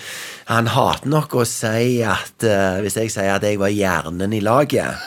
Han 0.51 0.69
hater 0.69 1.09
nok 1.09 1.33
å 1.39 1.45
si 1.49 2.03
at 2.05 2.45
uh, 2.45 2.81
Hvis 2.85 2.99
jeg 3.01 3.13
sier 3.13 3.33
at 3.33 3.45
jeg 3.45 3.59
var 3.61 3.73
hjernen 3.73 4.35
i 4.35 4.43
laget. 4.45 5.01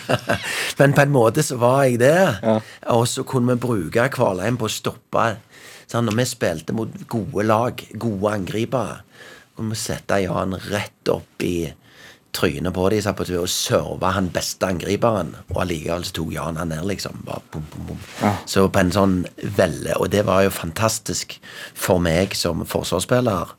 Men 0.78 0.92
på 0.96 1.04
en 1.06 1.14
måte 1.14 1.44
så 1.46 1.58
var 1.60 1.86
jeg 1.86 2.00
det. 2.04 2.18
Ja. 2.42 2.58
Og 2.96 3.06
så 3.08 3.24
kunne 3.28 3.56
vi 3.56 3.64
bruke 3.66 4.08
Kvalheim 4.12 4.60
på 4.60 4.68
å 4.68 4.72
stoppe 4.72 5.26
sånn, 5.88 6.10
Når 6.10 6.20
vi 6.20 6.28
spilte 6.28 6.76
mot 6.76 6.92
gode 7.08 7.46
lag, 7.46 7.82
gode 7.96 8.36
angripere, 8.36 9.00
kunne 9.56 9.72
vi 9.72 9.80
sette 9.80 10.20
Jan 10.26 10.56
rett 10.68 11.12
opp 11.12 11.44
i 11.46 11.70
trynet 12.36 12.74
på 12.76 12.88
dem 12.92 13.02
satt 13.04 13.18
på 13.18 13.26
tur 13.28 13.42
og 13.42 13.50
serva 13.52 14.12
han 14.16 14.30
beste 14.34 14.68
angriperen. 14.68 15.34
Og 15.54 15.60
allikevel 15.64 16.06
så 16.06 16.16
tok 16.20 16.34
Jan 16.36 16.60
han 16.60 16.72
ned, 16.74 16.84
liksom. 16.88 17.22
Bare 17.26 17.44
bom, 17.52 17.64
bom, 17.72 17.92
bom. 17.92 18.40
Så 18.48 18.66
på 18.72 18.82
en 18.82 18.92
sånn 18.94 19.16
velle 19.56 19.96
Og 20.00 20.10
det 20.12 20.24
var 20.26 20.44
jo 20.44 20.52
fantastisk 20.54 21.38
for 21.74 22.02
meg 22.02 22.34
som 22.36 22.64
forsvarsspiller 22.68 23.56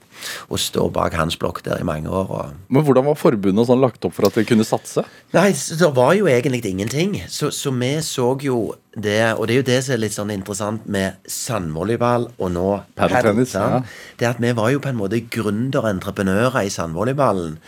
å 0.49 0.57
stå 0.59 0.88
bak 0.93 1.15
hans 1.17 1.38
blokk 1.39 1.61
der 1.65 1.82
i 1.82 1.86
mange 1.88 2.09
år. 2.09 2.32
og 2.32 2.73
Men 2.73 2.86
hvordan 2.86 3.05
var 3.09 3.19
forbundet 3.19 3.69
sånn 3.69 3.82
lagt 3.84 4.05
opp 4.07 4.15
for 4.17 4.28
at 4.28 4.38
dere 4.38 4.47
kunne 4.49 4.65
satse? 4.67 5.03
Nei, 5.36 5.49
det 5.53 5.91
var 5.95 6.13
jo 6.17 6.30
egentlig 6.32 6.63
ingenting. 6.65 7.19
Så, 7.30 7.51
så 7.55 7.73
vi 7.75 7.93
så 8.05 8.32
jo 8.43 8.61
det, 8.95 9.19
og 9.36 9.47
det 9.47 9.57
er 9.57 9.61
jo 9.61 9.67
det 9.67 9.80
som 9.86 9.95
er 9.95 10.03
litt 10.05 10.17
sånn 10.17 10.34
interessant 10.34 10.88
med 10.89 11.19
sandvolleyball 11.30 12.32
og 12.38 12.51
nå 12.55 12.67
Padeltennis, 12.97 13.53
ja. 13.53 13.84
Det 14.17 14.32
at 14.32 14.41
vi 14.41 14.53
var 14.57 14.73
jo 14.73 14.82
på 14.82 14.89
en 14.91 14.99
måte 14.99 15.21
gründerentreprenører 15.21 16.65
i 16.65 16.73
sandvolleyballen. 16.73 17.59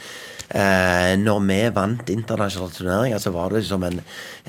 Eh, 0.49 1.13
når 1.21 1.41
vi 1.45 1.57
vant 1.75 2.09
internasjonale 2.09 2.73
turneringer, 2.73 3.21
så 3.21 3.33
var 3.35 3.53
det 3.53 3.65
som 3.67 3.83
en, 3.85 3.99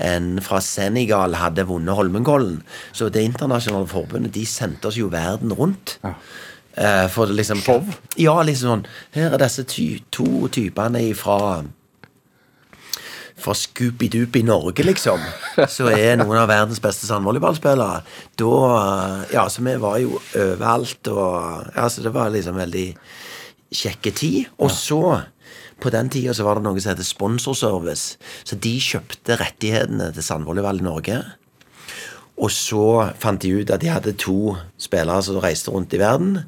en 0.01 0.31
fra 0.45 0.61
Senegal 0.65 1.37
hadde 1.37 1.67
vunnet 1.69 1.99
Holmenkollen. 1.99 2.63
Så 2.93 3.11
det 3.13 3.27
internasjonale 3.29 3.91
forbundet 3.91 4.33
de 4.37 4.47
sendte 4.49 4.89
oss 4.89 4.97
jo 5.01 5.11
verden 5.13 5.53
rundt. 5.53 5.99
Eh, 6.75 7.07
for 7.13 7.29
liksom 7.29 7.61
Show? 7.61 7.85
Ja, 8.21 8.39
liksom 8.47 8.71
sånn 8.71 8.85
Her 9.13 9.35
er 9.35 9.43
disse 9.43 9.65
ty 9.69 9.99
to 10.15 10.47
typene 10.55 11.03
fra 11.19 11.65
for 13.41 13.57
Scooby-Doop 13.57 14.37
i 14.37 14.43
Norge, 14.45 14.85
liksom, 14.85 15.23
så 15.75 15.87
er 15.95 16.19
noen 16.21 16.43
av 16.43 16.51
verdens 16.51 16.81
beste 16.85 17.09
sandvolleyballspillere. 17.09 18.03
Da 18.37 18.51
Ja, 19.33 19.47
så 19.49 19.65
vi 19.65 19.77
var 19.81 19.97
jo 20.03 20.19
overalt, 20.35 21.01
og 21.09 21.71
Ja, 21.75 21.89
så 21.89 22.05
det 22.05 22.13
var 22.13 22.33
liksom 22.33 22.61
veldig 22.61 22.87
kjekke 23.73 24.13
tid. 24.13 24.51
Og 24.59 24.71
så 24.75 25.01
på 25.81 25.93
den 25.93 26.11
tida 26.13 26.35
var 26.45 26.59
det 26.59 26.67
noe 26.67 26.81
som 26.81 26.93
heter 26.93 27.07
sponsorservice. 27.07 28.17
Så 28.45 28.57
de 28.57 28.77
kjøpte 28.81 29.39
rettighetene 29.41 30.11
til 30.15 30.27
sandvolleyball 30.27 30.83
i 30.83 30.87
Norge. 30.87 31.21
Og 32.41 32.53
så 32.55 33.13
fant 33.21 33.43
de 33.43 33.53
ut 33.61 33.71
at 33.73 33.83
de 33.83 33.93
hadde 33.93 34.17
to 34.21 34.57
spillere 34.81 35.23
som 35.25 35.41
reiste 35.43 35.73
rundt 35.73 35.95
i 35.97 36.01
verden. 36.01 36.45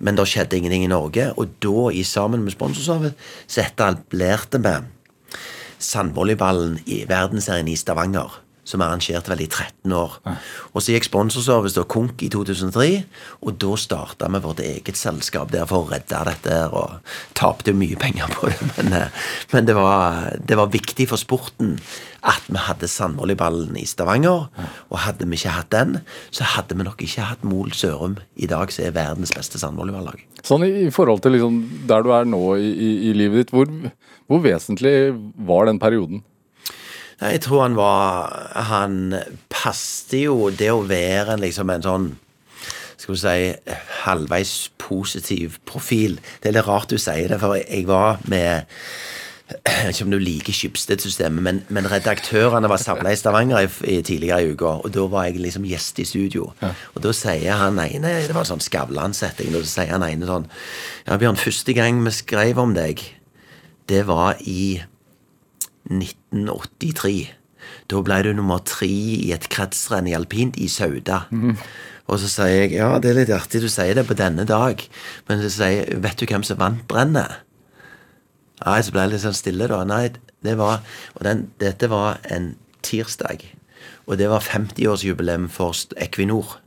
Men 0.00 0.16
det 0.16 0.26
skjedde 0.30 0.58
ingenting 0.58 0.86
i 0.86 0.90
Norge. 0.90 1.28
Og 1.36 1.52
da, 1.62 1.90
i 1.92 2.02
sammen 2.02 2.42
med 2.44 2.54
sponsorservice, 2.56 3.14
så 3.46 3.66
etablerte 3.66 4.62
vi 4.64 4.76
sandvolleyballen 5.80 6.78
i 6.86 7.04
verdensserien 7.08 7.68
i 7.70 7.78
Stavanger. 7.78 8.40
Som 8.64 8.82
arrangerte 8.84 9.32
vel 9.32 9.44
i 9.44 9.48
13 9.48 9.92
år. 9.96 10.18
Og 10.74 10.82
så 10.82 10.94
gikk 10.94 11.08
sponsorservice 11.08 11.78
da 11.78 11.86
konk 11.88 12.22
i 12.22 12.28
2003, 12.32 12.88
og 13.46 13.56
da 13.62 13.72
starta 13.80 14.28
vi 14.30 14.42
vårt 14.44 14.62
eget 14.64 15.00
selskap 15.00 15.50
der 15.54 15.66
for 15.70 15.86
å 15.86 15.90
redde 15.90 16.20
dette. 16.28 16.50
her, 16.50 16.74
Og 16.74 17.00
tapte 17.34 17.74
mye 17.74 17.96
penger 17.98 18.30
på 18.34 18.50
det, 18.50 18.60
men, 18.76 18.92
eh, 18.92 19.26
men 19.52 19.66
det, 19.66 19.74
var, 19.78 20.36
det 20.38 20.58
var 20.60 20.72
viktig 20.72 21.08
for 21.10 21.20
sporten 21.20 21.78
at 22.26 22.44
vi 22.50 22.60
hadde 22.60 22.88
sandvolleyballen 22.90 23.76
i 23.80 23.86
Stavanger. 23.88 24.48
Og 24.90 24.98
hadde 25.06 25.28
vi 25.28 25.38
ikke 25.38 25.54
hatt 25.56 25.70
den, 25.72 26.00
så 26.34 26.44
hadde 26.56 26.76
vi 26.76 26.86
nok 26.86 27.00
ikke 27.04 27.28
hatt 27.30 27.46
Mol 27.46 27.72
Sørum 27.76 28.18
i 28.36 28.48
dag, 28.50 28.72
som 28.72 28.86
er 28.86 28.96
verdens 28.96 29.32
beste 29.36 29.60
sandvolleyballag. 29.62 30.20
Sånn 30.44 30.66
i, 30.66 30.72
i 30.86 30.94
forhold 30.94 31.24
til 31.24 31.36
liksom 31.36 31.62
der 31.88 32.04
du 32.04 32.12
er 32.16 32.28
nå 32.28 32.42
i, 32.60 32.70
i, 32.70 32.90
i 33.10 33.14
livet 33.16 33.44
ditt, 33.44 33.54
hvor, 33.54 33.70
hvor 34.30 34.44
vesentlig 34.44 34.94
var 35.48 35.70
den 35.70 35.80
perioden? 35.82 36.24
Jeg 37.20 37.42
tror 37.44 37.62
han 37.62 37.76
var 37.76 38.50
Han 38.70 39.14
passte 39.52 40.24
jo 40.24 40.50
det 40.50 40.70
å 40.72 40.84
være 40.88 41.34
en, 41.36 41.44
liksom 41.44 41.70
en 41.70 41.86
sånn 41.86 42.10
skal 43.00 43.14
vi 43.14 43.20
si, 43.20 43.76
halvveis 44.04 44.50
positiv 44.76 45.54
profil. 45.64 46.18
Det 46.42 46.50
er 46.50 46.58
litt 46.58 46.66
rart 46.68 46.92
du 46.92 46.98
sier 47.00 47.32
det, 47.32 47.38
for 47.40 47.56
jeg 47.56 47.86
var 47.88 48.20
med 48.28 48.68
jeg 49.50 49.86
vet 49.86 49.96
ikke 49.96 50.04
om 50.06 50.12
du 50.12 50.20
liker 50.22 50.54
Skipsted-systemet, 50.54 51.42
men, 51.42 51.56
men 51.74 51.88
redaktørene 51.90 52.68
var 52.70 52.78
samla 52.78 53.10
i 53.10 53.18
Stavanger 53.18 53.64
i, 53.64 53.70
i 53.96 54.02
tidligere 54.06 54.44
i 54.44 54.52
uka, 54.52 54.76
og 54.84 54.92
da 54.94 55.06
var 55.10 55.26
jeg 55.26 55.40
liksom 55.42 55.66
gjest 55.66 55.98
i 55.98 56.06
studio. 56.06 56.50
Og 56.94 57.00
da 57.02 57.14
sier 57.16 57.58
han 57.58 57.80
ene 57.82 58.12
Det 58.20 58.36
var 58.36 58.44
en 58.44 58.52
sånn 58.52 58.62
Skavlan-setting, 58.62 59.50
og 59.54 59.64
da 59.64 59.72
sier 59.72 59.90
han 59.96 60.06
ene 60.06 60.28
sånn 60.28 60.46
Ja, 61.08 61.18
Bjørn, 61.18 61.40
første 61.40 61.74
gang 61.74 61.98
vi 62.04 62.14
skrev 62.14 62.60
om 62.62 62.76
deg, 62.76 63.02
det 63.90 64.04
var 64.06 64.38
i 64.46 64.84
1983. 65.90 67.34
Da 67.90 68.00
ble 68.06 68.22
du 68.24 68.32
nummer 68.34 68.62
tre 68.64 68.88
i 68.88 69.32
et 69.34 69.48
kretsrenn 69.52 70.08
i 70.08 70.14
alpint 70.16 70.56
i 70.56 70.68
Sauda. 70.70 71.26
Og 72.10 72.18
så 72.18 72.30
sier 72.30 72.64
jeg 72.64 72.72
ja, 72.78 72.88
det 72.98 73.12
er 73.12 73.18
litt 73.20 73.34
artig 73.34 73.60
du 73.62 73.68
sier 73.70 73.94
det 73.94 74.06
på 74.08 74.16
denne 74.18 74.46
dag, 74.48 74.80
men 75.28 75.42
så 75.42 75.50
sier 75.52 75.76
jeg, 75.76 76.00
vet 76.02 76.18
du 76.18 76.26
hvem 76.26 76.46
som 76.46 76.58
vant 76.58 76.82
brennet? 76.90 77.44
Nei, 78.64 78.80
så 78.82 78.92
ble 78.92 79.04
jeg 79.06 79.12
litt 79.14 79.24
sånn 79.24 79.38
stille, 79.38 79.68
da. 79.70 79.84
Nei, 79.88 80.10
det 80.44 80.56
var 80.60 80.82
Og 81.16 81.22
den, 81.24 81.46
dette 81.60 81.88
var 81.92 82.18
en 82.32 82.54
tirsdag. 82.82 83.44
Og 84.06 84.18
det 84.18 84.28
var 84.32 84.42
50-årsjubileum 84.44 85.48
for 85.52 85.76
Equinor. 85.96 86.58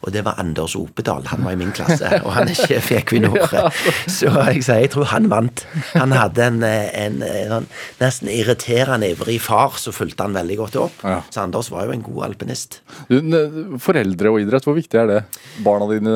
Og 0.00 0.12
det 0.14 0.22
var 0.24 0.38
Anders 0.40 0.72
Opedal. 0.78 1.26
Han 1.28 1.42
var 1.44 1.52
i 1.52 1.58
min 1.60 1.72
klasse, 1.76 2.08
og 2.24 2.30
han 2.32 2.48
er 2.48 2.56
sjef 2.56 2.88
i 2.94 2.96
Equinor. 2.96 3.36
Så 4.08 4.30
jeg 4.32 4.62
sier 4.64 4.80
jeg 4.80 4.92
tror 4.94 5.10
han 5.10 5.26
vant. 5.28 5.60
Han 5.92 6.14
hadde 6.16 6.46
en, 6.46 6.62
en, 6.64 7.18
en, 7.26 7.66
nesten 8.00 8.30
irriterende 8.32 9.10
ivrig 9.12 9.36
far 9.44 9.76
så 9.80 9.92
fulgte 9.92 10.24
han 10.24 10.36
veldig 10.38 10.56
godt 10.62 10.78
opp. 10.80 11.02
Ja. 11.04 11.18
Så 11.28 11.42
Anders 11.44 11.68
var 11.72 11.84
jo 11.88 11.92
en 11.92 12.04
god 12.06 12.30
alpinist. 12.30 12.78
Foreldre 13.10 14.32
og 14.32 14.40
idrett, 14.40 14.64
hvor 14.68 14.78
viktig 14.78 15.02
er 15.02 15.10
det? 15.10 15.20
Barna 15.66 15.88
dine 15.90 16.14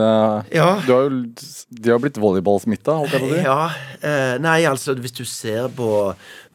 Ja. 0.55 0.71
du 0.87 0.93
har 0.95 1.11
jo, 1.11 1.21
De 1.69 1.93
har 1.93 2.01
blitt 2.01 2.21
volleyballsmitta, 2.23 2.97
holdt 3.03 3.17
jeg 3.19 3.21
på 3.21 3.29
å 3.29 3.35
si. 3.35 3.43
Ja, 3.45 3.61
eh, 4.01 4.37
nei, 4.41 4.61
altså 4.71 4.95
hvis 4.97 5.17
du 5.17 5.25
ser 5.29 5.69
på 5.77 5.91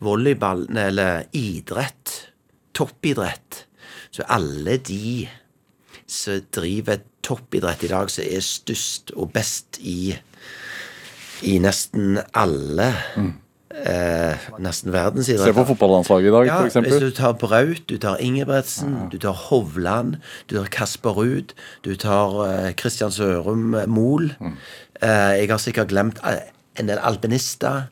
volleyball, 0.01 0.65
eller 0.73 1.27
idrett, 1.35 2.15
toppidrett, 2.73 3.65
så 4.09 4.25
alle 4.31 4.79
de 4.81 5.27
som 6.09 6.41
driver 6.55 7.03
toppidrett 7.25 7.83
i 7.83 7.91
dag, 7.91 8.09
som 8.13 8.25
er 8.25 8.43
størst 8.45 9.13
og 9.15 9.31
best 9.35 9.79
i, 9.81 10.15
i 11.47 11.59
nesten 11.63 12.19
alle 12.37 12.89
eh, 13.69 14.49
Nesten 14.59 15.23
Se 15.23 15.53
på 15.55 15.65
fotballandslaget 15.71 16.29
i 16.29 16.33
dag, 16.33 16.49
Ja, 16.49 16.57
f.eks. 16.65 16.79
hvis 16.87 17.03
du 17.03 17.11
tar 17.15 17.37
Braut, 17.39 17.83
du 17.89 17.97
tar 18.01 18.19
Ingebretsen, 18.23 19.09
du 19.11 19.17
tar 19.21 19.37
Hovland, 19.49 20.17
du 20.49 20.57
tar 20.57 20.69
Kasper 20.73 21.15
Ruud, 21.15 21.53
du 21.85 21.95
tar 21.95 22.35
eh, 22.47 22.73
Christian 22.79 23.11
Sørum 23.11 23.75
Mol. 23.87 23.87
Mol. 23.87 24.55
Eh, 25.01 25.35
jeg 25.39 25.49
har 25.51 25.61
sikkert 25.61 25.93
glemt 25.93 26.19
eh, 26.27 26.49
en 26.79 26.89
del 26.91 26.99
alpinister. 26.99 27.87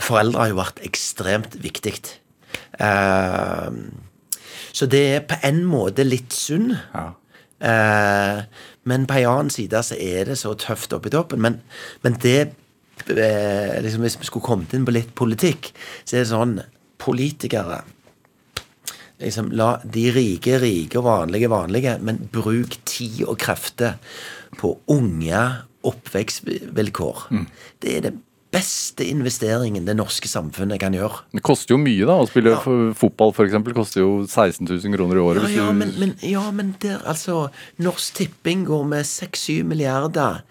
Foreldre 0.00 0.42
har 0.42 0.52
jo 0.52 0.58
vært 0.58 0.82
ekstremt 0.84 1.56
viktig. 1.62 1.94
Eh, 2.82 3.70
så 4.74 4.88
det 4.90 5.04
er 5.14 5.26
på 5.28 5.38
en 5.46 5.62
måte 5.68 6.04
litt 6.06 6.34
synd. 6.34 6.74
Ja. 6.92 7.12
Eh, 7.60 8.42
men 8.84 9.06
på 9.08 9.18
en 9.20 9.30
annen 9.30 9.50
side 9.52 9.82
så 9.86 9.98
er 10.00 10.28
det 10.28 10.38
så 10.40 10.54
tøft 10.58 10.92
oppe 10.96 11.10
i 11.10 11.14
toppen. 11.14 11.42
Men, 11.44 11.60
men 12.02 12.18
det 12.22 12.38
eh, 13.08 13.82
liksom 13.84 14.04
Hvis 14.06 14.20
vi 14.20 14.28
skulle 14.28 14.46
kommet 14.46 14.74
inn 14.74 14.86
på 14.86 14.94
litt 14.94 15.14
politikk, 15.14 15.72
så 16.04 16.16
er 16.16 16.24
det 16.24 16.32
sånn 16.32 16.58
Politikere 17.04 17.82
liksom 19.20 19.50
La 19.56 19.74
de 19.84 20.08
rike 20.14 20.58
rike 20.62 20.98
og 21.00 21.06
vanlige 21.06 21.50
vanlige, 21.52 21.98
men 22.02 22.18
bruk 22.32 22.76
tid 22.88 23.22
og 23.28 23.38
krefter 23.42 23.98
på 24.58 24.74
unge 24.90 25.42
oppvekstvilkår. 25.84 27.26
Det 27.82 27.96
er 27.96 28.06
det 28.06 28.14
beste 28.54 29.02
investeringen 29.10 29.84
det 29.88 29.96
norske 29.98 30.30
samfunnet 30.30 30.78
kan 30.80 30.94
gjøre. 30.94 31.24
Det 31.34 31.42
koster 31.44 31.74
jo 31.74 31.80
mye, 31.82 32.06
da. 32.06 32.14
Å 32.22 32.28
spille 32.30 32.54
Ja. 32.54 32.60
fotball, 32.94 33.34
eksempel, 33.48 33.74
koster 33.74 34.00
jo 34.04 34.24
16 34.26 34.68
000 34.70 34.94
kroner 34.96 35.18
i 35.18 35.24
året. 35.26 35.42
Ja, 35.50 35.64
ja, 35.64 35.66
du- 35.72 35.78
men, 35.82 35.92
men, 35.98 36.14
ja, 36.22 36.50
men 36.54 36.74
der, 36.80 36.98
altså 37.04 37.48
Norsk 37.78 38.14
Tipping 38.14 38.64
går 38.70 38.84
med 38.86 39.04
6-7 39.04 39.64
milliarder 39.64 40.42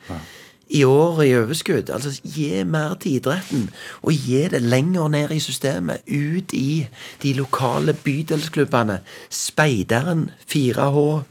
i 0.74 0.82
året 0.84 1.28
i 1.28 1.34
overskudd. 1.38 1.90
Altså, 1.94 2.12
gi 2.24 2.64
mer 2.66 2.96
til 3.00 3.20
idretten, 3.20 3.68
og 4.04 4.12
gi 4.14 4.48
det 4.50 4.62
lenger 4.62 5.08
ned 5.10 5.32
i 5.32 5.40
systemet. 5.40 6.02
Ut 6.08 6.54
i 6.54 6.88
de 7.22 7.34
lokale 7.38 7.94
bydelsklubbene. 7.94 9.00
Speideren, 9.30 10.32
4H, 10.50 11.24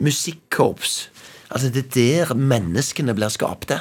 musikkorps. 0.00 1.08
Altså, 1.50 1.70
det 1.74 1.84
er 1.96 2.26
der 2.28 2.34
menneskene 2.38 3.14
blir 3.16 3.30
skapte. 3.32 3.80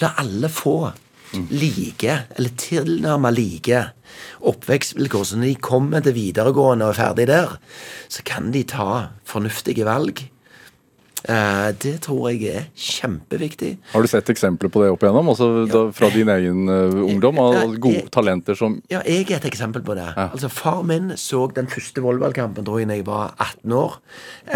La 0.00 0.12
alle 0.22 0.48
få 0.48 0.92
like, 1.32 2.16
eller 2.36 2.56
tilnærmet 2.60 3.36
like, 3.36 3.84
oppvekstvilkår. 4.40 5.24
Så 5.24 5.38
når 5.40 5.52
de 5.52 5.54
kommer 5.68 6.04
til 6.04 6.16
videregående 6.16 6.88
og 6.88 6.94
er 6.94 7.00
ferdig 7.00 7.26
der, 7.30 7.56
så 8.12 8.24
kan 8.26 8.52
de 8.54 8.64
ta 8.68 8.88
fornuftige 9.28 9.86
valg. 9.88 10.26
Eh, 11.28 11.68
det 11.82 11.94
tror 12.02 12.30
jeg 12.32 12.48
er 12.50 12.64
kjempeviktig. 12.74 13.76
Har 13.92 14.02
du 14.02 14.10
sett 14.10 14.30
eksempler 14.32 14.72
på 14.72 14.82
det 14.82 14.90
opp 14.94 15.04
igjennom? 15.04 15.30
Altså 15.32 15.66
da, 15.70 15.84
fra 15.94 16.10
din 16.14 16.30
egen 16.32 16.70
eh, 16.72 16.96
ungdom? 17.04 17.38
Ja, 17.38 17.62
Av 17.62 17.76
gode 17.82 18.08
talenter 18.14 18.58
som 18.58 18.80
Ja, 18.90 19.02
jeg 19.06 19.28
er 19.28 19.38
et 19.38 19.50
eksempel 19.52 19.84
på 19.86 19.96
det. 19.98 20.08
Altså, 20.16 20.50
Far 20.52 20.82
min 20.86 21.12
så 21.20 21.44
den 21.54 21.70
første 21.70 22.02
volleyballkampen 22.02 22.66
da 22.66 22.78
jeg 22.82 23.06
var 23.06 23.36
18 23.38 23.76
år. 23.78 24.00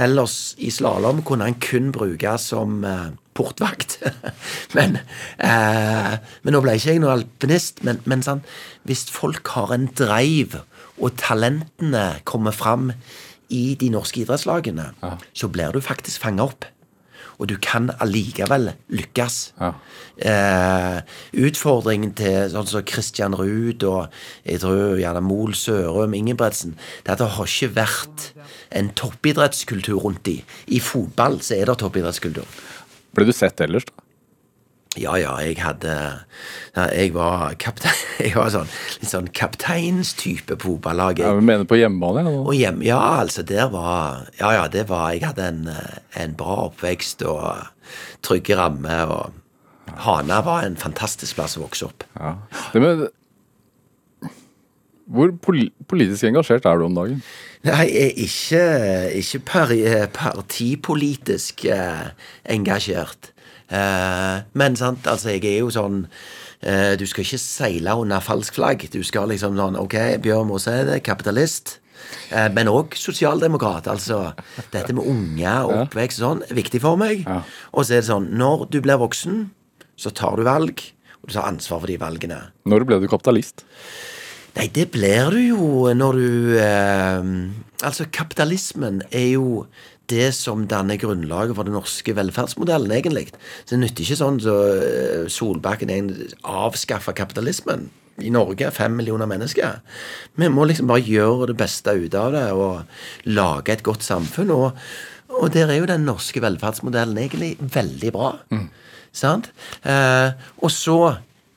Ellers 0.07 0.57
i 0.59 0.73
slalåm 0.75 1.23
kunne 1.27 1.47
han 1.47 1.61
kun 1.63 1.93
bruke 1.95 2.35
som 2.43 2.83
eh, 2.85 3.13
portvakt. 3.37 4.01
men, 4.77 4.99
eh, 5.39 6.17
men 6.43 6.57
nå 6.57 6.63
ble 6.65 6.79
ikke 6.79 6.97
jeg 6.97 7.05
noen 7.05 7.21
alpinist. 7.21 7.85
Men, 7.87 8.01
men 8.11 8.25
sånn, 8.27 8.43
hvis 8.89 9.07
folk 9.13 9.55
har 9.55 9.75
en 9.77 9.87
drive, 9.95 10.65
og 10.97 11.13
talentene 11.21 12.23
kommer 12.25 12.55
fram 12.57 12.91
i 13.53 13.77
de 13.79 13.91
norske 13.95 14.23
idrettslagene, 14.23 14.91
så 15.37 15.51
blir 15.53 15.75
du 15.75 15.83
faktisk 15.85 16.25
fanga 16.25 16.49
opp. 16.49 16.67
Og 17.37 17.51
du 17.51 17.57
kan 17.61 17.91
allikevel 18.01 18.71
lykkes. 18.89 19.35
Ja. 19.61 19.73
Eh, 20.17 21.01
utfordringen 21.45 22.15
til 22.17 22.49
sånn 22.53 22.69
som 22.71 22.87
Christian 22.89 23.37
Ruud 23.37 23.85
og 23.85 24.15
jeg 24.47 24.63
tror 24.63 24.97
gjerne 24.97 25.21
Mol 25.25 25.53
Sørum, 25.53 26.17
Ingebretsen, 26.17 26.79
det 27.05 27.13
at 27.13 27.21
det 27.21 27.29
har 27.37 27.53
ikke 27.53 27.75
vært 27.77 28.31
en 28.81 28.89
toppidrettskultur 28.97 30.01
rundt 30.07 30.25
de. 30.29 30.39
I 30.73 30.81
fotball 30.81 31.43
så 31.45 31.59
er 31.61 31.69
det 31.69 31.77
toppidrettskultur. 31.85 32.49
Ble 33.17 33.29
du 33.29 33.37
sett 33.37 33.61
ellers, 33.65 33.85
da? 33.85 34.06
Ja, 35.01 35.17
ja, 35.21 35.35
jeg 35.45 35.59
hadde 35.61 35.93
ja, 36.77 36.85
Jeg 36.95 37.13
var 37.15 37.55
kaptein 37.61 38.03
Jeg 38.27 38.35
var 38.37 38.51
sånn 38.55 38.69
litt 39.01 39.11
sånn 39.11 39.31
kapteinstype 39.37 40.57
på 40.57 40.77
fotballaget. 40.77 41.27
Ja, 41.27 41.35
mener 41.41 41.69
på 41.69 41.79
hjemmebane? 41.79 42.25
Ja. 42.31 42.45
Hjem, 42.57 42.83
ja, 42.87 43.01
altså, 43.23 43.45
der 43.47 43.71
var 43.75 44.27
Ja, 44.41 44.53
ja, 44.57 44.69
det 44.73 44.87
var 44.91 45.11
Jeg 45.15 45.27
hadde 45.27 45.49
en, 45.51 45.67
eh, 45.73 45.99
en 46.23 46.37
bra 46.39 46.67
oppvekst 46.69 47.25
og 47.29 47.67
trygge 48.27 48.57
rammer, 48.59 49.13
og 49.13 49.97
Hana 50.03 50.41
var 50.43 50.65
en 50.67 50.75
fantastisk 50.77 51.39
plass 51.39 51.55
å 51.57 51.63
vokse 51.63 51.87
opp. 51.87 52.03
Ja. 52.19 52.33
Det 52.73 52.83
med 52.83 53.05
Hvor 55.07 55.31
politisk 55.39 56.27
engasjert 56.27 56.67
er 56.67 56.81
du 56.81 56.89
om 56.89 56.97
dagen? 56.97 57.21
Nei, 57.67 57.87
jeg 57.91 58.13
ikke, 58.27 58.65
ikke 59.19 59.41
partipolitisk 60.15 61.65
eh, 61.71 62.11
engasjert. 62.51 63.33
Eh, 63.71 64.37
men 64.55 64.77
sant, 64.79 65.07
altså, 65.11 65.33
jeg 65.35 65.45
er 65.51 65.65
jo 65.65 65.73
sånn 65.75 66.05
eh, 66.63 66.93
Du 66.95 67.03
skal 67.11 67.25
ikke 67.25 67.41
seile 67.43 67.97
under 67.99 68.23
falsk 68.23 68.59
flagg. 68.59 68.87
Du 68.93 69.03
skal 69.07 69.31
liksom 69.33 69.59
sånn 69.59 69.79
Ok, 69.81 69.99
Bjørn 70.23 70.53
er 70.71 70.99
kapitalist. 71.05 71.81
Eh, 72.31 72.49
men 72.55 72.71
òg 72.71 72.97
sosialdemokrat. 72.99 73.89
Altså, 73.91 74.33
dette 74.73 74.95
med 74.95 75.07
unger 75.07 75.67
og 75.67 75.77
oppvekst 75.87 76.23
og 76.23 76.27
sånn 76.27 76.45
er 76.49 76.59
viktig 76.59 76.83
for 76.85 77.01
meg. 77.01 77.25
Ja. 77.27 77.43
Og 77.73 77.87
så 77.87 77.97
er 77.97 78.05
det 78.05 78.11
sånn 78.11 78.31
Når 78.39 78.69
du 78.71 78.81
blir 78.85 79.01
voksen, 79.03 79.49
så 79.97 80.13
tar 80.13 80.37
du 80.37 80.45
valg, 80.47 80.83
og 81.23 81.31
du 81.31 81.35
tar 81.35 81.49
ansvar 81.49 81.83
for 81.83 81.91
de 81.91 81.97
valgene. 82.01 82.43
Når 82.69 82.87
ble 82.89 83.01
du 83.03 83.09
kapitalist? 83.11 83.65
Nei, 84.57 84.71
det 84.73 84.89
blir 84.95 85.35
du 85.35 85.41
jo 85.43 85.65
når 85.93 86.21
du 86.21 86.57
eh, 86.61 87.33
Altså, 87.85 88.07
kapitalismen 88.09 89.03
er 89.13 89.35
jo 89.35 89.67
det 90.11 90.31
som 90.37 90.67
danner 90.71 90.99
grunnlaget 91.01 91.57
for 91.57 91.67
den 91.67 91.77
norske 91.77 92.15
velferdsmodellen, 92.17 92.93
egentlig. 92.95 93.29
Så 93.65 93.75
det 93.75 93.83
nytter 93.83 94.05
ikke 94.05 94.19
sånn 94.21 94.41
så 94.43 94.57
eh, 94.77 95.27
Solbakken 95.33 95.93
avskaffa 96.43 97.15
kapitalismen. 97.17 97.89
I 98.23 98.31
Norge 98.33 98.71
fem 98.73 98.95
millioner 98.97 99.29
mennesker. 99.29 99.83
Vi 100.41 100.49
må 100.49 100.65
liksom 100.65 100.89
bare 100.89 101.05
gjøre 101.05 101.51
det 101.51 101.59
beste 101.61 101.93
ut 101.93 102.15
av 102.17 102.31
det 102.33 102.47
og 102.57 103.29
lage 103.29 103.75
et 103.75 103.85
godt 103.85 104.07
samfunn. 104.07 104.55
Og, 104.55 104.79
og 105.37 105.53
der 105.53 105.69
er 105.69 105.83
jo 105.83 105.91
den 105.91 106.07
norske 106.09 106.41
velferdsmodellen 106.41 107.19
egentlig 107.21 107.57
veldig 107.61 108.13
bra. 108.17 108.33
Sant? 109.17 109.51
Eh, 109.85 110.33
og 110.63 110.73
så 110.73 110.99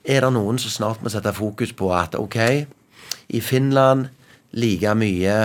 er 0.04 0.24
det 0.24 0.32
noen 0.34 0.60
som 0.60 0.72
snart 0.72 1.02
må 1.04 1.12
sette 1.12 1.32
fokus 1.36 1.72
på 1.76 1.90
at 1.96 2.16
ok, 2.18 2.38
i 3.30 3.40
Finland 3.44 4.08
like 4.56 4.94
mye 4.98 5.36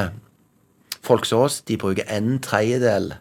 folk 1.05 1.27
som 1.29 1.45
oss, 1.45 1.61
de 1.67 1.77
bruker 1.81 2.07
en 2.11 2.37
tredjedel 2.43 3.13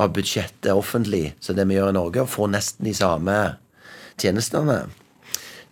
av 0.00 0.12
budsjettet 0.16 0.72
offentlig 0.72 1.32
så 1.42 1.54
det 1.56 1.66
vi 1.68 1.76
gjør 1.76 1.92
i 1.92 1.98
Norge, 1.98 2.24
og 2.24 2.32
får 2.32 2.52
nesten 2.54 2.88
de 2.88 2.94
samme 2.96 3.38
tjenestene. 4.20 4.84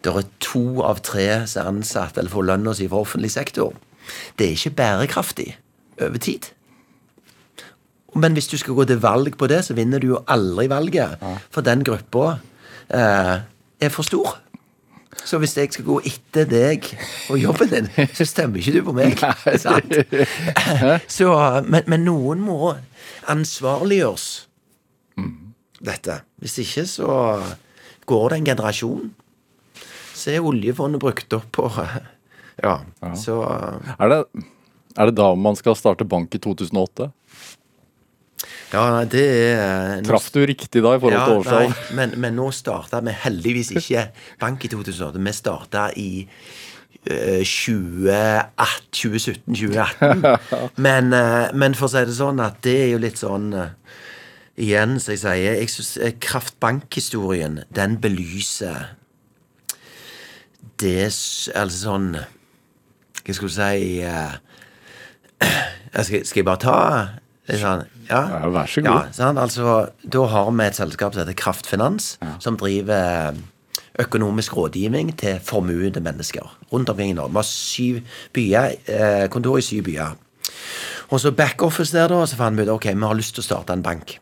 Det 0.00 0.12
er 0.16 0.28
to 0.40 0.80
av 0.84 1.02
tre 1.04 1.26
som 1.48 1.62
er 1.62 1.72
ansatt 1.74 2.18
eller 2.18 2.32
får 2.32 2.48
lønna 2.48 2.74
si 2.76 2.88
fra 2.88 3.02
offentlig 3.04 3.32
sektor. 3.34 3.76
Det 4.36 4.46
er 4.46 4.56
ikke 4.56 4.76
bærekraftig 4.78 5.50
over 6.00 6.18
tid. 6.18 6.48
Men 8.18 8.34
hvis 8.34 8.48
du 8.50 8.56
skal 8.58 8.74
gå 8.74 8.84
til 8.88 9.02
valg 9.02 9.36
på 9.38 9.46
det, 9.46 9.60
så 9.64 9.76
vinner 9.76 10.02
du 10.02 10.08
jo 10.14 10.22
aldri 10.26 10.66
valget. 10.72 11.20
For 11.52 11.62
den 11.62 11.84
gruppa 11.86 12.40
eh, 12.88 13.36
er 13.80 13.92
for 13.92 14.06
stor. 14.06 14.40
Så 15.24 15.38
hvis 15.38 15.56
jeg 15.56 15.72
skal 15.72 15.86
gå 15.86 15.96
etter 16.08 16.46
deg 16.48 16.86
og 17.30 17.38
jobben 17.38 17.70
din, 17.70 17.88
så 18.16 18.26
stemmer 18.26 18.60
ikke 18.60 18.78
du 18.78 18.84
på 18.86 18.94
meg. 18.96 19.18
Så, 21.16 21.28
men, 21.66 21.82
men 21.86 22.06
noen 22.06 22.40
må 22.44 22.74
ansvarliggjøres 23.30 24.28
dette. 25.80 26.20
Hvis 26.40 26.58
ikke 26.62 26.86
så 26.88 27.10
går 28.10 28.32
det 28.32 28.38
en 28.40 28.48
generasjon. 28.50 29.10
Så 30.14 30.34
er 30.34 30.44
oljefondet 30.44 31.00
brukt 31.02 31.36
opp 31.36 31.48
på 31.56 31.68
Ja, 32.60 32.80
så 33.16 33.36
Er 33.96 34.10
det, 34.12 34.18
er 34.96 35.08
det 35.08 35.16
da 35.16 35.30
man 35.38 35.56
skal 35.56 35.78
starte 35.78 36.04
bank 36.04 36.34
i 36.36 36.40
2008? 36.42 37.08
Ja, 38.70 39.02
det 39.02 39.50
er 39.50 39.98
Traff 40.06 40.30
du 40.34 40.44
riktig 40.46 40.82
da 40.84 40.92
i 40.94 41.00
forhold 41.02 41.24
til 41.26 41.38
årstall? 41.40 41.68
nei, 41.72 41.78
men, 41.98 42.08
men 42.22 42.36
nå 42.38 42.46
starta 42.54 43.00
vi 43.02 43.10
heldigvis 43.24 43.70
ikke 43.74 44.02
bank 44.40 44.64
i 44.64 44.68
2008. 44.70 45.18
Vi 45.18 45.32
starta 45.34 45.90
i 45.98 46.10
eh, 47.10 47.42
2017-2018. 47.42 50.22
Men, 50.86 51.12
eh, 51.16 51.48
men 51.56 51.74
for 51.74 51.86
å 51.88 51.92
si 51.92 52.04
det 52.06 52.14
sånn 52.16 52.40
at 52.44 52.56
det 52.64 52.76
er 52.84 52.88
jo 52.92 52.98
litt 53.02 53.18
sånn 53.20 53.52
eh, 53.56 53.70
Igjen, 54.60 55.00
som 55.00 55.12
jeg 55.14 55.20
sier, 55.22 55.54
jeg 55.56 55.70
synes 55.72 55.92
eh, 55.96 56.12
Kraftbankhistorien, 56.20 57.62
den 57.72 57.96
belyser 58.02 58.92
det 60.82 61.04
Altså 61.08 61.78
sånn 61.78 62.10
Hva 62.18 63.32
skal 63.36 63.48
du 63.48 63.54
si 63.54 64.02
eh, 64.04 64.32
skal, 66.04 66.20
skal 66.28 66.40
jeg 66.42 66.48
bare 66.50 66.60
ta 66.60 66.76
ja? 68.08 68.20
Ja, 68.30 68.48
vær 68.48 68.66
så 68.70 68.82
god. 68.84 69.10
Ja? 69.18 69.30
Altså, 69.42 69.76
da 70.12 70.26
har 70.32 70.50
vi 70.50 70.66
et 70.66 70.78
selskap 70.78 71.14
som 71.14 71.24
heter 71.24 71.38
Kraftfinans, 71.38 72.18
som 72.38 72.56
driver 72.60 73.34
økonomisk 74.00 74.56
rådgivning 74.56 75.12
til 75.18 75.40
formuende 75.44 76.00
mennesker 76.00 76.46
rundt 76.72 76.88
omkring 76.88 77.10
i 77.10 77.12
Norge. 77.12 77.30
Vi 77.30 77.36
har 77.36 77.42
syv 77.42 78.00
byer, 78.32 78.70
eh, 78.86 79.28
kontor 79.28 79.58
i 79.58 79.60
syv 79.60 79.82
byer. 79.82 80.16
Og 81.10 81.20
så 81.20 81.30
backoffice 81.30 81.96
der, 81.96 82.08
da, 82.08 82.26
så 82.26 82.36
fant 82.36 82.56
vi 82.56 82.62
ut 82.62 82.68
ok, 82.68 82.84
vi 82.84 83.06
har 83.06 83.14
lyst 83.18 83.34
til 83.34 83.42
å 83.42 83.48
starte 83.48 83.74
en 83.74 83.82
bank. 83.82 84.18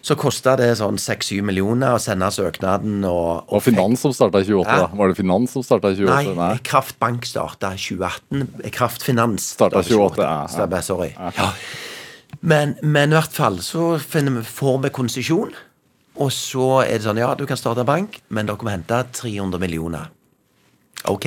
Så 0.00 0.16
kosta 0.16 0.54
det 0.56 0.70
sånn 0.80 0.96
6-7 1.00 1.42
millioner 1.44 1.92
å 1.96 2.00
sende 2.00 2.30
søknaden 2.32 3.02
og, 3.04 3.50
Og 3.52 3.60
Finans 3.64 4.00
som 4.00 4.14
starta 4.16 4.40
i 4.40 4.46
28, 4.48 4.76
Ja. 4.80 4.86
Var 4.96 5.12
det 5.12 5.16
Finans 5.18 5.52
som 5.52 5.64
starta 5.66 5.90
i 5.92 5.98
28? 5.98 6.34
Nei, 6.38 6.54
Kraftbank 6.64 7.28
starta 7.28 7.74
2018. 7.76 8.70
Kraftfinans 8.72 9.50
Starta 9.58 9.82
28, 9.84 10.22
ja, 10.24 10.30
ja. 10.30 10.46
Stemmer, 10.48 10.86
sorry. 10.86 11.10
Ja. 11.18 11.50
Men, 12.40 12.78
men 12.80 13.12
i 13.12 13.18
hvert 13.18 13.36
fall 13.36 13.60
så 13.64 13.92
vi, 14.00 14.44
får 14.46 14.80
vi 14.86 14.94
konsesjon. 14.94 15.52
Og 16.20 16.32
så 16.32 16.70
er 16.86 16.96
det 16.96 17.04
sånn 17.04 17.20
Ja, 17.20 17.34
du 17.36 17.44
kan 17.48 17.60
starte 17.60 17.84
bank, 17.88 18.22
men 18.32 18.48
dere 18.48 18.64
må 18.64 18.72
hente 18.72 19.04
300 19.20 19.60
millioner. 19.60 20.08
Ok, 21.08 21.26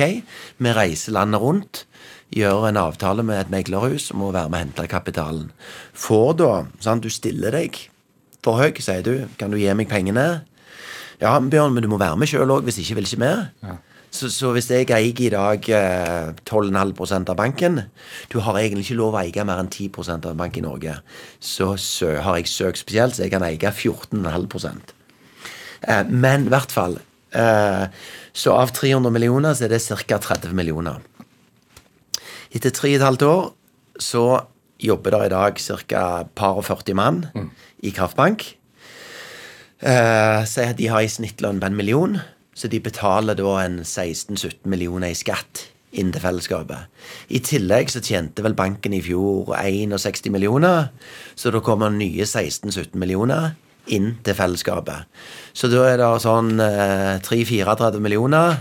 vi 0.62 0.74
reiser 0.74 1.14
landet 1.16 1.42
rundt, 1.42 1.80
gjør 2.34 2.68
en 2.68 2.78
avtale 2.78 3.24
med 3.26 3.40
et 3.40 3.50
meglerhus 3.50 4.12
om 4.14 4.28
å 4.28 4.34
være 4.34 4.50
med 4.50 4.60
og 4.60 4.66
hente 4.66 4.90
kapitalen. 4.90 5.48
Får 5.94 6.30
da 6.38 6.52
sant, 6.82 7.02
Du 7.02 7.10
stiller 7.10 7.54
deg 7.54 7.78
for 8.44 8.60
høy, 8.60 8.76
sier 8.82 9.04
du. 9.04 9.24
Kan 9.40 9.54
du 9.54 9.58
gi 9.60 9.72
meg 9.76 9.88
pengene? 9.90 10.44
Ja, 11.22 11.38
Bjørn, 11.38 11.74
men 11.74 11.84
du 11.84 11.88
må 11.88 11.98
være 12.00 12.18
med 12.20 12.28
sjøl 12.28 12.52
òg, 12.52 12.66
hvis 12.66 12.80
ikke 12.82 12.98
vil 12.98 13.08
ikke 13.08 13.22
vi. 13.22 13.74
Så, 14.14 14.28
så 14.30 14.52
hvis 14.54 14.68
jeg 14.70 14.90
eier 14.94 15.20
i 15.24 15.30
dag 15.32 15.68
eh, 15.74 16.28
12,5% 16.46 17.32
av 17.32 17.38
banken 17.38 17.80
Du 18.30 18.36
har 18.44 18.60
egentlig 18.60 18.84
ikke 18.86 18.98
lov 19.00 19.16
å 19.16 19.22
eie 19.24 19.46
mer 19.46 19.58
enn 19.58 19.70
10 19.72 19.88
av 20.12 20.28
en 20.30 20.38
bank 20.38 20.58
i 20.58 20.62
Norge. 20.62 20.94
Så, 21.42 21.72
så 21.82 22.12
har 22.22 22.38
jeg 22.38 22.52
søkt 22.52 22.78
spesielt, 22.84 23.16
så 23.16 23.24
jeg 23.24 23.34
kan 23.34 23.42
eie 23.42 23.58
14,5 23.58 24.70
eh, 25.88 26.04
Men 26.10 26.46
i 26.46 26.54
hvert 26.54 26.74
fall 26.74 27.00
eh, 27.34 27.90
Så 28.30 28.54
av 28.54 28.70
300 28.76 29.10
millioner 29.10 29.58
så 29.58 29.66
er 29.66 29.74
det 29.74 29.82
ca. 29.82 30.20
30 30.30 30.54
millioner. 30.54 31.02
Etter 32.54 32.70
tre 32.70 32.94
og 32.94 33.00
et 33.00 33.08
halvt 33.08 33.26
år 33.26 33.44
så 33.98 34.24
jobber 34.84 35.14
der 35.14 35.26
i 35.26 35.34
dag 35.34 35.58
ca. 35.58 36.04
par 36.38 36.60
og 36.60 36.66
40 36.66 36.98
mann 36.98 37.24
i 37.84 37.92
Kraftbank. 37.94 38.46
Eh, 39.84 40.40
så 40.48 40.70
de 40.78 40.88
har 40.88 41.04
i 41.04 41.10
snittlønn 41.12 41.60
på 41.60 41.68
en 41.68 41.76
million, 41.76 42.18
så 42.56 42.70
de 42.72 42.80
betaler 42.80 43.36
da 43.36 43.56
en 43.64 43.80
16-17 43.84 44.64
millioner 44.70 45.12
i 45.12 45.18
skatt 45.18 45.66
inn 45.94 46.10
til 46.14 46.22
fellesskapet. 46.24 46.88
I 47.30 47.38
tillegg 47.44 47.90
så 47.92 48.00
tjente 48.02 48.42
vel 48.42 48.56
banken 48.58 48.94
i 48.96 49.02
fjor 49.04 49.52
61 49.54 50.30
millioner, 50.34 50.88
så 51.38 51.52
da 51.54 51.60
kommer 51.62 51.92
nye 51.94 52.24
16-17 52.26 52.96
millioner 52.98 53.52
inn 53.92 54.14
til 54.24 54.34
fellesskapet. 54.38 55.04
Så 55.54 55.68
da 55.70 55.84
er 55.92 56.00
det 56.00 56.08
sånn 56.24 56.54
eh, 56.64 57.18
3-34 57.22 58.00
millioner 58.02 58.56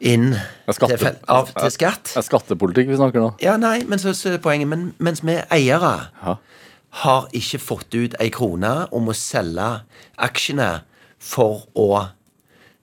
inn 0.00 0.34
Er 0.34 0.74
skatte- 0.76 0.98
til, 1.00 1.14
av, 1.32 1.48
til 1.56 1.70
skatt. 1.72 2.12
Er 2.18 2.26
skattepolitikk 2.26 2.90
vi 2.90 2.98
snakker 2.98 3.22
nå. 3.22 3.30
Ja, 3.40 3.54
nei, 3.60 3.78
men 3.88 4.02
så, 4.02 4.12
så 4.12 4.34
er 4.34 4.42
poenget 4.44 4.68
men, 4.68 4.90
Mens 4.98 5.22
vi 5.24 5.38
eiere 5.54 5.94
Ja. 6.20 6.36
Har 7.02 7.28
ikke 7.36 7.60
fått 7.60 7.94
ut 7.94 8.16
ei 8.22 8.30
krone 8.32 8.72
om 8.96 9.10
å 9.10 9.16
selge 9.16 9.68
aksjene 10.26 10.70
for 11.20 11.66
å 11.76 11.88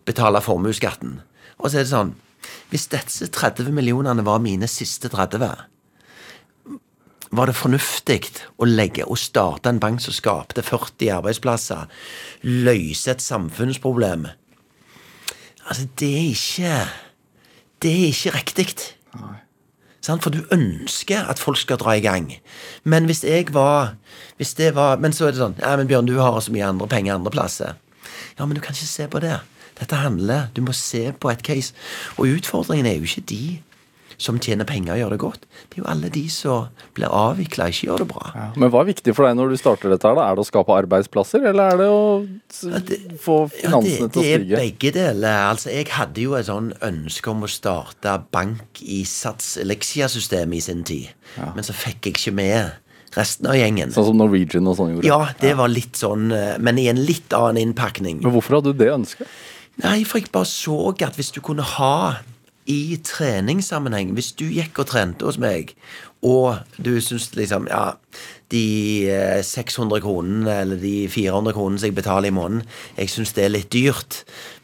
betale 0.05 0.41
formuesskatten. 0.43 1.19
Og 1.59 1.69
så 1.69 1.79
er 1.79 1.87
det 1.87 1.93
sånn 1.93 2.15
Hvis 2.73 2.89
disse 2.91 3.29
30 3.31 3.71
millionene 3.71 4.25
var 4.25 4.41
mine 4.43 4.67
siste 4.67 5.07
30 5.09 5.39
var 7.33 7.49
det 7.49 7.55
fornuftig 7.57 8.19
å 8.61 8.67
legge 8.67 9.07
og 9.09 9.17
starte 9.17 9.71
en 9.71 9.79
bank 9.81 10.03
som 10.03 10.13
skapte 10.13 10.61
40 10.61 11.09
arbeidsplasser, 11.15 11.87
løse 12.45 13.09
et 13.09 13.23
samfunnsproblem? 13.25 14.27
Altså, 15.63 15.87
det 15.97 16.11
er 16.11 16.27
ikke 16.29 16.75
Det 17.81 17.91
er 17.91 18.11
ikke 18.11 18.35
riktig. 18.37 18.67
Sant? 19.11 19.42
For 20.03 20.29
du 20.29 20.43
ønsker 20.51 21.29
at 21.31 21.39
folk 21.39 21.57
skal 21.57 21.79
dra 21.79 21.95
i 21.95 22.03
gang. 22.03 22.33
Men 22.83 23.05
hvis 23.07 23.23
jeg 23.23 23.53
var 23.53 23.95
hvis 24.37 24.53
det 24.53 24.75
var, 24.75 24.97
Men 24.97 25.13
så 25.13 25.27
er 25.27 25.31
det 25.31 25.39
sånn 25.39 25.55
Ja, 25.61 25.75
men 25.77 25.87
Bjørn, 25.87 26.07
du 26.09 26.17
har 26.19 26.39
så 26.41 26.51
mye 26.51 26.65
andre 26.67 26.87
penger 26.87 27.15
andre 27.15 27.31
plasser. 27.31 27.75
Ja, 28.39 28.45
men 28.45 28.55
du 28.55 28.61
kan 28.61 28.75
ikke 28.75 28.89
se 28.89 29.07
på 29.07 29.21
det. 29.23 29.39
Dette 29.79 29.95
handler 29.95 30.49
Du 30.55 30.61
må 30.61 30.73
se 30.73 31.11
på 31.13 31.29
et 31.31 31.43
case. 31.43 31.73
Og 32.17 32.27
utfordringen 32.27 32.85
er 32.85 32.97
jo 32.97 33.07
ikke 33.07 33.27
de. 33.29 33.61
Som 34.17 34.39
tjener 34.39 34.67
penger 34.69 34.95
og 34.95 34.99
gjør 35.01 35.13
det 35.15 35.19
godt. 35.23 35.45
Det 35.69 35.77
er 35.79 35.83
jo 35.83 35.89
alle 35.93 36.09
de 36.13 36.23
som 36.29 36.67
blir 36.97 37.07
avvikla, 37.13 37.69
ikke 37.71 37.87
gjør 37.89 38.03
det 38.03 38.07
bra. 38.11 38.51
Men 38.55 38.71
hva 38.73 38.83
er 38.83 38.89
viktig 38.91 39.15
for 39.15 39.27
deg 39.27 39.37
når 39.39 39.53
du 39.53 39.57
starter 39.61 39.93
dette? 39.93 40.07
her 40.07 40.15
da? 40.19 40.27
Er 40.29 40.35
det 40.37 40.43
å 40.45 40.49
skape 40.49 40.75
arbeidsplasser, 40.75 41.47
eller 41.49 41.73
er 41.73 41.77
det 41.77 41.89
å 41.89 42.03
det- 42.87 43.01
få 43.23 43.37
Ja, 43.63 43.79
det, 43.79 43.99
å 44.01 44.11
til 44.11 44.21
det 44.23 44.51
å 44.51 44.53
er 44.53 44.57
begge 44.57 44.93
deler. 44.93 45.39
Altså, 45.49 45.71
jeg 45.71 45.87
hadde 45.87 46.21
jo 46.21 46.35
et 46.35 46.45
sånn 46.45 46.73
ønske 46.81 47.27
om 47.31 47.43
å 47.43 47.49
starte 47.49 48.23
bank 48.31 48.81
i 48.81 49.03
Sats 49.03 49.57
i 49.57 50.59
sin 50.59 50.83
tid, 50.83 51.09
men 51.37 51.63
så 51.63 51.73
fikk 51.73 52.05
jeg 52.05 52.13
ikke 52.13 52.33
med 52.33 52.71
resten 53.15 53.47
av 53.47 53.57
gjengen. 53.57 53.93
Sånn 53.93 54.05
som 54.11 54.17
Norwegian 54.17 54.67
og 54.67 54.77
sånn 54.77 54.95
gjorde? 54.95 55.07
Ja, 55.09 55.29
det 55.39 55.55
var 55.59 55.71
litt 55.71 55.99
sånn, 55.99 56.31
eh, 56.33 56.57
men 56.59 56.79
i 56.79 56.87
en 56.87 57.05
litt 57.05 57.29
annen 57.29 57.61
innpakning. 57.73 58.21
Men 58.23 58.33
hvorfor 58.33 58.57
hadde 58.59 58.73
du 58.73 58.79
det 58.83 58.91
ønsket? 58.93 59.27
Nei, 59.83 60.03
for 60.03 60.19
jeg 60.19 60.31
bare 60.33 60.45
så 60.49 60.75
at 61.01 61.17
hvis 61.17 61.31
du 61.33 61.41
kunne 61.41 61.65
ha 61.65 62.17
i 62.69 62.97
treningssammenheng 63.03 64.13
Hvis 64.17 64.33
du 64.39 64.45
gikk 64.47 64.79
og 64.83 64.89
trente 64.91 65.27
hos 65.27 65.39
meg, 65.41 65.73
og 66.23 66.63
du 66.79 66.95
syns 67.03 67.31
liksom 67.35 67.67
Ja, 67.71 67.95
de 68.53 69.09
eh, 69.09 69.41
600 69.43 70.03
kronene 70.03 70.59
eller 70.61 70.79
de 70.79 71.07
400 71.11 71.55
kronene 71.57 71.81
som 71.81 71.89
jeg 71.89 71.97
betaler 71.97 72.29
i 72.29 72.35
måneden, 72.35 72.67
jeg 72.99 73.09
syns 73.09 73.33
det 73.33 73.47
er 73.47 73.53
litt 73.55 73.71
dyrt. 73.73 74.19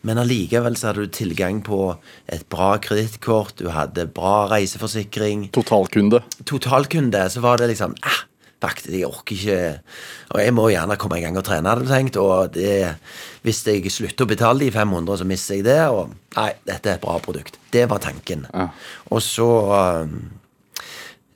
Men 0.06 0.22
allikevel 0.22 0.78
så 0.78 0.92
hadde 0.92 1.08
du 1.08 1.16
tilgang 1.16 1.64
på 1.66 1.96
et 2.30 2.46
bra 2.54 2.76
kredittkort, 2.78 3.58
du 3.58 3.72
hadde 3.74 4.06
bra 4.14 4.46
reiseforsikring 4.52 5.50
Totalkunde. 5.56 6.22
totalkunde, 6.46 7.26
så 7.34 7.42
var 7.42 7.58
det 7.58 7.72
liksom 7.74 7.98
ah, 8.06 8.22
Faktisk, 8.60 8.90
jeg 8.92 9.08
orker 9.08 9.36
ikke 9.38 9.60
Og 10.36 10.40
jeg 10.44 10.54
må 10.54 10.66
gjerne 10.70 10.98
komme 11.00 11.18
i 11.20 11.22
gang 11.24 11.38
og 11.40 11.46
trene, 11.48 11.70
hadde 11.72 11.86
jeg 11.88 11.94
tenkt. 11.94 12.18
Og 12.20 12.52
det, 12.54 12.96
hvis 13.48 13.62
jeg 13.66 13.88
slutter 13.96 14.26
å 14.28 14.32
betale 14.34 14.60
de 14.66 14.72
500, 14.76 15.22
så 15.22 15.26
mister 15.30 15.56
jeg 15.56 15.64
det. 15.70 15.80
Og 15.88 16.12
nei, 16.36 16.50
dette 16.68 16.92
er 16.92 17.00
et 17.00 17.06
bra 17.06 17.16
produkt. 17.24 17.56
Det 17.72 17.86
var 17.90 18.04
tanken. 18.04 18.44
Og 19.10 19.22
så 19.24 19.48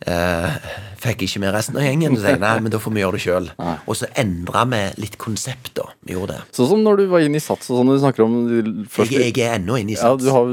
eh, 0.06 0.56
fikk 1.04 1.24
ikke 1.28 1.42
med 1.44 1.54
resten 1.56 1.78
av 1.80 1.86
gjengen. 1.88 2.16
Så 2.20 2.34
jeg 2.34 2.42
nei, 2.44 2.54
men 2.64 2.72
da 2.74 2.80
får 2.82 2.94
vi 2.96 3.04
gjøre 3.04 3.18
det 3.18 3.24
sjøl. 3.24 3.48
Og 3.88 3.96
så 4.00 4.10
endra 4.20 4.66
vi 4.72 4.82
litt 5.04 5.18
konsept, 5.22 5.72
da. 5.80 5.88
Vi 6.04 6.16
gjorde 6.18 6.36
det. 6.38 6.44
Sånn 6.56 6.70
som 6.74 6.84
når 6.86 7.02
du 7.02 7.06
var 7.14 7.24
inne 7.26 7.40
i 7.40 7.44
Sats 7.44 7.72
og 7.72 7.80
sånn, 7.80 7.92
du 7.96 8.00
snakker 8.04 8.26
om 8.28 8.36
de- 8.52 8.86
først 8.92 9.12
Jeg, 9.16 9.32
jeg 9.36 9.48
er 9.48 9.58
ennå 9.60 9.80
inne 9.80 9.96
i 9.96 10.00
Sats. 10.00 10.24
Ja, 10.28 10.32
du 10.32 10.32
har 10.36 10.46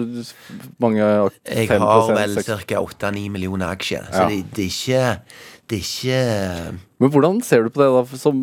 mange 0.86 1.02
Jeg 1.02 1.68
har 1.68 2.14
vel 2.14 2.34
6 2.38 2.64
ca. 2.66 2.82
8-9 2.86 3.28
millioner 3.30 3.74
aksjer. 3.74 4.06
Så 4.10 4.22
Ja. 4.22 4.28
det, 4.28 4.44
det 4.54 4.64
er 4.64 4.70
ikke 4.70 5.04
ikke 5.78 6.18
Men 7.00 7.12
hvordan 7.12 7.40
ser 7.46 7.64
du 7.64 7.70
på 7.72 7.82
det 7.82 7.88
da, 7.94 8.18
som 8.18 8.42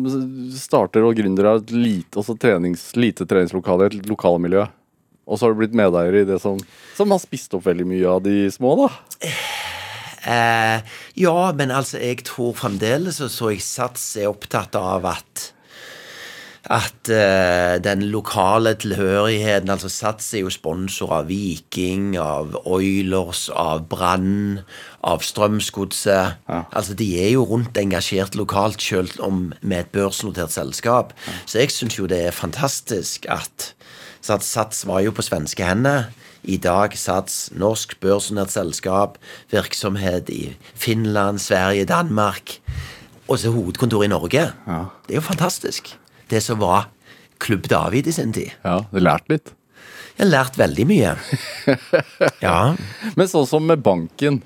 starter 0.56 1.04
og 1.06 1.16
gründer 1.18 1.50
av 1.50 1.62
et 1.62 1.72
lite, 1.74 2.18
også 2.20 2.38
trenings, 2.40 2.90
lite 2.96 3.26
treningslokale, 3.28 3.90
et 3.90 4.08
lokalmiljø? 4.08 4.66
Og 5.28 5.36
så 5.36 5.44
har 5.44 5.52
du 5.52 5.60
blitt 5.60 5.76
medeier 5.76 6.22
i 6.22 6.26
det 6.28 6.38
som, 6.40 6.56
som 6.96 7.12
har 7.12 7.20
spist 7.20 7.52
opp 7.56 7.66
veldig 7.66 7.84
mye 7.90 8.08
av 8.08 8.22
de 8.24 8.46
små, 8.52 8.72
da. 8.80 8.88
Eh, 10.28 10.96
ja, 11.20 11.36
men 11.56 11.70
altså, 11.72 12.00
jeg 12.00 12.24
tror 12.26 12.56
fremdeles 12.58 13.20
så, 13.20 13.28
så 13.32 13.52
jeg 13.52 13.62
Sats 13.64 14.10
er 14.18 14.32
opptatt 14.32 14.74
av 14.80 15.06
at 15.08 15.50
at 16.68 17.08
uh, 17.08 17.80
den 17.84 18.02
lokale 18.12 18.74
tilhørigheten 18.74 19.70
Altså 19.72 19.88
Sats 19.88 20.34
er 20.34 20.44
jo 20.44 20.50
sponsor 20.52 21.14
av 21.16 21.30
Viking, 21.30 22.18
av 22.20 22.52
Oilers, 22.68 23.46
av 23.48 23.86
Brann, 23.88 24.60
av 25.00 25.24
Strømsgodset. 25.24 26.44
Altså 26.48 26.94
De 26.98 27.08
er 27.22 27.32
jo 27.32 27.46
rundt 27.48 27.78
engasjert 27.80 28.36
lokalt, 28.36 28.82
selv 28.82 29.16
om 29.24 29.52
med 29.62 29.78
et 29.78 29.92
børsnotert 29.94 30.52
selskap. 30.52 31.14
Så 31.46 31.62
jeg 31.62 31.72
syns 31.72 31.96
jo 31.98 32.08
det 32.10 32.20
er 32.26 32.36
fantastisk 32.36 33.24
at 33.32 33.72
Sats, 34.20 34.50
Sats 34.50 34.84
var 34.86 35.00
jo 35.00 35.14
på 35.14 35.24
svenske 35.24 35.64
hender. 35.64 36.10
I 36.44 36.58
dag 36.60 36.92
Sats, 36.98 37.48
norsk 37.56 37.96
børsnotert 38.00 38.52
selskap, 38.52 39.16
virksomhet 39.50 40.28
i 40.28 40.56
Finland, 40.74 41.38
Sverige, 41.38 41.88
Danmark. 41.88 42.58
Og 43.28 43.38
så 43.38 43.50
hovedkontor 43.52 44.04
i 44.04 44.12
Norge. 44.12 44.50
Det 45.06 45.16
er 45.16 45.20
jo 45.20 45.24
fantastisk. 45.24 45.96
Det 46.28 46.40
som 46.44 46.60
var 46.60 46.88
Klubb 47.38 47.68
David 47.70 48.06
i 48.10 48.12
sin 48.12 48.32
tid. 48.34 48.50
Ja, 48.64 48.80
du 48.90 48.98
har 48.98 49.04
lært 49.12 49.28
litt. 49.30 49.52
Jeg 50.18 50.26
har 50.26 50.32
lært 50.32 50.56
veldig 50.58 50.86
mye. 50.90 51.16
Ja. 52.42 52.74
Men 53.14 53.28
sånn 53.30 53.46
som 53.46 53.66
med 53.66 53.82
banken. 53.86 54.40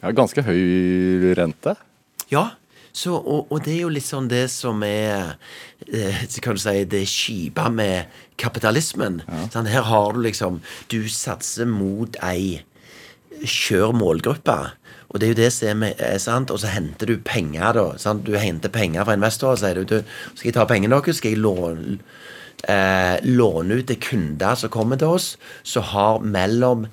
Ja, 0.00 0.10
ganske 0.16 0.42
høy 0.46 1.34
rente. 1.38 1.76
ja. 2.32 2.50
Så, 2.90 3.12
og, 3.14 3.52
og 3.54 3.60
det 3.62 3.76
er 3.76 3.84
jo 3.84 3.90
litt 3.94 4.02
sånn 4.02 4.26
det 4.26 4.48
som 4.50 4.80
er 4.82 5.36
eh, 5.94 6.24
kan 6.42 6.56
du 6.56 6.58
si, 6.58 6.72
det 6.90 7.04
kjipe 7.06 7.68
med 7.70 8.10
kapitalismen. 8.40 9.20
Sånn, 9.54 9.68
her 9.70 9.86
har 9.86 10.16
du 10.16 10.18
liksom 10.24 10.58
Du 10.90 11.04
satser 11.06 11.70
mot 11.70 12.18
ei 12.26 12.64
skjør 13.46 13.94
målgruppe. 13.96 14.56
Og 15.10 15.18
det 15.18 15.26
er 15.26 15.32
jo 15.32 15.40
det 15.40 15.50
som 15.54 15.82
er, 15.86 16.18
sant. 16.22 16.52
Og 16.54 16.60
så 16.62 16.70
henter 16.70 17.10
du 17.10 17.16
penger, 17.26 17.74
da. 17.74 17.86
Sant? 17.98 18.24
Du 18.26 18.36
henter 18.38 18.72
penger 18.72 19.06
fra 19.06 19.16
investorer 19.18 19.58
sier 19.58 19.80
du, 19.80 19.84
du 19.84 20.36
skal 20.38 20.50
jeg 20.50 20.56
ta 20.56 20.66
pengene 20.70 20.94
deres, 20.94 21.18
skal 21.18 21.34
jeg 21.34 21.42
låne, 21.42 21.98
eh, 22.70 23.16
låne 23.26 23.80
ut 23.80 23.90
til 23.90 24.00
kunder 24.02 24.54
som 24.58 24.70
kommer 24.70 25.00
til 25.00 25.16
oss, 25.18 25.34
som 25.66 25.88
har 25.90 26.22
mellom 26.22 26.86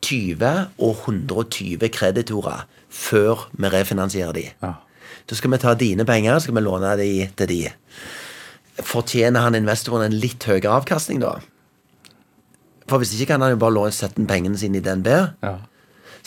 20 0.00 0.68
og 0.78 1.04
120 1.04 1.90
kreditorer 1.92 2.64
før 2.88 3.48
vi 3.52 3.68
refinansierer 3.72 4.32
de. 4.32 4.46
Da 5.28 5.36
skal 5.36 5.52
vi 5.52 5.60
ta 5.60 5.74
dine 5.76 6.06
penger 6.08 6.38
skal 6.40 6.56
vi 6.56 6.64
låne 6.64 6.94
de 6.96 7.28
til 7.36 7.50
de. 7.50 7.62
Fortjener 8.78 9.44
han 9.44 9.58
investoren 9.58 10.06
en 10.06 10.20
litt 10.22 10.46
høyere 10.48 10.70
avkastning, 10.78 11.20
da? 11.20 11.36
For 12.88 13.02
hvis 13.02 13.12
ikke 13.18 13.34
kan 13.34 13.44
han 13.44 13.52
jo 13.52 13.60
bare 13.60 13.76
låne 13.76 13.92
sette 13.92 14.22
inn 14.22 14.30
pengene 14.30 14.56
sine 14.56 14.80
i 14.80 14.84
DNB. 14.84 15.10
Så 15.44 15.50
han, 15.50 15.66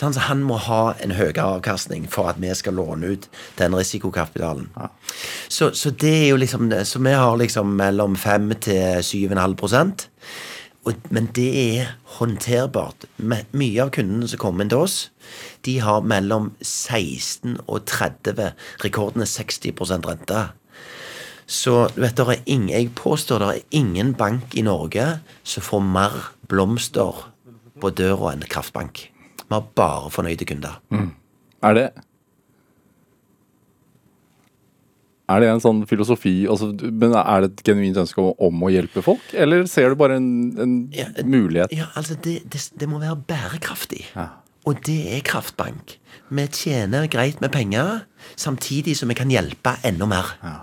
så 0.02 0.24
han 0.26 0.42
må 0.42 0.58
ha 0.58 0.96
en 1.04 1.14
høyere 1.14 1.44
avkastning 1.58 2.08
for 2.10 2.32
at 2.32 2.40
vi 2.42 2.50
skal 2.58 2.74
låne 2.80 3.14
ut 3.14 3.28
den 3.60 3.76
risikokapitalen. 3.78 4.72
Så, 5.46 5.72
så 5.78 5.92
det 5.94 6.14
er 6.24 6.28
jo 6.32 6.40
liksom. 6.42 6.72
Så 6.86 7.02
vi 7.06 7.14
har 7.14 7.38
liksom 7.38 7.76
mellom 7.78 8.16
5 8.18 8.50
til 8.66 9.06
7,5 9.06 9.56
prosent. 9.62 10.08
Men 11.14 11.30
det 11.38 11.50
er 11.62 11.92
håndterbart. 12.18 13.06
Mye 13.22 13.84
av 13.84 13.92
kundene 13.94 14.30
som 14.30 14.42
kommer 14.42 14.66
inn 14.66 14.74
til 14.74 14.88
oss, 14.88 14.98
de 15.68 15.78
har 15.86 16.02
mellom 16.02 16.50
16 16.66 17.60
og 17.68 17.86
30, 17.86 18.50
rekorden 18.82 19.22
er 19.22 19.30
60% 19.30 20.10
rente. 20.10 20.42
Så 21.46 21.92
du 21.94 22.02
vet, 22.02 22.18
der 22.18 22.34
er 22.34 22.44
ingen, 22.46 22.72
jeg 22.74 22.94
påstår 22.96 23.44
det 23.44 23.54
er 23.54 23.78
ingen 23.78 24.16
bank 24.18 24.56
i 24.58 24.64
Norge 24.66 25.20
som 25.44 25.66
får 25.66 25.86
mer 25.86 26.20
blomster 26.50 27.26
på 27.82 27.92
døra 27.94 28.34
enn 28.34 28.48
Kraftbank. 28.48 29.11
Vi 29.52 29.58
har 29.58 29.68
bare 29.76 30.08
fornøyde 30.14 30.48
kunder. 30.48 30.80
Er 31.62 31.78
det 31.78 31.90
Er 35.32 35.40
det 35.40 35.48
en 35.48 35.62
sånn 35.64 35.86
filosofi 35.88 36.46
altså, 36.50 36.72
Men 36.76 37.14
er 37.16 37.46
det 37.46 37.52
et 37.52 37.62
genuint 37.70 38.00
ønske 38.02 38.20
om, 38.20 38.34
om 38.36 38.66
å 38.68 38.72
hjelpe 38.74 39.04
folk? 39.06 39.24
Eller 39.32 39.68
ser 39.70 39.92
du 39.92 40.00
bare 40.00 40.18
en, 40.20 40.32
en 40.60 40.74
Ja, 40.96 41.08
mulighet? 41.24 41.72
Ja, 41.76 41.88
altså 41.96 42.18
det, 42.20 42.42
det, 42.52 42.64
det 42.76 42.90
må 42.90 43.00
være 43.00 43.20
bærekraftig. 43.30 44.02
Ja. 44.16 44.28
Og 44.68 44.82
det 44.86 45.00
er 45.16 45.24
Kraftbank. 45.26 45.96
Vi 46.30 46.48
tjener 46.54 47.08
greit 47.12 47.40
med 47.42 47.54
penger, 47.54 48.04
samtidig 48.36 48.98
som 49.00 49.10
vi 49.10 49.18
kan 49.18 49.32
hjelpe 49.34 49.78
enda 49.88 50.10
mer. 50.10 50.36
Ja. 50.44 50.58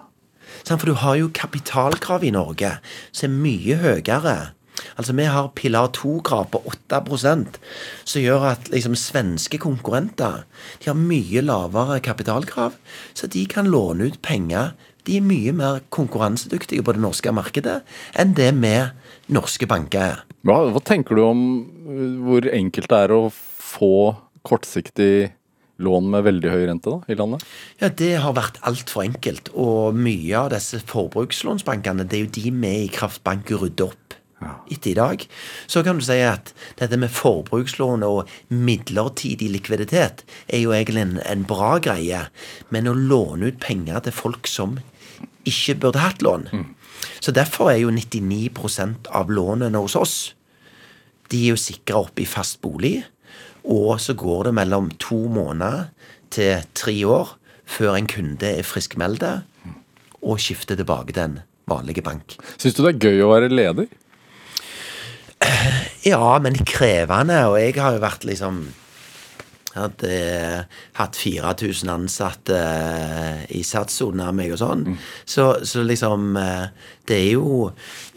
For 0.69 0.87
du 0.87 0.95
har 1.01 1.17
jo 1.19 1.33
kapitalkrav 1.35 2.25
i 2.27 2.33
Norge 2.35 2.77
som 3.11 3.31
er 3.31 3.43
mye 3.43 3.81
høyere. 3.83 4.37
Altså 4.97 5.15
Vi 5.17 5.27
har 5.29 5.51
pilar 5.59 5.91
2-krav 5.97 6.51
på 6.53 6.63
8% 6.91 7.59
som 8.05 8.23
gjør 8.23 8.47
at 8.53 8.71
liksom 8.73 8.97
svenske 8.99 9.61
konkurrenter 9.63 10.45
de 10.83 10.91
har 10.91 10.99
mye 10.99 11.43
lavere 11.45 12.01
kapitalkrav, 12.05 12.77
så 13.15 13.29
de 13.31 13.45
kan 13.51 13.69
låne 13.71 14.11
ut 14.11 14.21
penger. 14.23 14.75
De 15.07 15.19
er 15.19 15.25
mye 15.25 15.55
mer 15.57 15.81
konkurransedyktige 15.95 16.85
på 16.85 16.95
det 16.97 17.03
norske 17.03 17.33
markedet 17.33 17.81
enn 18.19 18.35
det 18.37 18.53
vi 18.59 18.75
norske 19.33 19.69
banker 19.69 20.05
er. 20.05 20.23
Hva, 20.47 20.61
hva 20.73 20.83
tenker 20.85 21.19
du 21.19 21.25
om 21.25 21.43
uh, 21.89 22.21
hvor 22.25 22.49
enkelt 22.53 22.91
det 22.91 23.03
er 23.07 23.15
å 23.15 23.23
få 23.33 24.15
kortsiktig 24.49 25.31
lån 25.79 26.11
med 26.11 26.25
veldig 26.27 26.51
høy 26.53 26.65
rente 26.69 26.91
da, 26.91 26.99
i 27.07 27.17
landet? 27.19 27.45
Ja, 27.81 27.89
Det 27.89 28.15
har 28.23 28.35
vært 28.37 28.59
altfor 28.67 29.05
enkelt. 29.05 29.53
Og 29.55 29.97
mye 29.97 30.35
av 30.41 30.51
disse 30.55 30.81
forbrukslånsbankene, 30.91 32.07
det 32.09 32.19
er 32.19 32.27
jo 32.27 32.35
de 32.39 32.51
vi 32.51 32.75
i 32.85 32.93
Kraftbank 32.93 33.51
rydder 33.55 33.93
opp 33.93 34.08
etter 34.71 34.93
i 34.93 34.97
dag. 34.99 35.25
Så 35.67 35.83
kan 35.87 35.99
du 35.99 36.05
si 36.07 36.19
at 36.23 36.53
dette 36.79 36.99
med 37.01 37.13
forbrukslån 37.15 38.07
og 38.07 38.31
midlertidig 38.53 39.51
likviditet 39.55 40.25
er 40.47 40.63
jo 40.63 40.75
egentlig 40.77 41.05
en, 41.05 41.19
en 41.27 41.45
bra 41.49 41.77
greie. 41.83 42.27
Men 42.71 42.91
å 42.91 42.97
låne 42.97 43.53
ut 43.53 43.61
penger 43.63 44.07
til 44.07 44.17
folk 44.17 44.51
som 44.51 44.79
ikke 45.49 45.79
burde 45.81 46.03
hatt 46.03 46.21
lån 46.23 46.51
Så 47.23 47.33
derfor 47.33 47.71
er 47.73 47.79
jo 47.81 47.91
99% 47.95 49.09
av 49.15 49.31
lånene 49.31 49.81
hos 49.81 49.97
oss 49.97 50.17
de 51.33 51.45
er 51.45 51.53
jo 51.53 51.61
sikra 51.61 52.03
opp 52.07 52.21
i 52.21 52.27
fast 52.29 52.61
bolig. 52.65 53.03
Og 53.69 53.99
så 54.01 54.15
går 54.17 54.49
det 54.49 54.55
mellom 54.57 54.91
to 55.03 55.27
måneder 55.33 55.91
til 56.33 56.65
tre 56.79 56.97
år 57.05 57.35
før 57.69 57.99
en 57.99 58.09
kunde 58.09 58.49
er 58.49 58.65
friskmeldt 58.65 59.27
og 60.19 60.41
skifter 60.41 60.79
tilbake 60.79 61.13
til 61.13 61.27
en 61.27 61.39
vanlig 61.69 62.01
bank. 62.05 62.39
Syns 62.57 62.79
du 62.79 62.83
det 62.85 62.95
er 62.95 63.11
gøy 63.11 63.25
å 63.27 63.33
være 63.35 63.53
leder? 63.53 63.91
Ja, 66.07 66.39
men 66.43 66.57
krevende, 66.67 67.41
og 67.51 67.59
jeg 67.61 67.75
har 67.79 67.97
jo 67.97 68.03
vært 68.03 68.25
liksom 68.29 68.63
hadde 69.79 70.09
eh, 70.11 70.79
hatt 70.99 71.17
4000 71.19 71.91
ansatte 71.93 72.57
eh, 72.57 73.45
i 73.55 73.61
Sats 73.67 74.01
under 74.03 74.33
meg 74.35 74.55
og 74.57 74.61
sånn. 74.63 74.85
Så, 75.29 75.45
så 75.69 75.85
liksom 75.87 76.33
eh, 76.41 76.65
Det 77.07 77.19
er 77.19 77.29
jo 77.37 77.69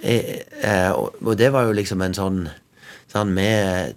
eh, 0.01 0.39
eh, 0.63 0.89
og, 0.95 1.33
det 1.37 1.51
var 1.53 1.67
jo 1.69 1.77
liksom 1.77 2.01
en 2.07 2.17
sånn 2.17 2.41
Sånn, 3.11 3.33
vi 3.35 3.43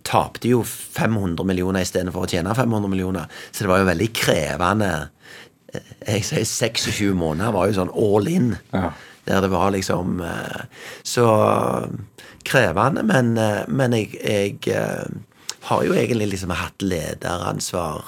tapte 0.02 0.50
jo 0.50 0.64
500 0.66 1.46
millioner 1.46 1.84
istedenfor 1.86 2.24
å 2.24 2.30
tjene 2.32 2.50
500 2.50 2.90
millioner. 2.90 3.28
Så 3.54 3.62
det 3.62 3.68
var 3.70 3.78
jo 3.78 3.86
veldig 3.86 4.08
krevende. 4.10 4.88
Eh, 5.70 5.92
Jeg 6.16 6.24
sier 6.26 6.42
26 6.42 7.12
måneder 7.14 7.54
var 7.54 7.68
jo 7.70 7.76
sånn 7.76 7.92
all 7.94 8.26
in. 8.26 8.48
Ja. 8.74 8.88
Der 9.24 9.40
det 9.40 9.48
var 9.52 9.70
liksom 9.70 10.20
eh, 10.20 10.66
Så 11.02 11.26
krevende, 12.44 13.02
men, 13.02 13.38
eh, 13.38 13.64
men 13.68 13.92
jeg, 13.96 14.18
jeg 14.20 14.58
eh, 14.76 15.06
har 15.70 15.84
jo 15.84 15.94
egentlig 15.96 16.34
liksom 16.34 16.52
hatt 16.52 16.84
lederansvar 16.84 18.04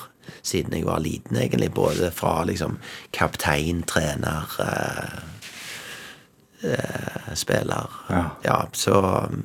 siden 0.46 0.76
jeg 0.76 0.86
var 0.86 1.00
liten, 1.00 1.38
egentlig. 1.40 1.70
Både 1.74 2.10
fra 2.14 2.44
liksom 2.44 2.76
kaptein, 3.16 3.82
trener 3.88 4.44
eh, 4.60 5.16
Spiller. 7.34 7.90
Ja. 8.42 8.68
så 8.72 8.96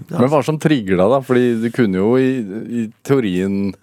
ja. 0.09 0.19
Men 0.19 0.29
hva 0.31 0.43
som 0.45 0.59
trigger 0.59 0.97
deg, 0.97 1.11
da? 1.11 1.19
Fordi 1.25 1.47
du 1.61 1.67
kunne 1.73 2.01
jo 2.01 2.15
i, 2.17 2.31
i 2.81 2.85
teorien 3.05 3.73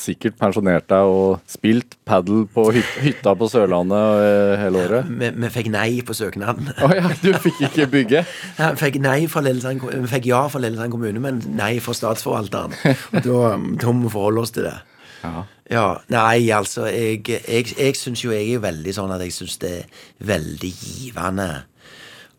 sikkert 0.00 0.36
pensjonert 0.40 0.86
deg 0.90 1.10
og 1.10 1.42
spilt 1.50 1.96
padel 2.08 2.44
på 2.50 2.66
hytta 2.74 3.34
på 3.38 3.48
Sørlandet 3.50 4.24
eh, 4.24 4.54
hele 4.62 4.84
året. 4.84 5.10
vi, 5.20 5.30
vi 5.44 5.50
fikk 5.54 5.70
nei 5.74 5.88
på 6.06 6.16
søknaden. 6.16 6.72
Å 6.82 6.90
ja, 6.94 7.10
du 7.22 7.30
fikk 7.42 7.62
ikke 7.70 7.88
bygge? 7.92 8.24
Vi 8.58 8.70
fikk 8.80 9.00
Lillesand 9.04 9.82
fikk 10.10 10.26
ja 10.30 10.44
fra 10.50 10.60
Lillesand 10.62 10.92
kommune, 10.94 11.20
men 11.22 11.40
nei 11.56 11.76
fra 11.84 11.94
statsforvalteren. 11.96 12.74
Og 13.14 13.20
da, 13.24 13.38
da 13.80 13.92
må 13.94 14.08
vi 14.08 14.12
forholde 14.14 14.44
oss 14.44 14.54
til 14.54 14.66
det. 14.68 14.76
Ja. 15.24 15.44
Ja, 15.72 15.84
Nei, 16.12 16.50
altså, 16.52 16.84
jeg, 16.92 17.22
jeg, 17.28 17.70
jeg 17.72 17.96
syns 17.96 18.20
jo 18.24 18.34
jeg 18.34 18.58
er 18.58 18.64
veldig 18.64 18.92
sånn 18.92 19.14
at 19.14 19.22
jeg 19.24 19.32
syns 19.32 19.56
det 19.62 19.70
er 19.78 20.02
veldig 20.28 20.72
givende 20.76 21.48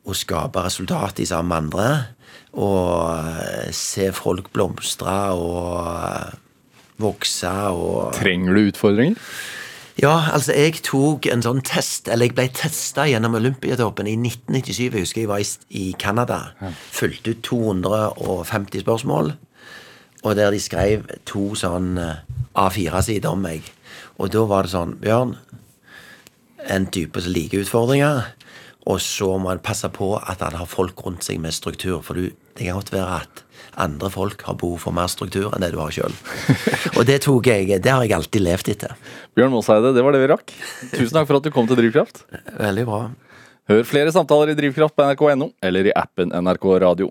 å 0.06 0.14
skape 0.14 0.62
resultat 0.68 1.24
i 1.24 1.26
sammen 1.30 1.50
med 1.50 1.64
andre. 1.64 1.88
Og 2.62 2.92
eh, 3.18 3.72
se 3.76 4.12
folk 4.16 4.52
blomstre 4.54 5.16
og 5.36 6.45
vokse 7.02 7.52
og 7.76 8.16
Trenger 8.16 8.56
du 8.56 8.68
utfordringer? 8.70 9.20
Ja, 9.96 10.28
altså, 10.36 10.52
jeg 10.52 10.82
tok 10.84 11.24
en 11.32 11.44
sånn 11.46 11.62
test, 11.64 12.10
eller 12.12 12.28
jeg 12.28 12.36
ble 12.36 12.50
testa 12.52 13.06
gjennom 13.08 13.38
Olympiatoppen 13.38 14.10
i 14.12 14.18
1997. 14.20 14.82
Jeg 14.90 15.06
husker 15.06 15.24
jeg 15.24 15.30
var 15.30 15.44
i, 15.72 15.86
Canada. 16.00 16.40
Fulgte 16.92 17.32
ut 17.32 17.44
250 17.48 18.84
spørsmål. 18.84 19.32
Og 20.26 20.36
der 20.36 20.52
de 20.52 20.60
skrev 20.60 21.06
to 21.30 21.54
sånn 21.56 21.96
eh, 22.02 22.26
A4-sider 22.60 23.32
om 23.32 23.46
meg. 23.46 23.70
Og 24.20 24.34
da 24.36 24.44
var 24.50 24.66
det 24.66 24.74
sånn 24.74 24.98
Bjørn, 25.00 25.36
en 26.66 26.90
type 26.92 27.22
som 27.22 27.32
liker 27.32 27.64
utfordringer. 27.64 28.34
Og 28.92 29.00
så 29.00 29.32
må 29.40 29.54
en 29.54 29.64
passe 29.64 29.88
på 29.96 30.12
at 30.20 30.44
han 30.44 30.60
har 30.60 30.68
folk 30.68 31.00
rundt 31.08 31.24
seg 31.24 31.40
med 31.40 31.56
struktur. 31.56 32.02
For 32.04 32.20
du, 32.20 32.36
det 32.58 32.68
kan 32.68 32.82
godt 32.82 32.92
være 32.92 33.22
at 33.22 33.45
andre 33.82 34.10
folk 34.14 34.42
har 34.48 34.58
behov 34.62 34.80
for 34.86 34.96
mer 34.96 35.10
struktur 35.12 35.52
enn 35.52 35.64
det 35.64 35.72
du 35.76 35.80
har 35.82 35.94
sjøl. 35.94 36.16
Og 36.96 37.04
det 37.08 37.22
tok 37.26 37.50
jeg, 37.52 37.70
det 37.84 37.92
har 37.92 38.06
jeg 38.06 38.16
alltid 38.18 38.46
levd 38.46 38.72
etter. 38.76 38.96
Bjørn 39.36 39.54
Måseide, 39.54 39.94
det 39.96 40.04
var 40.06 40.16
det 40.16 40.24
vi 40.24 40.32
rakk. 40.32 40.56
Tusen 40.94 41.14
takk 41.18 41.30
for 41.30 41.40
at 41.40 41.46
du 41.48 41.54
kom 41.54 41.70
til 41.70 41.80
Drivkraft. 41.80 42.26
Veldig 42.60 42.88
bra. 42.90 43.02
Hør 43.66 43.82
flere 43.88 44.12
samtaler 44.14 44.52
i 44.54 44.58
Drivkraft 44.58 44.94
på 44.94 45.06
nrk.no 45.08 45.50
eller 45.66 45.90
i 45.90 45.94
appen 45.98 46.30
NRK 46.30 46.66
Radio. 46.84 47.10